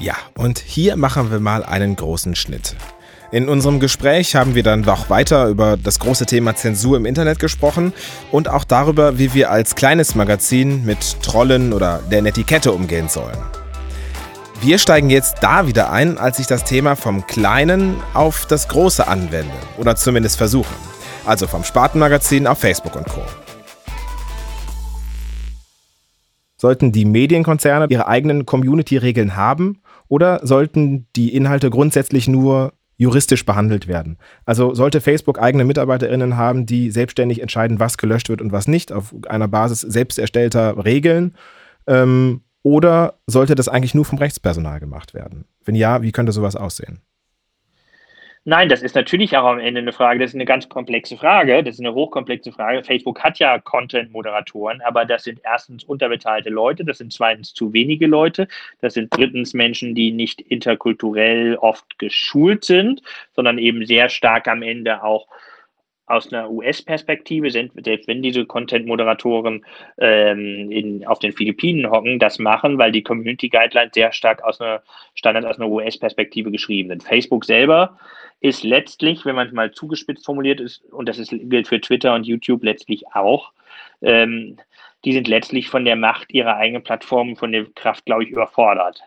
Ja, 0.00 0.14
und 0.36 0.60
hier 0.60 0.96
machen 0.96 1.32
wir 1.32 1.40
mal 1.40 1.64
einen 1.64 1.96
großen 1.96 2.36
Schnitt. 2.36 2.76
In 3.32 3.48
unserem 3.48 3.80
Gespräch 3.80 4.36
haben 4.36 4.54
wir 4.54 4.62
dann 4.62 4.82
noch 4.82 5.10
weiter 5.10 5.48
über 5.48 5.76
das 5.76 5.98
große 5.98 6.24
Thema 6.24 6.54
Zensur 6.54 6.96
im 6.96 7.04
Internet 7.04 7.40
gesprochen 7.40 7.92
und 8.30 8.48
auch 8.48 8.62
darüber, 8.62 9.18
wie 9.18 9.34
wir 9.34 9.50
als 9.50 9.74
kleines 9.74 10.14
Magazin 10.14 10.84
mit 10.84 11.20
Trollen 11.22 11.72
oder 11.72 12.00
der 12.10 12.22
Netiquette 12.22 12.72
umgehen 12.72 13.08
sollen. 13.08 13.36
Wir 14.60 14.78
steigen 14.78 15.10
jetzt 15.10 15.38
da 15.40 15.66
wieder 15.66 15.90
ein, 15.90 16.16
als 16.16 16.38
ich 16.38 16.46
das 16.46 16.62
Thema 16.62 16.94
vom 16.94 17.26
Kleinen 17.26 17.96
auf 18.14 18.46
das 18.46 18.68
Große 18.68 19.06
anwende 19.06 19.52
oder 19.78 19.96
zumindest 19.96 20.38
versuche. 20.38 20.74
Also 21.26 21.48
vom 21.48 21.64
Spatenmagazin 21.64 22.46
auf 22.46 22.60
Facebook 22.60 22.94
und 22.94 23.06
Co. 23.06 23.22
Sollten 26.56 26.92
die 26.92 27.04
Medienkonzerne 27.04 27.86
ihre 27.90 28.06
eigenen 28.06 28.46
Community-Regeln 28.46 29.36
haben 29.36 29.80
oder 30.08 30.40
sollten 30.46 31.06
die 31.16 31.34
Inhalte 31.34 31.70
grundsätzlich 31.70 32.28
nur 32.28 32.72
juristisch 32.96 33.46
behandelt 33.46 33.86
werden? 33.86 34.18
Also 34.44 34.74
sollte 34.74 35.00
Facebook 35.00 35.38
eigene 35.40 35.64
MitarbeiterInnen 35.64 36.36
haben, 36.36 36.66
die 36.66 36.90
selbstständig 36.90 37.40
entscheiden, 37.40 37.78
was 37.78 37.98
gelöscht 37.98 38.28
wird 38.28 38.40
und 38.40 38.52
was 38.52 38.68
nicht, 38.68 38.92
auf 38.92 39.14
einer 39.28 39.48
Basis 39.48 39.80
selbst 39.80 40.18
erstellter 40.18 40.84
Regeln? 40.84 41.34
Ähm, 41.86 42.42
oder 42.62 43.20
sollte 43.26 43.54
das 43.54 43.68
eigentlich 43.68 43.94
nur 43.94 44.04
vom 44.04 44.18
Rechtspersonal 44.18 44.80
gemacht 44.80 45.14
werden? 45.14 45.44
Wenn 45.64 45.74
ja, 45.74 46.02
wie 46.02 46.12
könnte 46.12 46.32
sowas 46.32 46.56
aussehen? 46.56 47.00
Nein, 48.48 48.70
das 48.70 48.80
ist 48.80 48.94
natürlich 48.94 49.36
auch 49.36 49.44
am 49.44 49.58
Ende 49.58 49.80
eine 49.82 49.92
Frage. 49.92 50.20
Das 50.20 50.30
ist 50.30 50.34
eine 50.34 50.46
ganz 50.46 50.70
komplexe 50.70 51.18
Frage. 51.18 51.62
Das 51.62 51.74
ist 51.74 51.80
eine 51.80 51.92
hochkomplexe 51.92 52.50
Frage. 52.50 52.82
Facebook 52.82 53.22
hat 53.22 53.38
ja 53.38 53.58
Content-Moderatoren, 53.58 54.80
aber 54.80 55.04
das 55.04 55.24
sind 55.24 55.40
erstens 55.44 55.84
unterbezahlte 55.84 56.48
Leute, 56.48 56.82
das 56.82 56.96
sind 56.96 57.12
zweitens 57.12 57.52
zu 57.52 57.74
wenige 57.74 58.06
Leute, 58.06 58.48
das 58.80 58.94
sind 58.94 59.14
drittens 59.14 59.52
Menschen, 59.52 59.94
die 59.94 60.12
nicht 60.12 60.40
interkulturell 60.40 61.56
oft 61.56 61.98
geschult 61.98 62.64
sind, 62.64 63.02
sondern 63.34 63.58
eben 63.58 63.84
sehr 63.84 64.08
stark 64.08 64.48
am 64.48 64.62
Ende 64.62 65.02
auch 65.02 65.28
aus 66.06 66.32
einer 66.32 66.50
US-Perspektive, 66.50 67.50
selbst 67.50 68.08
wenn 68.08 68.22
diese 68.22 68.46
Content-Moderatoren 68.46 69.62
ähm, 69.98 71.04
auf 71.06 71.18
den 71.18 71.32
Philippinen 71.32 71.90
hocken, 71.90 72.18
das 72.18 72.38
machen, 72.38 72.78
weil 72.78 72.92
die 72.92 73.02
Community 73.02 73.50
Guidelines 73.50 73.92
sehr 73.92 74.12
stark 74.12 74.42
aus 74.42 74.58
einer 74.58 74.82
Standard 75.14 75.44
aus 75.44 75.58
einer 75.58 75.68
US-Perspektive 75.68 76.50
geschrieben 76.50 76.88
sind. 76.88 77.02
Facebook 77.02 77.44
selber 77.44 77.98
ist 78.40 78.62
letztlich, 78.62 79.24
wenn 79.24 79.34
man 79.34 79.48
es 79.48 79.52
mal 79.52 79.72
zugespitzt 79.72 80.24
formuliert 80.24 80.60
ist, 80.60 80.84
und 80.92 81.08
das 81.08 81.18
ist, 81.18 81.30
gilt 81.30 81.68
für 81.68 81.80
Twitter 81.80 82.14
und 82.14 82.26
YouTube 82.26 82.62
letztlich 82.62 83.04
auch, 83.12 83.52
ähm, 84.02 84.56
die 85.04 85.12
sind 85.12 85.28
letztlich 85.28 85.68
von 85.68 85.84
der 85.84 85.96
Macht 85.96 86.32
ihrer 86.32 86.56
eigenen 86.56 86.82
Plattformen, 86.82 87.36
von 87.36 87.52
der 87.52 87.66
Kraft, 87.74 88.04
glaube 88.04 88.24
ich, 88.24 88.30
überfordert. 88.30 89.02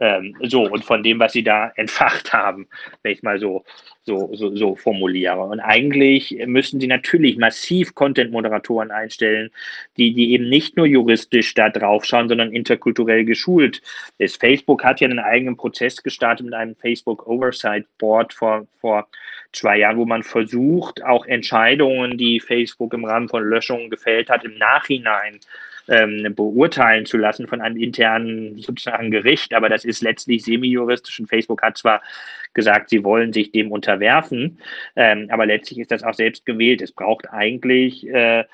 Ähm, 0.00 0.36
so, 0.42 0.62
und 0.62 0.84
von 0.84 1.02
dem, 1.02 1.18
was 1.18 1.32
sie 1.32 1.42
da 1.42 1.72
entfacht 1.76 2.32
haben, 2.32 2.68
wenn 3.02 3.12
ich 3.12 3.22
mal 3.22 3.38
so, 3.40 3.64
so, 4.04 4.30
so, 4.34 4.54
so 4.54 4.76
formuliere. 4.76 5.40
Und 5.40 5.60
eigentlich 5.60 6.36
müssen 6.46 6.80
sie 6.80 6.86
natürlich 6.86 7.36
massiv 7.36 7.94
Content-Moderatoren 7.94 8.90
einstellen, 8.90 9.50
die, 9.96 10.14
die 10.14 10.32
eben 10.32 10.48
nicht 10.48 10.76
nur 10.76 10.86
juristisch 10.86 11.52
da 11.54 11.68
drauf 11.68 12.04
schauen, 12.04 12.28
sondern 12.28 12.52
interkulturell 12.52 13.24
geschult 13.24 13.82
ist. 14.18 14.40
Facebook 14.40 14.84
hat 14.84 15.00
ja 15.00 15.08
einen 15.08 15.18
eigenen 15.18 15.56
Prozess 15.56 16.02
gestartet 16.02 16.46
mit 16.46 16.54
einem 16.54 16.76
Facebook 16.76 17.26
Oversight 17.26 17.86
Board 17.98 18.32
vor, 18.32 18.66
vor 18.80 19.08
zwei 19.52 19.78
Jahren, 19.78 19.96
wo 19.96 20.04
man 20.04 20.22
versucht, 20.22 21.02
auch 21.02 21.26
Entscheidungen, 21.26 22.18
die 22.18 22.40
Facebook 22.40 22.94
im 22.94 23.04
Rahmen 23.04 23.28
von 23.28 23.42
Löschungen 23.42 23.90
gefällt 23.90 24.30
hat, 24.30 24.44
im 24.44 24.56
Nachhinein 24.58 25.40
ähm, 25.88 26.34
beurteilen 26.34 27.06
zu 27.06 27.16
lassen 27.16 27.46
von 27.46 27.60
einem 27.60 27.76
internen 27.76 28.58
sozusagen 28.58 29.10
Gericht. 29.10 29.54
Aber 29.54 29.68
das 29.68 29.84
ist 29.84 30.02
letztlich 30.02 30.44
semi-juristisch 30.44 31.20
und 31.20 31.28
Facebook 31.28 31.62
hat 31.62 31.78
zwar 31.78 32.02
gesagt, 32.54 32.90
sie 32.90 33.04
wollen 33.04 33.32
sich 33.32 33.52
dem 33.52 33.70
unterwerfen, 33.70 34.58
ähm, 34.96 35.28
aber 35.30 35.46
letztlich 35.46 35.80
ist 35.80 35.90
das 35.90 36.02
auch 36.02 36.14
selbst 36.14 36.46
gewählt. 36.46 36.82
Es 36.82 36.92
braucht 36.92 37.30
eigentlich 37.30 38.06
äh, 38.08 38.44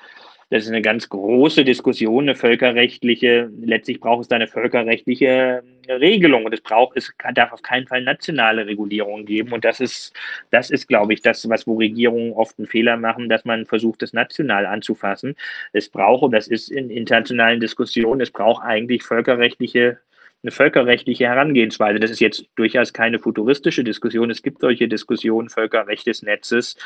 das 0.55 0.63
ist 0.63 0.69
eine 0.69 0.81
ganz 0.81 1.09
große 1.09 1.65
Diskussion, 1.65 2.23
eine 2.23 2.35
völkerrechtliche. 2.35 3.51
Letztlich 3.61 3.99
braucht 3.99 4.21
es 4.21 4.27
da 4.29 4.37
eine 4.37 4.47
völkerrechtliche 4.47 5.63
Regelung 5.89 6.45
und 6.45 6.53
es 6.53 6.61
braucht, 6.61 6.95
es 6.95 7.11
darf 7.33 7.51
auf 7.51 7.61
keinen 7.61 7.87
Fall 7.87 8.01
nationale 8.01 8.65
Regulierung 8.65 9.25
geben. 9.25 9.51
Und 9.51 9.65
das 9.65 9.81
ist, 9.81 10.13
das 10.51 10.69
ist, 10.69 10.87
glaube 10.87 11.13
ich, 11.13 11.21
das, 11.21 11.49
was 11.49 11.67
wo 11.67 11.75
Regierungen 11.75 12.31
oft 12.31 12.57
einen 12.57 12.67
Fehler 12.67 12.95
machen, 12.95 13.27
dass 13.27 13.43
man 13.43 13.65
versucht, 13.65 14.01
das 14.01 14.13
national 14.13 14.65
anzufassen. 14.65 15.35
Es 15.73 15.89
braucht, 15.89 16.23
und 16.23 16.31
das 16.31 16.47
ist 16.47 16.71
in 16.71 16.89
internationalen 16.89 17.59
Diskussionen, 17.59 18.21
es 18.21 18.31
braucht 18.31 18.63
eigentlich 18.63 19.03
völkerrechtliche 19.03 19.99
eine 20.45 20.51
völkerrechtliche 20.51 21.25
Herangehensweise. 21.25 21.99
Das 21.99 22.11
ist 22.11 22.19
jetzt 22.19 22.45
durchaus 22.55 22.93
keine 22.93 23.17
futuristische 23.17 23.83
Diskussion. 23.83 24.29
Es 24.29 24.43
gibt 24.43 24.61
solche 24.61 24.87
Diskussionen 24.87 25.49
Völkerrecht 25.49 26.05
des 26.05 26.21
Netzes 26.21 26.77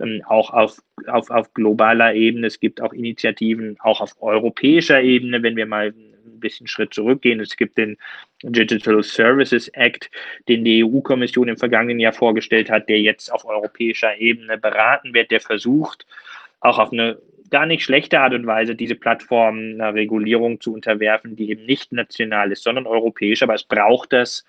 ähm, 0.00 0.22
auch 0.26 0.50
auf, 0.50 0.82
auf, 1.06 1.30
auf 1.30 1.54
globaler 1.54 2.14
Ebene. 2.14 2.48
Es 2.48 2.58
gibt 2.58 2.80
auch 2.80 2.92
Initiativen 2.92 3.76
auch 3.78 4.00
auf 4.00 4.20
europäischer 4.20 5.00
Ebene, 5.00 5.44
wenn 5.44 5.54
wir 5.54 5.66
mal 5.66 5.94
ein 5.94 6.40
bisschen 6.40 6.66
Schritt 6.66 6.92
zurückgehen. 6.92 7.38
Es 7.38 7.56
gibt 7.56 7.78
den 7.78 7.96
Digital 8.42 9.02
Services 9.04 9.68
Act, 9.68 10.10
den 10.48 10.64
die 10.64 10.84
EU-Kommission 10.84 11.46
im 11.46 11.56
vergangenen 11.56 12.00
Jahr 12.00 12.12
vorgestellt 12.12 12.68
hat, 12.68 12.88
der 12.88 13.00
jetzt 13.00 13.32
auf 13.32 13.44
europäischer 13.44 14.16
Ebene 14.18 14.58
beraten 14.58 15.14
wird, 15.14 15.30
der 15.30 15.40
versucht, 15.40 16.04
auch 16.58 16.80
auf 16.80 16.92
eine 16.92 17.18
gar 17.50 17.66
nicht 17.66 17.84
schlechte 17.84 18.20
Art 18.20 18.34
und 18.34 18.46
Weise, 18.46 18.74
diese 18.74 18.94
Plattform 18.94 19.58
einer 19.58 19.94
Regulierung 19.94 20.60
zu 20.60 20.72
unterwerfen, 20.72 21.36
die 21.36 21.50
eben 21.50 21.66
nicht 21.66 21.92
national 21.92 22.52
ist, 22.52 22.64
sondern 22.64 22.86
europäisch. 22.86 23.42
Aber 23.42 23.54
es 23.54 23.64
braucht 23.64 24.12
das 24.12 24.44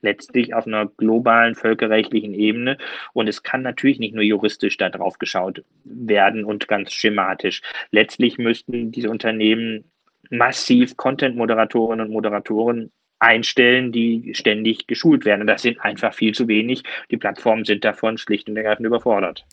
letztlich 0.00 0.54
auf 0.54 0.66
einer 0.66 0.86
globalen 0.86 1.54
völkerrechtlichen 1.54 2.34
Ebene. 2.34 2.78
Und 3.12 3.28
es 3.28 3.42
kann 3.42 3.62
natürlich 3.62 3.98
nicht 3.98 4.14
nur 4.14 4.24
juristisch 4.24 4.76
da 4.76 4.88
drauf 4.88 5.18
geschaut 5.18 5.64
werden 5.84 6.44
und 6.44 6.68
ganz 6.68 6.92
schematisch. 6.92 7.62
Letztlich 7.90 8.38
müssten 8.38 8.92
diese 8.92 9.10
Unternehmen 9.10 9.90
massiv 10.30 10.96
Content-Moderatorinnen 10.96 12.06
und 12.06 12.12
Moderatoren 12.12 12.90
einstellen, 13.18 13.92
die 13.92 14.32
ständig 14.34 14.86
geschult 14.86 15.24
werden. 15.24 15.42
Und 15.42 15.46
das 15.46 15.62
sind 15.62 15.80
einfach 15.80 16.12
viel 16.12 16.34
zu 16.34 16.48
wenig. 16.48 16.82
Die 17.10 17.16
Plattformen 17.16 17.64
sind 17.64 17.84
davon 17.84 18.18
schlicht 18.18 18.48
und 18.48 18.56
ergreifend 18.56 18.86
überfordert. 18.86 19.46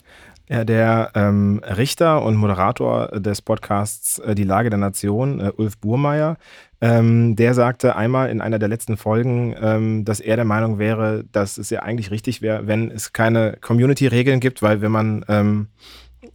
Der 0.50 1.12
ähm, 1.16 1.62
Richter 1.64 2.22
und 2.22 2.36
Moderator 2.36 3.08
des 3.20 3.42
Podcasts 3.42 4.20
äh, 4.20 4.36
Die 4.36 4.44
Lage 4.44 4.70
der 4.70 4.80
Nation, 4.80 5.40
äh, 5.40 5.52
Ulf 5.56 5.78
Burmeier, 5.78 6.38
ähm, 6.82 7.38
der 7.38 7.54
sagte 7.54 7.96
einmal 7.96 8.30
in 8.30 8.42
einer 8.42 8.60
der 8.60 8.68
letzten 8.68 8.98
Folgen, 8.98 9.56
ähm, 9.62 10.04
dass 10.04 10.20
er 10.20 10.36
der 10.36 10.44
Meinung 10.44 10.80
wäre, 10.80 11.24
dass 11.32 11.58
es 11.58 11.70
ja 11.70 11.82
eigentlich 11.82 12.12
richtig 12.12 12.42
wäre, 12.42 12.68
wenn 12.68 12.92
es 12.92 13.14
keine 13.14 13.56
Community-Regeln 13.62 14.42
gibt, 14.42 14.62
weil 14.62 14.82
wenn 14.82 14.92
man 14.92 15.24
ähm, 15.30 15.68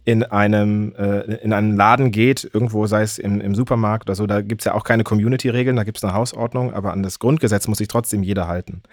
in 0.05 0.23
einem, 0.23 0.93
äh, 0.95 1.35
in 1.35 1.53
einen 1.53 1.75
Laden 1.75 2.11
geht, 2.11 2.49
irgendwo, 2.53 2.87
sei 2.87 3.01
es 3.01 3.17
im, 3.17 3.41
im 3.41 3.55
Supermarkt 3.55 4.07
oder 4.07 4.15
so, 4.15 4.27
da 4.27 4.41
gibt 4.41 4.61
es 4.61 4.65
ja 4.65 4.73
auch 4.73 4.83
keine 4.83 5.03
Community-Regeln, 5.03 5.75
da 5.75 5.83
gibt 5.83 5.97
es 5.97 6.03
eine 6.03 6.13
Hausordnung, 6.13 6.73
aber 6.73 6.93
an 6.93 7.03
das 7.03 7.19
Grundgesetz 7.19 7.67
muss 7.67 7.77
sich 7.77 7.87
trotzdem 7.87 8.23
jeder 8.23 8.47
halten. 8.47 8.83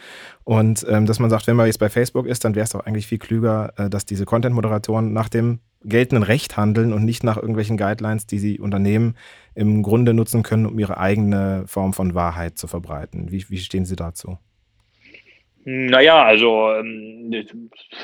Und 0.45 0.87
ähm, 0.89 1.07
dass 1.07 1.19
man 1.19 1.31
sagt, 1.31 1.47
wenn 1.47 1.57
man 1.57 1.67
jetzt 1.67 1.79
bei 1.79 1.89
Facebook 1.89 2.27
ist, 2.27 2.45
dann 2.45 2.55
wäre 2.55 2.65
es 2.65 2.71
doch 2.71 2.81
eigentlich 2.81 3.07
viel 3.07 3.19
klüger, 3.19 3.73
äh, 3.77 3.91
dass 3.91 4.05
diese 4.05 4.25
Content-Moderatoren 4.25 5.13
nach 5.13 5.29
dem 5.29 5.61
geltenden 5.85 6.23
Recht 6.23 6.57
handeln 6.57 6.93
und 6.93 7.05
nicht 7.05 7.23
nach 7.23 7.37
irgendwelchen 7.37 7.77
Guidelines, 7.77 8.27
die 8.27 8.39
sie 8.39 8.59
Unternehmen 8.59 9.15
im 9.55 9.83
Grunde 9.83 10.15
nutzen 10.15 10.43
können, 10.43 10.67
um 10.67 10.79
ihre 10.79 10.99
eigene 10.99 11.65
Form 11.67 11.93
von 11.93 12.15
Wahrheit 12.15 12.59
zu 12.59 12.67
verbreiten. 12.67 13.31
Wie, 13.31 13.49
wie 13.49 13.59
stehen 13.59 13.85
Sie 13.85 13.97
dazu? 13.97 14.39
Naja, 15.69 16.23
also 16.23 16.73
ähm, 16.75 17.45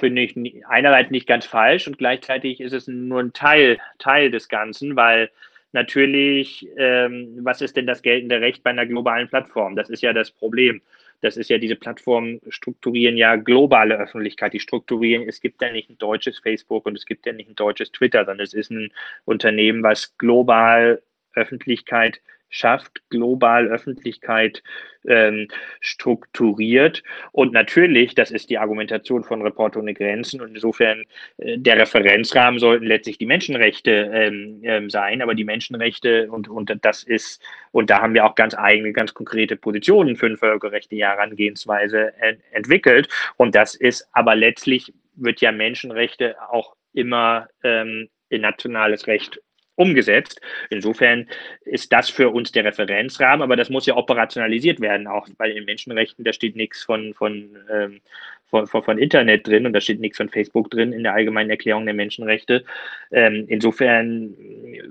finde 0.01 0.23
ich 0.23 0.35
einerseits 0.67 1.13
nicht 1.13 1.29
ganz 1.29 1.47
falsch 1.47 1.87
und 1.87 1.97
gleichzeitig 1.97 2.61
ist 2.61 2.73
es 2.73 2.89
nur 2.89 3.21
ein 3.21 3.33
Teil, 3.35 3.79
Teil 4.01 4.33
des 4.33 4.49
Ganzen, 4.49 4.97
weil 4.97 5.31
natürlich, 5.71 6.69
ähm, 6.77 7.39
was 7.43 7.61
ist 7.61 7.77
denn 7.77 7.87
das 7.87 8.03
geltende 8.03 8.41
Recht 8.41 8.65
bei 8.65 8.71
einer 8.71 8.85
globalen 8.85 9.29
Plattform? 9.29 9.77
Das 9.77 9.91
ist 9.91 10.03
ja 10.03 10.13
das 10.13 10.33
Problem. 10.33 10.83
Das 11.21 11.37
ist 11.37 11.51
ja, 11.51 11.59
diese 11.59 11.77
Plattformen 11.77 12.41
strukturieren 12.49 13.17
ja 13.17 13.37
globale 13.37 13.97
Öffentlichkeit. 13.97 14.55
Die 14.55 14.59
strukturieren, 14.59 15.29
es 15.29 15.41
gibt 15.41 15.63
ja 15.63 15.71
nicht 15.71 15.89
ein 15.89 15.99
deutsches 15.99 16.41
Facebook 16.41 16.85
und 16.85 16.99
es 16.99 17.07
gibt 17.07 17.27
ja 17.27 17.33
nicht 17.33 17.49
ein 17.49 17.55
deutsches 17.55 17.93
Twitter, 17.93 18.25
sondern 18.25 18.43
es 18.43 18.55
ist 18.55 18.73
ein 18.73 18.93
Unternehmen, 19.25 19.85
was 19.85 20.19
global 20.19 21.01
Öffentlichkeit 21.35 22.21
schafft, 22.53 23.01
global 23.09 23.67
Öffentlichkeit 23.67 24.63
ähm, 25.09 25.49
strukturiert. 25.81 27.03
Und 27.33 27.53
natürlich, 27.53 28.15
das 28.15 28.31
ist 28.31 28.51
die 28.51 28.59
Argumentation 28.59 29.25
von 29.25 29.43
Reporter 29.43 29.81
ohne 29.81 29.95
Grenzen. 29.95 30.41
Und 30.41 30.55
insofern, 30.55 31.05
äh, 31.39 31.59
der 31.59 31.79
Referenzrahmen 31.79 32.61
sollten 32.61 32.85
letztlich 32.85 33.19
die 33.19 33.27
Menschenrechte 33.27 34.11
ähm, 34.13 34.61
ähm, 34.63 34.91
sein. 34.91 35.23
Aber 35.23 35.35
die 35.35 35.45
Menschenrechte, 35.45 36.31
und, 36.31 36.49
und 36.49 36.73
das 36.83 37.03
ist, 37.03 37.43
und 37.73 37.91
da 37.91 38.01
haben 38.01 38.15
wir 38.15 38.25
auch 38.25 38.37
ganz 38.37 38.55
eigene, 38.55 38.93
ganz 38.93 39.15
konkrete 39.15 39.57
Positionen 39.57 40.15
für 40.15 40.27
eine 40.27 40.37
völkerrechtliche 40.37 41.05
Herangehensweise 41.05 42.13
ent 42.21 42.41
entwickelt. 42.53 43.09
Und 43.39 43.55
das 43.55 43.75
ist 43.75 44.07
aber 44.13 44.37
letztlich, 44.37 44.93
wird 45.17 45.41
ja 45.41 45.53
Menschenrechte 45.53 46.37
auch 46.51 46.77
immer 46.93 47.49
ähm, 47.65 48.09
in 48.29 48.43
nationales 48.43 49.07
Recht 49.07 49.41
umgesetzt. 49.77 50.41
Insofern 50.71 51.29
ist 51.65 51.93
das 51.93 52.11
für 52.11 52.31
uns 52.31 52.53
der 52.53 52.65
Referenzrahmen, 52.65 53.43
aber 53.43 53.57
das 53.57 53.71
muss 53.71 53.87
ja 53.87 53.97
operationalisiert 53.97 54.81
werden, 54.81 55.07
auch 55.07 55.29
weil 55.39 55.53
in 55.53 55.65
Menschenrechten, 55.65 56.25
da 56.25 56.33
steht 56.33 56.57
nichts 56.57 56.83
von, 56.83 57.15
von, 57.15 57.57
ähm, 57.71 58.01
von, 58.49 58.67
von, 58.67 58.83
von, 58.83 58.99
Internet 58.99 59.47
drin 59.47 59.65
und 59.65 59.73
da 59.73 59.81
steht 59.81 60.01
nichts 60.01 60.19
von 60.19 60.29
Facebook 60.29 60.71
drin 60.71 60.93
in 60.93 61.03
der 61.03 61.15
allgemeinen 61.15 61.51
Erklärung 61.51 61.87
der 61.87 61.95
Menschenrechte. 61.95 62.65
Ähm, 63.11 63.47
insofern 63.49 64.35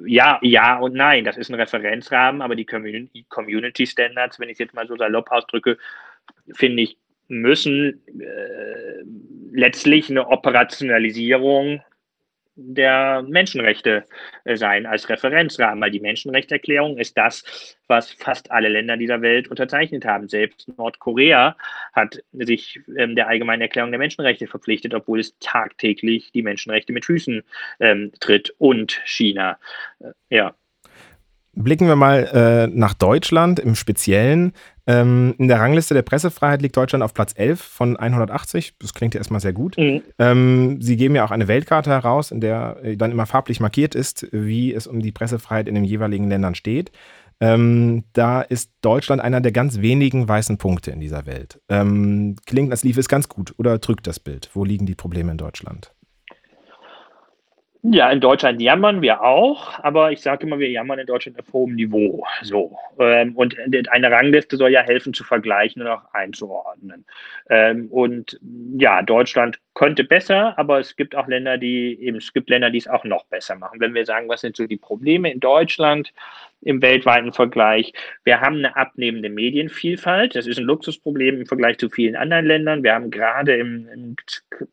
ja, 0.05 0.39
ja 0.41 0.79
und 0.79 0.95
nein, 0.95 1.25
das 1.25 1.38
ist 1.38 1.49
ein 1.49 1.55
Referenzrahmen, 1.55 2.41
aber 2.41 2.55
die 2.55 2.65
Community, 2.65 3.25
Community 3.29 3.86
Standards, 3.86 4.39
wenn 4.39 4.49
ich 4.49 4.53
es 4.53 4.59
jetzt 4.59 4.73
mal 4.73 4.88
so 4.88 4.95
salopp 4.95 5.32
ausdrücke, 5.32 5.77
finde 6.53 6.84
ich, 6.84 6.97
müssen 7.27 8.01
äh, 8.19 9.03
letztlich 9.53 10.09
eine 10.09 10.27
Operationalisierung 10.27 11.82
der 12.56 13.24
Menschenrechte 13.28 14.06
äh, 14.43 14.56
sein 14.56 14.86
als 14.86 15.10
Referenzrahmen, 15.10 15.82
weil 15.82 15.91
die 15.91 15.99
Menschenrechtserklärung 15.99 16.97
ist 16.97 17.18
das, 17.18 17.43
was 17.88 18.12
fast 18.12 18.52
alle 18.52 18.70
Länder 18.70 18.97
dieser 18.97 19.22
Welt 19.22 19.47
unterzeichnet 19.47 20.06
haben. 20.06 20.28
Selbst 20.28 20.68
Nordkorea 20.78 21.56
hat 21.93 22.22
sich 22.34 22.80
ähm, 22.97 23.16
der 23.16 23.28
Allgemeinen 23.28 23.62
Erklärung 23.62 23.91
der 23.91 23.99
Menschenrechte 23.99 24.47
verpflichtet, 24.47 24.93
obwohl 24.93 25.20
es 25.20 25.38
tagtäglich 25.39 26.32
die 26.32 26.43
Menschenrechte 26.43 26.93
mit 26.93 27.06
Füßen 27.06 27.43
ähm, 27.80 28.12
tritt 28.20 28.54
und 28.58 29.02
China. 29.06 29.58
Äh, 29.99 30.12
ja. 30.30 30.54
Blicken 31.54 31.88
wir 31.88 31.97
mal 31.97 32.30
äh, 32.34 32.68
nach 32.68 32.93
Deutschland 32.93 33.60
im 33.60 33.76
Speziellen. 33.76 34.54
Ähm, 34.91 35.35
in 35.37 35.47
der 35.47 35.59
Rangliste 35.59 35.93
der 35.93 36.01
Pressefreiheit 36.01 36.61
liegt 36.61 36.75
Deutschland 36.75 37.01
auf 37.03 37.13
Platz 37.13 37.33
11 37.35 37.61
von 37.61 37.95
180. 37.95 38.73
Das 38.79 38.93
klingt 38.93 39.13
ja 39.13 39.19
erstmal 39.19 39.39
sehr 39.39 39.53
gut. 39.53 39.77
Mhm. 39.77 40.01
Ähm, 40.19 40.81
Sie 40.81 40.97
geben 40.97 41.15
ja 41.15 41.23
auch 41.23 41.31
eine 41.31 41.47
Weltkarte 41.47 41.89
heraus, 41.89 42.31
in 42.31 42.41
der 42.41 42.77
äh, 42.83 42.97
dann 42.97 43.11
immer 43.11 43.25
farblich 43.25 43.61
markiert 43.61 43.95
ist, 43.95 44.27
wie 44.31 44.73
es 44.73 44.87
um 44.87 45.01
die 45.01 45.13
Pressefreiheit 45.13 45.69
in 45.69 45.75
den 45.75 45.85
jeweiligen 45.85 46.27
Ländern 46.27 46.55
steht. 46.55 46.91
Ähm, 47.39 48.03
da 48.13 48.41
ist 48.41 48.71
Deutschland 48.81 49.21
einer 49.21 49.39
der 49.39 49.53
ganz 49.53 49.79
wenigen 49.79 50.27
weißen 50.27 50.57
Punkte 50.57 50.91
in 50.91 50.99
dieser 50.99 51.25
Welt. 51.25 51.59
Ähm, 51.69 52.35
klingt, 52.45 52.71
als 52.71 52.83
lief 52.83 52.97
es 52.97 53.07
ganz 53.07 53.29
gut 53.29 53.55
oder 53.57 53.79
drückt 53.79 54.07
das 54.07 54.19
Bild? 54.19 54.49
Wo 54.53 54.65
liegen 54.65 54.85
die 54.85 54.95
Probleme 54.95 55.31
in 55.31 55.37
Deutschland? 55.37 55.93
Ja, 57.84 58.11
in 58.11 58.21
Deutschland 58.21 58.61
jammern 58.61 59.01
wir 59.01 59.23
auch, 59.23 59.79
aber 59.79 60.11
ich 60.11 60.21
sage 60.21 60.45
immer, 60.45 60.59
wir 60.59 60.69
jammern 60.69 60.99
in 60.99 61.07
Deutschland 61.07 61.39
auf 61.39 61.51
hohem 61.51 61.73
Niveau. 61.73 62.23
So. 62.43 62.77
Ähm, 62.99 63.36
und 63.36 63.55
eine 63.89 64.11
Rangliste 64.11 64.55
soll 64.55 64.69
ja 64.69 64.82
helfen 64.82 65.15
zu 65.15 65.23
vergleichen 65.23 65.82
und 65.82 65.88
auch 65.88 66.13
einzuordnen. 66.13 67.05
Ähm, 67.49 67.88
und 67.89 68.39
ja, 68.77 69.01
Deutschland 69.01 69.59
könnte 69.73 70.03
besser, 70.03 70.59
aber 70.59 70.79
es 70.79 70.95
gibt 70.95 71.15
auch 71.15 71.27
Länder, 71.27 71.57
die 71.57 71.97
eben, 71.99 72.17
es 72.17 72.34
gibt 72.34 72.51
Länder, 72.51 72.69
die 72.69 72.77
es 72.77 72.88
auch 72.88 73.03
noch 73.03 73.25
besser 73.25 73.55
machen. 73.55 73.79
Wenn 73.79 73.95
wir 73.95 74.05
sagen, 74.05 74.29
was 74.29 74.41
sind 74.41 74.55
so 74.55 74.67
die 74.67 74.77
Probleme 74.77 75.32
in 75.32 75.39
Deutschland, 75.39 76.13
im 76.62 76.82
weltweiten 76.82 77.34
Vergleich. 77.34 77.93
Wir 78.24 78.41
haben 78.41 78.57
eine 78.57 78.76
abnehmende 78.76 79.30
Medienvielfalt. 79.30 80.36
Das 80.36 80.47
ist 80.47 80.57
ein 80.57 80.66
Luxusproblem 80.66 81.41
im 81.41 81.45
Vergleich 81.45 81.78
zu 81.78 81.89
vielen 81.89 82.16
anderen 82.16 82.45
Ländern. 82.45 82.84
Wir 82.84 82.93
haben 82.93 83.09
gerade 83.09 83.55
im, 83.55 83.88
im 83.93 84.16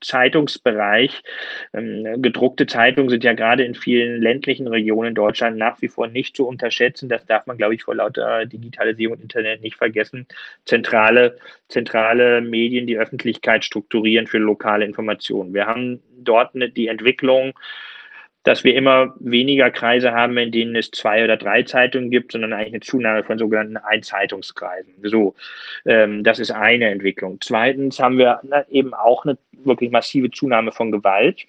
Zeitungsbereich, 0.01 1.23
ähm, 1.73 2.21
gedruckte 2.23 2.67
Zeitungen 2.67 3.09
sind 3.09 3.25
ja 3.25 3.33
gerade 3.33 3.65
in 3.65 3.75
vielen 3.75 4.21
ländlichen 4.21 4.69
Regionen 4.69 5.15
Deutschland 5.15 5.57
nach 5.57 5.81
wie 5.81 5.89
vor 5.89 6.09
nicht 6.09 6.37
zu 6.37 6.47
unterschätzen. 6.47 7.09
Das 7.09 7.25
darf 7.27 7.47
man, 7.47 7.57
glaube 7.57 7.75
ich, 7.75 7.83
vor 7.83 7.95
lauter 7.95 8.45
Digitalisierung 8.47 9.17
und 9.17 9.23
Internet 9.23 9.63
nicht 9.63 9.77
vergessen. 9.77 10.27
Zentrale, 10.65 11.39
zentrale 11.69 12.41
Medien, 12.41 12.87
die 12.87 12.99
Öffentlichkeit 12.99 13.65
strukturieren 13.65 14.27
für 14.27 14.39
lokale 14.39 14.85
Informationen. 14.85 15.55
Wir 15.55 15.67
haben 15.67 16.03
dort 16.19 16.55
eine, 16.55 16.69
die 16.69 16.89
Entwicklung, 16.89 17.55
dass 18.45 18.63
wir 18.65 18.75
immer 18.75 19.15
weniger 19.19 19.71
Kreise 19.71 20.13
haben, 20.13 20.39
in 20.39 20.53
denen 20.53 20.77
es 20.77 20.91
zwei 20.91 21.25
oder 21.25 21.37
drei 21.37 21.65
Zeitungen 21.65 22.11
gibt, 22.11 22.33
sondern 22.33 22.53
eigentlich 22.53 22.75
eine 22.75 22.81
Zunahme 22.81 23.25
von 23.25 23.39
sogenannten 23.39 23.77
Einzeitungskreisen. 23.77 24.95
So, 25.03 25.35
ähm, 25.85 26.25
das 26.25 26.39
ist 26.39 26.51
eine 26.51 26.89
Entwicklung. 26.89 27.39
Zweitens 27.43 27.99
haben 27.99 28.17
wir 28.19 28.41
eben 28.71 28.95
auch 28.95 29.25
eine 29.25 29.37
wirklich 29.53 29.91
massive 29.91 30.31
Zunahme 30.31 30.73
von 30.73 30.93
Gewalt. 30.93 31.45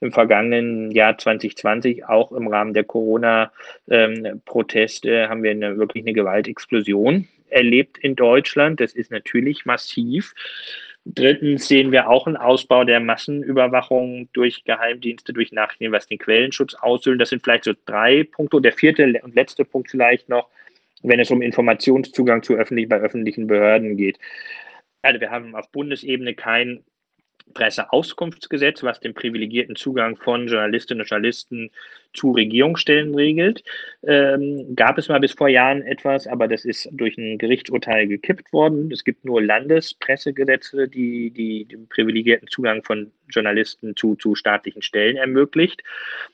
Im 0.00 0.12
vergangenen 0.12 0.92
Jahr 0.92 1.18
2020, 1.18 2.04
auch 2.04 2.30
im 2.30 2.46
Rahmen 2.46 2.72
der 2.72 2.84
Corona-Proteste, 2.84 5.10
ähm, 5.10 5.28
haben 5.28 5.42
wir 5.42 5.50
eine, 5.50 5.76
wirklich 5.76 6.04
eine 6.04 6.12
Gewaltexplosion 6.12 7.26
erlebt 7.48 7.98
in 7.98 8.14
Deutschland. 8.14 8.78
Das 8.80 8.92
ist 8.92 9.10
natürlich 9.10 9.66
massiv. 9.66 10.34
Drittens 11.08 11.68
sehen 11.68 11.92
wir 11.92 12.08
auch 12.08 12.26
einen 12.26 12.36
Ausbau 12.36 12.82
der 12.82 12.98
Massenüberwachung 12.98 14.28
durch 14.32 14.64
Geheimdienste, 14.64 15.32
durch 15.32 15.52
Nachrichten, 15.52 15.92
was 15.92 16.08
den 16.08 16.18
Quellenschutz 16.18 16.74
aushöhlen. 16.74 17.20
Das 17.20 17.28
sind 17.28 17.44
vielleicht 17.44 17.62
so 17.62 17.74
drei 17.84 18.24
Punkte. 18.24 18.56
Und 18.56 18.64
der 18.64 18.72
vierte 18.72 19.20
und 19.22 19.36
letzte 19.36 19.64
Punkt 19.64 19.88
vielleicht 19.88 20.28
noch, 20.28 20.48
wenn 21.04 21.20
es 21.20 21.30
um 21.30 21.42
Informationszugang 21.42 22.42
zu 22.42 22.54
öffentlich, 22.54 22.88
bei 22.88 22.98
öffentlichen 22.98 23.46
Behörden 23.46 23.96
geht. 23.96 24.18
Also 25.02 25.20
wir 25.20 25.30
haben 25.30 25.54
auf 25.54 25.70
Bundesebene 25.70 26.34
kein 26.34 26.82
Presseauskunftsgesetz, 27.54 28.82
was 28.82 29.00
den 29.00 29.14
privilegierten 29.14 29.76
Zugang 29.76 30.16
von 30.16 30.46
Journalistinnen 30.46 31.02
und 31.02 31.08
Journalisten 31.08 31.70
zu 32.12 32.32
Regierungsstellen 32.32 33.14
regelt. 33.14 33.62
Ähm, 34.02 34.74
gab 34.74 34.98
es 34.98 35.08
mal 35.08 35.20
bis 35.20 35.32
vor 35.32 35.48
Jahren 35.48 35.82
etwas, 35.82 36.26
aber 36.26 36.48
das 36.48 36.64
ist 36.64 36.88
durch 36.92 37.16
ein 37.18 37.38
Gerichtsurteil 37.38 38.06
gekippt 38.06 38.52
worden. 38.52 38.90
Es 38.90 39.04
gibt 39.04 39.24
nur 39.24 39.42
Landespressegesetze, 39.42 40.88
die, 40.88 41.30
die 41.30 41.66
den 41.66 41.88
privilegierten 41.88 42.48
Zugang 42.48 42.82
von 42.82 43.12
Journalisten 43.28 43.96
zu, 43.96 44.16
zu 44.16 44.34
staatlichen 44.34 44.82
Stellen 44.82 45.16
ermöglicht. 45.16 45.82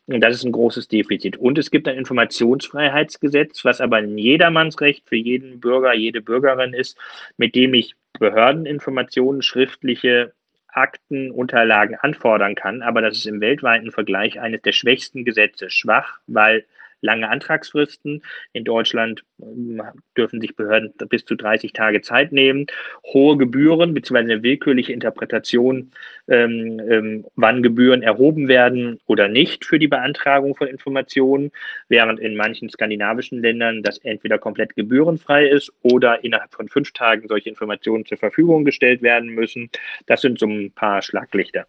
Und 0.06 0.20
das 0.20 0.36
ist 0.36 0.44
ein 0.44 0.52
großes 0.52 0.88
Defizit. 0.88 1.36
Und 1.36 1.58
es 1.58 1.70
gibt 1.70 1.88
ein 1.88 1.98
Informationsfreiheitsgesetz, 1.98 3.64
was 3.64 3.80
aber 3.80 3.96
ein 3.96 4.18
Jedermannsrecht 4.18 5.08
für 5.08 5.16
jeden 5.16 5.60
Bürger, 5.60 5.94
jede 5.94 6.20
Bürgerin 6.20 6.74
ist, 6.74 6.96
mit 7.36 7.54
dem 7.54 7.74
ich 7.74 7.94
Behördeninformationen, 8.18 9.42
schriftliche 9.42 10.32
Akten, 10.72 11.30
Unterlagen 11.30 11.96
anfordern 11.96 12.54
kann, 12.54 12.82
aber 12.82 13.02
das 13.02 13.18
ist 13.18 13.26
im 13.26 13.40
weltweiten 13.40 13.90
Vergleich 13.90 14.40
eines 14.40 14.62
der 14.62 14.72
schwächsten 14.72 15.24
Gesetze. 15.24 15.70
Schwach, 15.70 16.20
weil 16.26 16.64
lange 17.02 17.28
Antragsfristen. 17.28 18.22
In 18.52 18.64
Deutschland 18.64 19.22
ähm, 19.42 19.82
dürfen 20.16 20.40
sich 20.40 20.56
Behörden 20.56 20.92
bis 21.08 21.24
zu 21.24 21.34
30 21.34 21.72
Tage 21.72 22.00
Zeit 22.00 22.32
nehmen, 22.32 22.66
hohe 23.12 23.36
Gebühren 23.36 23.92
bzw. 23.92 24.18
eine 24.18 24.42
willkürliche 24.42 24.92
Interpretation, 24.92 25.92
ähm, 26.28 26.80
ähm, 26.88 27.26
wann 27.36 27.62
Gebühren 27.62 28.02
erhoben 28.02 28.48
werden 28.48 28.98
oder 29.06 29.28
nicht 29.28 29.64
für 29.64 29.78
die 29.78 29.88
Beantragung 29.88 30.54
von 30.54 30.68
Informationen, 30.68 31.50
während 31.88 32.20
in 32.20 32.36
manchen 32.36 32.70
skandinavischen 32.70 33.42
Ländern 33.42 33.82
das 33.82 33.98
entweder 33.98 34.38
komplett 34.38 34.74
gebührenfrei 34.76 35.46
ist 35.46 35.72
oder 35.82 36.24
innerhalb 36.24 36.54
von 36.54 36.68
fünf 36.68 36.92
Tagen 36.92 37.28
solche 37.28 37.48
Informationen 37.48 38.06
zur 38.06 38.18
Verfügung 38.18 38.64
gestellt 38.64 39.02
werden 39.02 39.30
müssen. 39.30 39.70
Das 40.06 40.20
sind 40.22 40.38
so 40.38 40.46
ein 40.46 40.70
paar 40.72 41.02
Schlaglichter. 41.02 41.66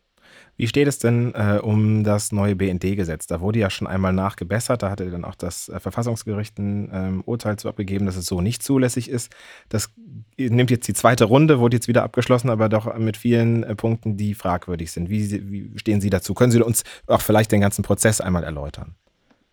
Wie 0.56 0.68
steht 0.68 0.88
es 0.88 1.00
denn 1.00 1.34
äh, 1.34 1.60
um 1.62 2.04
das 2.04 2.32
neue 2.32 2.56
BND-Gesetz? 2.56 3.26
Da 3.26 3.42
wurde 3.42 3.60
ja 3.60 3.70
schon 3.70 3.88
einmal 3.88 4.14
nachgebessert. 4.14 4.84
Da 4.84 4.92
hatte 4.92 5.10
dann 5.10 5.26
auch 5.26 5.36
das 5.36 5.68
äh, 5.70 5.80
Verfassungsgericht 5.80 6.60
ein 6.60 6.92
ähm, 6.94 7.24
Urteil 7.26 7.58
zu 7.58 7.68
abgegeben, 7.68 8.06
dass 8.06 8.16
es 8.16 8.28
so 8.28 8.40
nicht 8.40 8.62
zulässig 8.62 9.10
ist. 9.10 9.36
Das 9.70 9.92
nimmt 10.38 10.70
jetzt 10.70 10.88
die 10.88 10.94
zweite 10.94 11.26
Runde, 11.26 11.60
wurde 11.60 11.78
jetzt 11.78 11.88
wieder 11.88 12.04
abgeschlossen, 12.04 12.52
aber 12.52 12.70
doch 12.70 12.96
mit 12.98 13.18
vielen 13.18 13.64
äh, 13.64 13.76
Punkten, 13.76 14.16
die 14.16 14.36
fragwürdig 14.36 14.92
sind. 14.92 15.10
Wie, 15.10 15.52
wie, 15.52 15.72
stehen 15.80 16.02
Sie 16.02 16.12
dazu? 16.12 16.36
Können 16.36 16.52
Sie 16.52 16.62
uns 16.62 16.84
auch 17.08 17.22
vielleicht 17.22 17.52
den 17.52 17.62
ganzen 17.62 17.84
Prozess 17.84 18.22
einmal 18.22 18.44
erläutern? 18.44 18.94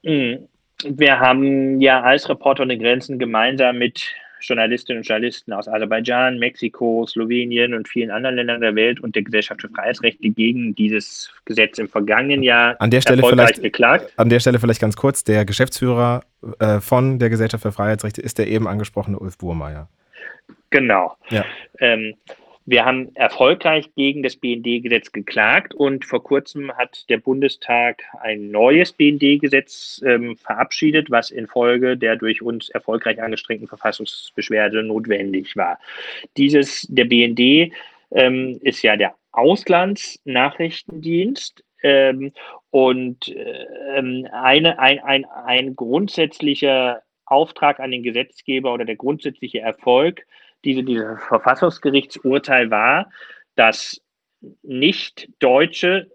Mhm. 0.03 0.48
Wir 0.84 1.18
haben 1.18 1.80
ja 1.80 2.03
als 2.03 2.28
Reporter 2.28 2.62
ohne 2.62 2.78
Grenzen 2.78 3.18
gemeinsam 3.18 3.78
mit 3.78 4.14
Journalistinnen 4.41 5.01
und 5.01 5.07
Journalisten 5.07 5.53
aus 5.53 5.68
Aserbaidschan, 5.68 6.38
Mexiko, 6.38 7.07
Slowenien 7.07 7.74
und 7.74 7.88
vielen 7.88 8.11
anderen 8.11 8.36
Ländern 8.36 8.61
der 8.61 8.74
Welt 8.74 9.01
und 9.01 9.14
der 9.14 9.22
Gesellschaft 9.22 9.61
für 9.61 9.68
Freiheitsrechte 9.68 10.30
gegen 10.30 10.74
dieses 10.74 11.30
Gesetz 11.45 11.78
im 11.78 11.88
vergangenen 11.88 12.43
Jahr 12.43 12.76
an 12.80 12.91
der 12.91 13.01
Stelle 13.01 13.22
vielleicht, 13.26 13.62
geklagt. 13.62 14.12
An 14.16 14.28
der 14.28 14.41
Stelle 14.41 14.59
vielleicht 14.59 14.80
ganz 14.80 14.97
kurz, 14.97 15.24
der 15.24 15.45
Geschäftsführer 15.45 16.22
äh, 16.59 16.80
von 16.80 17.18
der 17.18 17.30
Gesellschaft 17.30 17.62
für 17.62 17.72
Freiheitsrechte 17.72 18.20
ist 18.20 18.38
der 18.38 18.49
eben 18.49 18.66
angesprochene 18.66 19.18
Ulf 19.18 19.38
Burmeier. 19.38 19.88
Genau. 20.70 21.16
Ja. 21.30 21.45
Ähm, 21.78 22.14
wir 22.66 22.84
haben 22.84 23.16
erfolgreich 23.16 23.88
gegen 23.96 24.22
das 24.22 24.36
BND-Gesetz 24.36 25.12
geklagt 25.12 25.72
und 25.74 26.04
vor 26.04 26.22
kurzem 26.22 26.70
hat 26.76 27.08
der 27.08 27.16
Bundestag 27.16 28.02
ein 28.20 28.50
neues 28.50 28.92
BND-Gesetz 28.92 30.02
ähm, 30.04 30.36
verabschiedet, 30.36 31.11
was 31.11 31.30
infolge 31.30 31.96
der 31.96 32.16
durch 32.16 32.42
uns 32.42 32.68
erfolgreich 32.68 33.22
angestrengten 33.22 33.66
Verfassungsbeschwerde 33.66 34.82
notwendig 34.82 35.56
war. 35.56 35.78
Dieses, 36.36 36.86
der 36.90 37.06
BND 37.06 37.72
ähm, 38.11 38.61
ist 38.62 38.82
ja 38.82 38.94
der 38.96 39.14
Auslandsnachrichtendienst 39.32 41.64
ähm, 41.82 42.32
und 42.70 43.34
ähm, 43.94 44.28
eine, 44.32 44.78
ein, 44.78 44.98
ein, 44.98 45.24
ein 45.24 45.74
grundsätzlicher 45.76 47.00
Auftrag 47.24 47.80
an 47.80 47.90
den 47.90 48.02
Gesetzgeber 48.02 48.74
oder 48.74 48.84
der 48.84 48.96
grundsätzliche 48.96 49.61
Erfolg 49.61 50.26
diese, 50.64 50.82
dieses 50.82 51.22
Verfassungsgerichtsurteil 51.28 52.70
war, 52.70 53.11
dass 53.54 54.00
nicht 54.62 55.28
Deutsche 55.38 56.11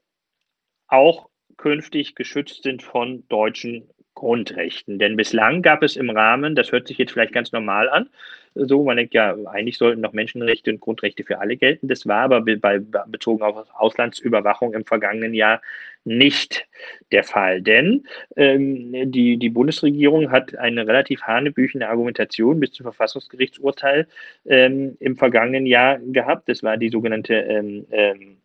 auch 0.87 1.29
künftig 1.57 2.15
geschützt 2.15 2.63
sind 2.63 2.83
von 2.83 3.27
deutschen 3.27 3.89
Grundrechten. 4.15 4.97
Denn 4.97 5.15
bislang 5.15 5.61
gab 5.61 5.83
es 5.83 5.95
im 5.95 6.09
Rahmen, 6.09 6.55
das 6.55 6.71
hört 6.71 6.87
sich 6.87 6.97
jetzt 6.97 7.11
vielleicht 7.11 7.33
ganz 7.33 7.51
normal 7.51 7.89
an, 7.89 8.09
so, 8.57 8.85
man 8.85 8.95
denkt 8.95 9.13
ja, 9.13 9.35
eigentlich 9.47 9.77
sollten 9.77 9.99
noch 9.99 10.13
Menschenrechte 10.13 10.71
und 10.71 10.79
Grundrechte 10.79 11.25
für 11.25 11.39
alle 11.39 11.57
gelten. 11.57 11.89
Das 11.89 12.07
war 12.07 12.21
aber 12.21 12.39
bei, 12.41 12.79
bezogen 12.79 13.43
auf 13.43 13.67
Auslandsüberwachung 13.73 14.73
im 14.73 14.85
vergangenen 14.85 15.33
Jahr 15.33 15.61
nicht 16.05 16.65
der 17.11 17.25
Fall. 17.25 17.61
Denn 17.61 18.05
ähm, 18.37 19.11
die, 19.11 19.35
die 19.35 19.49
Bundesregierung 19.49 20.31
hat 20.31 20.55
eine 20.57 20.87
relativ 20.87 21.23
hanebüchene 21.23 21.89
Argumentation 21.89 22.61
bis 22.61 22.71
zum 22.71 22.85
Verfassungsgerichtsurteil 22.85 24.07
ähm, 24.45 24.95
im 25.01 25.17
vergangenen 25.17 25.65
Jahr 25.65 25.99
gehabt. 25.99 26.47
Das 26.47 26.63
war 26.63 26.77
die 26.77 26.89
sogenannte 26.89 27.35
ähm, 27.35 27.85
ähm 27.91 28.37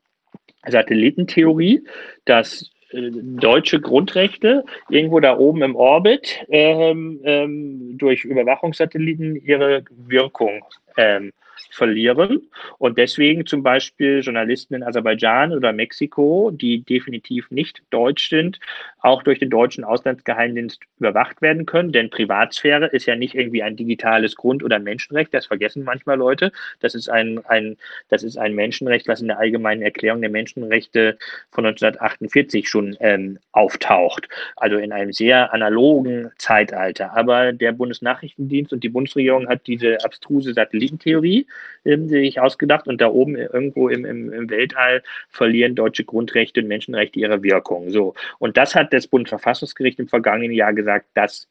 Satellitentheorie, 0.66 1.84
dass 2.26 2.70
deutsche 2.92 3.80
Grundrechte 3.80 4.64
irgendwo 4.88 5.20
da 5.20 5.36
oben 5.36 5.62
im 5.62 5.76
Orbit 5.76 6.44
ähm, 6.48 7.20
ähm, 7.24 7.98
durch 7.98 8.24
Überwachungssatelliten 8.24 9.36
ihre 9.36 9.84
Wirkung 10.06 10.64
ähm, 10.96 11.32
verlieren 11.70 12.48
und 12.78 12.98
deswegen 12.98 13.46
zum 13.46 13.62
Beispiel 13.62 14.20
Journalisten 14.20 14.74
in 14.74 14.82
Aserbaidschan 14.82 15.52
oder 15.52 15.72
Mexiko, 15.72 16.50
die 16.50 16.82
definitiv 16.82 17.50
nicht 17.50 17.82
deutsch 17.90 18.28
sind, 18.28 18.58
auch 18.98 19.22
durch 19.22 19.38
den 19.38 19.50
deutschen 19.50 19.84
Auslandsgeheimdienst 19.84 20.80
überwacht 20.98 21.40
werden 21.42 21.66
können. 21.66 21.92
Denn 21.92 22.10
Privatsphäre 22.10 22.86
ist 22.86 23.06
ja 23.06 23.16
nicht 23.16 23.34
irgendwie 23.34 23.62
ein 23.62 23.76
digitales 23.76 24.36
Grund- 24.36 24.64
oder 24.64 24.78
Menschenrecht, 24.78 25.32
das 25.32 25.46
vergessen 25.46 25.84
manchmal 25.84 26.18
Leute. 26.18 26.52
Das 26.80 26.94
ist 26.94 27.08
ein, 27.08 27.44
ein, 27.46 27.76
das 28.08 28.22
ist 28.22 28.36
ein 28.36 28.54
Menschenrecht, 28.54 29.08
was 29.08 29.20
in 29.20 29.28
der 29.28 29.38
allgemeinen 29.38 29.82
Erklärung 29.82 30.20
der 30.20 30.30
Menschenrechte 30.30 31.18
von 31.50 31.64
1948 31.66 32.68
schon 32.68 32.96
ähm, 33.00 33.38
auftaucht. 33.52 34.28
Also 34.56 34.76
in 34.76 34.92
einem 34.92 35.12
sehr 35.12 35.52
analogen 35.54 36.30
Zeitalter. 36.38 37.16
Aber 37.16 37.52
der 37.52 37.72
Bundesnachrichtendienst 37.72 38.72
und 38.72 38.82
die 38.82 38.88
Bundesregierung 38.88 39.48
hat 39.48 39.66
diese 39.66 40.04
abstruse 40.04 40.52
Satellit 40.52 40.80
Satellitentheorie 40.80 41.46
sich 41.84 42.40
ausgedacht 42.40 42.88
und 42.88 43.00
da 43.00 43.08
oben 43.08 43.36
irgendwo 43.36 43.88
im, 43.88 44.04
im, 44.04 44.32
im, 44.32 44.50
Weltall 44.50 45.02
verlieren 45.28 45.74
deutsche 45.74 46.04
Grundrechte 46.04 46.60
und 46.60 46.68
Menschenrechte 46.68 47.18
ihre 47.18 47.42
Wirkung. 47.42 47.90
So. 47.90 48.14
Und 48.38 48.56
das 48.56 48.74
hat 48.74 48.92
das 48.92 49.06
Bundesverfassungsgericht 49.06 49.98
im 49.98 50.08
vergangenen 50.08 50.52
Jahr 50.52 50.72
gesagt, 50.72 51.06
das 51.14 51.48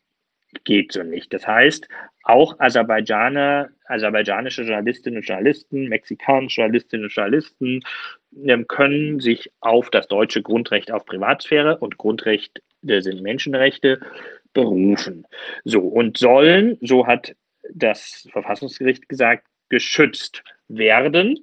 geht 0.64 0.93
so 0.93 1.03
nicht. 1.03 1.34
Das 1.34 1.47
heißt, 1.47 1.88
auch 2.24 2.60
Aserbaidschaner, 2.60 3.70
aserbaidschanische 3.86 4.64
Journalistinnen 4.64 5.18
und 5.18 5.28
Journalisten, 5.28 5.88
mexikanische 5.88 6.62
Journalistinnen 6.62 7.05
und 7.05 7.14
Journalisten 7.14 7.82
ähm, 8.45 8.68
können 8.68 9.20
sich 9.20 9.51
auf 9.60 9.89
das 9.89 10.07
deutsche 10.07 10.41
Grundrecht 10.41 10.91
auf 10.91 11.05
Privatsphäre 11.05 11.78
und 11.78 11.97
Grundrechte 11.97 12.62
sind 12.82 13.22
Menschenrechte 13.22 13.99
berufen. 14.53 15.26
So 15.64 15.82
und 15.82 16.18
sollen, 16.18 16.78
so 16.82 17.07
hat 17.07 17.36
das 17.74 18.28
Verfassungsgericht 18.32 19.10
gesagt, 19.10 19.45
geschützt 19.70 20.43
werden, 20.67 21.39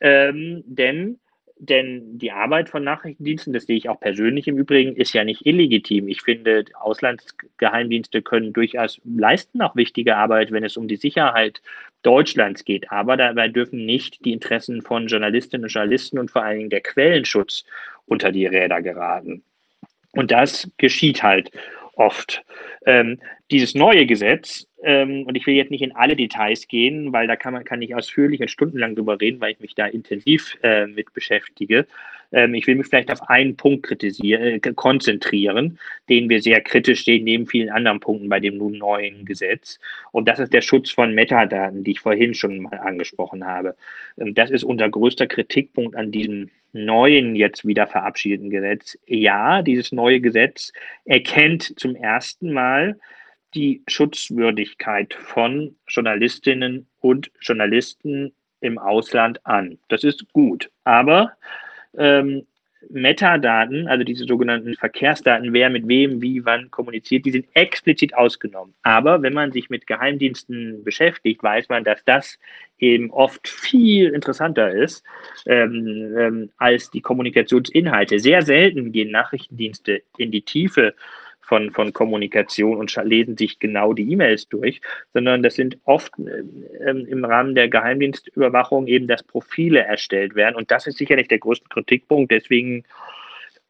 ähm, 0.00 0.62
denn 0.66 1.18
denn 1.60 2.18
die 2.18 2.30
Arbeit 2.30 2.68
von 2.68 2.84
Nachrichtendiensten, 2.84 3.52
das 3.52 3.64
sehe 3.64 3.76
ich 3.76 3.88
auch 3.88 3.98
persönlich 3.98 4.46
im 4.46 4.58
Übrigen, 4.58 4.94
ist 4.94 5.12
ja 5.12 5.24
nicht 5.24 5.44
illegitim. 5.44 6.06
Ich 6.08 6.22
finde, 6.22 6.64
Auslandsgeheimdienste 6.78 8.22
können 8.22 8.52
durchaus 8.52 9.00
leisten 9.04 9.60
auch 9.62 9.74
wichtige 9.74 10.16
Arbeit, 10.16 10.52
wenn 10.52 10.64
es 10.64 10.76
um 10.76 10.86
die 10.86 10.96
Sicherheit 10.96 11.60
Deutschlands 12.02 12.64
geht. 12.64 12.92
Aber 12.92 13.16
dabei 13.16 13.48
dürfen 13.48 13.84
nicht 13.84 14.24
die 14.24 14.32
Interessen 14.32 14.82
von 14.82 15.08
Journalistinnen 15.08 15.64
und 15.64 15.72
Journalisten 15.72 16.18
und 16.18 16.30
vor 16.30 16.44
allen 16.44 16.58
Dingen 16.58 16.70
der 16.70 16.80
Quellenschutz 16.80 17.64
unter 18.06 18.30
die 18.30 18.46
Räder 18.46 18.80
geraten. 18.80 19.42
Und 20.12 20.30
das 20.30 20.70
geschieht 20.78 21.22
halt 21.24 21.50
oft. 21.98 22.44
Ähm, 22.86 23.18
dieses 23.50 23.74
neue 23.74 24.06
Gesetz, 24.06 24.66
ähm, 24.82 25.24
und 25.26 25.34
ich 25.34 25.46
will 25.46 25.54
jetzt 25.54 25.70
nicht 25.70 25.82
in 25.82 25.94
alle 25.94 26.16
Details 26.16 26.68
gehen, 26.68 27.12
weil 27.12 27.26
da 27.26 27.36
kann 27.36 27.52
man 27.52 27.64
kann 27.64 27.82
ich 27.82 27.94
ausführlich 27.94 28.40
und 28.40 28.50
stundenlang 28.50 28.94
drüber 28.94 29.20
reden, 29.20 29.40
weil 29.40 29.52
ich 29.52 29.60
mich 29.60 29.74
da 29.74 29.86
intensiv 29.86 30.56
äh, 30.62 30.86
mit 30.86 31.12
beschäftige. 31.12 31.86
Ähm, 32.32 32.54
ich 32.54 32.66
will 32.66 32.74
mich 32.74 32.86
vielleicht 32.86 33.10
auf 33.10 33.28
einen 33.28 33.56
Punkt 33.56 33.90
äh, 34.02 34.60
konzentrieren, 34.74 35.78
den 36.08 36.28
wir 36.28 36.42
sehr 36.42 36.60
kritisch 36.60 37.04
sehen, 37.04 37.24
neben 37.24 37.46
vielen 37.46 37.70
anderen 37.70 38.00
Punkten 38.00 38.28
bei 38.28 38.40
dem 38.40 38.58
nun 38.58 38.78
neuen 38.78 39.24
Gesetz. 39.24 39.78
Und 40.12 40.28
das 40.28 40.38
ist 40.38 40.52
der 40.52 40.62
Schutz 40.62 40.90
von 40.90 41.14
Metadaten, 41.14 41.84
die 41.84 41.92
ich 41.92 42.00
vorhin 42.00 42.34
schon 42.34 42.60
mal 42.62 42.78
angesprochen 42.78 43.46
habe. 43.46 43.76
Ähm, 44.18 44.34
das 44.34 44.50
ist 44.50 44.64
unser 44.64 44.88
größter 44.88 45.26
Kritikpunkt 45.26 45.96
an 45.96 46.10
diesem 46.10 46.50
neuen, 46.72 47.34
jetzt 47.34 47.66
wieder 47.66 47.86
verabschiedeten 47.86 48.50
Gesetz. 48.50 48.98
Ja, 49.06 49.62
dieses 49.62 49.92
neue 49.92 50.20
Gesetz 50.20 50.72
erkennt 51.04 51.78
zum 51.78 51.96
ersten 51.96 52.52
Mal 52.52 52.98
die 53.54 53.82
Schutzwürdigkeit 53.88 55.14
von 55.14 55.74
Journalistinnen 55.88 56.86
und 57.00 57.30
Journalisten 57.40 58.32
im 58.60 58.78
Ausland 58.78 59.44
an. 59.46 59.78
Das 59.88 60.04
ist 60.04 60.30
gut. 60.32 60.70
Aber 60.84 61.32
ähm, 61.98 62.46
Metadaten, 62.90 63.88
also 63.88 64.04
diese 64.04 64.24
sogenannten 64.24 64.74
Verkehrsdaten, 64.74 65.52
wer 65.52 65.68
mit 65.68 65.88
wem, 65.88 66.22
wie, 66.22 66.44
wann 66.44 66.70
kommuniziert, 66.70 67.26
die 67.26 67.32
sind 67.32 67.46
explizit 67.54 68.14
ausgenommen. 68.14 68.74
Aber 68.82 69.20
wenn 69.22 69.32
man 69.32 69.52
sich 69.52 69.68
mit 69.68 69.86
Geheimdiensten 69.86 70.84
beschäftigt, 70.84 71.42
weiß 71.42 71.68
man, 71.68 71.84
dass 71.84 72.04
das 72.04 72.38
eben 72.78 73.10
oft 73.10 73.48
viel 73.48 74.10
interessanter 74.10 74.70
ist 74.70 75.04
ähm, 75.46 76.14
ähm, 76.16 76.50
als 76.56 76.90
die 76.90 77.00
Kommunikationsinhalte. 77.00 78.20
Sehr 78.20 78.42
selten 78.42 78.92
gehen 78.92 79.10
Nachrichtendienste 79.10 80.02
in 80.16 80.30
die 80.30 80.42
Tiefe 80.42 80.94
von, 81.48 81.70
von 81.72 81.92
Kommunikation 81.92 82.76
und 82.76 82.94
lesen 83.04 83.36
sich 83.36 83.58
genau 83.58 83.94
die 83.94 84.12
E-Mails 84.12 84.48
durch, 84.48 84.80
sondern 85.14 85.42
das 85.42 85.54
sind 85.54 85.78
oft 85.84 86.12
äh, 86.18 86.90
im 86.90 87.24
Rahmen 87.24 87.54
der 87.54 87.68
Geheimdienstüberwachung 87.68 88.86
eben, 88.86 89.06
dass 89.06 89.22
Profile 89.22 89.80
erstellt 89.80 90.34
werden. 90.34 90.56
Und 90.56 90.70
das 90.70 90.86
ist 90.86 90.98
sicherlich 90.98 91.28
der 91.28 91.38
größte 91.38 91.68
Kritikpunkt. 91.70 92.30
Deswegen 92.30 92.84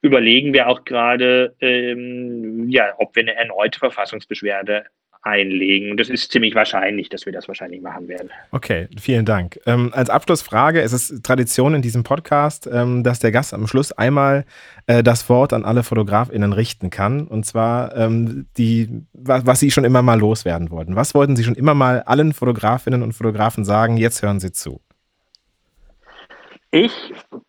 überlegen 0.02 0.52
wir 0.52 0.68
auch 0.68 0.84
gerade, 0.84 1.54
ähm, 1.60 2.68
ja, 2.68 2.94
ob 2.98 3.14
wir 3.14 3.22
eine 3.22 3.36
erneute 3.36 3.78
Verfassungsbeschwerde 3.78 4.84
einlegen. 5.28 5.90
Und 5.90 6.00
das 6.00 6.08
ist 6.08 6.32
ziemlich 6.32 6.54
wahrscheinlich, 6.54 7.08
dass 7.08 7.26
wir 7.26 7.32
das 7.32 7.46
wahrscheinlich 7.48 7.80
machen 7.80 8.08
werden. 8.08 8.30
Okay, 8.50 8.88
vielen 8.98 9.24
Dank. 9.24 9.60
Ähm, 9.66 9.90
als 9.92 10.10
Abschlussfrage, 10.10 10.80
es 10.80 10.92
ist 10.92 11.22
Tradition 11.22 11.74
in 11.74 11.82
diesem 11.82 12.02
Podcast, 12.02 12.68
ähm, 12.72 13.04
dass 13.04 13.20
der 13.20 13.30
Gast 13.30 13.54
am 13.54 13.66
Schluss 13.66 13.92
einmal 13.92 14.44
äh, 14.86 15.02
das 15.02 15.28
Wort 15.28 15.52
an 15.52 15.64
alle 15.64 15.82
FotografInnen 15.82 16.52
richten 16.52 16.90
kann. 16.90 17.26
Und 17.26 17.44
zwar 17.44 17.94
ähm, 17.96 18.46
die, 18.56 18.88
was, 19.12 19.46
was 19.46 19.60
Sie 19.60 19.70
schon 19.70 19.84
immer 19.84 20.02
mal 20.02 20.18
loswerden 20.18 20.70
wollten. 20.70 20.96
Was 20.96 21.14
wollten 21.14 21.36
Sie 21.36 21.44
schon 21.44 21.54
immer 21.54 21.74
mal 21.74 22.02
allen 22.02 22.32
Fotografinnen 22.32 23.02
und 23.02 23.12
Fotografen 23.12 23.64
sagen? 23.64 23.96
Jetzt 23.96 24.22
hören 24.22 24.40
Sie 24.40 24.52
zu. 24.52 24.80
Ich 26.70 26.92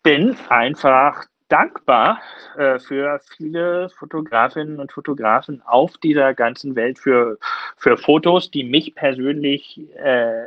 bin 0.02 0.34
einfach 0.48 1.26
dankbar 1.50 2.20
äh, 2.56 2.78
für 2.78 3.20
viele 3.36 3.90
Fotografinnen 3.90 4.80
und 4.80 4.92
Fotografen 4.92 5.62
auf 5.66 5.98
dieser 5.98 6.32
ganzen 6.34 6.76
Welt 6.76 6.98
für, 6.98 7.38
für 7.76 7.98
Fotos, 7.98 8.50
die 8.50 8.64
mich 8.64 8.94
persönlich 8.94 9.80
äh, 9.96 10.46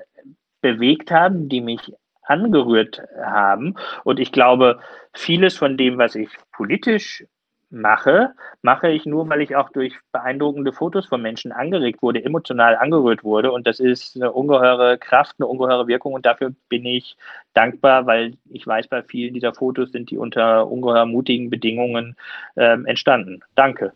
bewegt 0.61 1.11
haben, 1.11 1.49
die 1.49 1.61
mich 1.61 1.93
angerührt 2.23 3.01
haben. 3.21 3.75
Und 4.03 4.19
ich 4.19 4.31
glaube, 4.31 4.79
vieles 5.13 5.57
von 5.57 5.77
dem, 5.77 5.97
was 5.97 6.15
ich 6.15 6.29
politisch 6.53 7.25
mache, 7.73 8.33
mache 8.61 8.89
ich 8.89 9.05
nur, 9.05 9.27
weil 9.29 9.41
ich 9.41 9.55
auch 9.55 9.69
durch 9.69 9.93
beeindruckende 10.11 10.71
Fotos 10.71 11.07
von 11.07 11.21
Menschen 11.21 11.51
angeregt 11.51 12.01
wurde, 12.01 12.23
emotional 12.23 12.75
angerührt 12.77 13.23
wurde. 13.23 13.51
Und 13.51 13.67
das 13.67 13.79
ist 13.79 14.15
eine 14.15 14.31
ungeheure 14.31 14.97
Kraft, 14.97 15.35
eine 15.39 15.47
ungeheure 15.47 15.87
Wirkung. 15.87 16.13
Und 16.13 16.25
dafür 16.25 16.53
bin 16.69 16.85
ich 16.85 17.17
dankbar, 17.53 18.05
weil 18.05 18.37
ich 18.49 18.65
weiß, 18.65 18.87
bei 18.87 19.03
vielen 19.03 19.33
dieser 19.33 19.53
Fotos 19.53 19.91
sind 19.91 20.11
die 20.11 20.17
unter 20.17 20.67
ungeheuer 20.67 21.05
mutigen 21.05 21.49
Bedingungen 21.49 22.15
ähm, 22.55 22.85
entstanden. 22.85 23.41
Danke. 23.55 23.93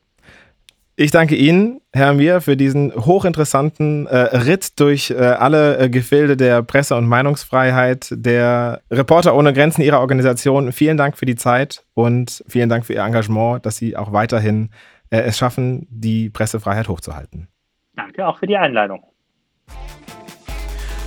Ich 1.00 1.12
danke 1.12 1.36
Ihnen, 1.36 1.80
Herr 1.94 2.16
Mir, 2.16 2.42
für 2.42 2.58
diesen 2.58 2.92
hochinteressanten 2.92 4.08
äh, 4.08 4.18
Ritt 4.18 4.80
durch 4.80 5.12
äh, 5.12 5.16
alle 5.16 5.78
äh, 5.78 5.90
Gefilde 5.90 6.36
der 6.36 6.64
Presse- 6.64 6.96
und 6.96 7.06
Meinungsfreiheit 7.06 8.08
der 8.10 8.82
Reporter 8.90 9.36
ohne 9.36 9.54
Grenzen 9.54 9.84
Ihrer 9.84 10.00
Organisation. 10.00 10.72
Vielen 10.72 10.98
Dank 10.98 11.16
für 11.16 11.28
die 11.28 11.36
Zeit 11.36 11.86
und 11.94 12.44
vielen 12.48 12.68
Dank 12.68 12.84
für 12.84 12.94
Ihr 12.94 13.04
Engagement, 13.04 13.64
dass 13.64 13.78
Sie 13.78 13.96
auch 13.96 14.12
weiterhin 14.12 14.72
äh, 15.12 15.20
es 15.20 15.38
schaffen, 15.38 15.86
die 15.92 16.32
Pressefreiheit 16.32 16.88
hochzuhalten. 16.88 17.48
Danke 17.96 18.26
auch 18.26 18.40
für 18.40 18.48
die 18.48 18.58
Einladung. 18.58 19.04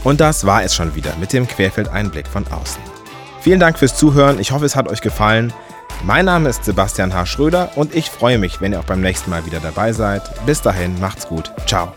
Und 0.04 0.20
das 0.20 0.46
war 0.46 0.62
es 0.62 0.72
schon 0.72 0.94
wieder 0.94 1.16
mit 1.18 1.32
dem 1.32 1.48
Querfeld-Einblick 1.48 2.28
von 2.28 2.46
außen. 2.46 2.80
Vielen 3.40 3.58
Dank 3.58 3.76
fürs 3.76 3.96
Zuhören. 3.96 4.38
Ich 4.38 4.52
hoffe, 4.52 4.66
es 4.66 4.76
hat 4.76 4.86
euch 4.86 5.00
gefallen. 5.00 5.52
Mein 6.02 6.24
Name 6.24 6.48
ist 6.48 6.64
Sebastian 6.64 7.12
H. 7.12 7.26
Schröder 7.26 7.70
und 7.76 7.94
ich 7.94 8.10
freue 8.10 8.38
mich, 8.38 8.60
wenn 8.60 8.72
ihr 8.72 8.80
auch 8.80 8.84
beim 8.84 9.02
nächsten 9.02 9.30
Mal 9.30 9.44
wieder 9.44 9.60
dabei 9.60 9.92
seid. 9.92 10.22
Bis 10.46 10.62
dahin, 10.62 10.98
macht's 10.98 11.28
gut. 11.28 11.52
Ciao. 11.66 11.92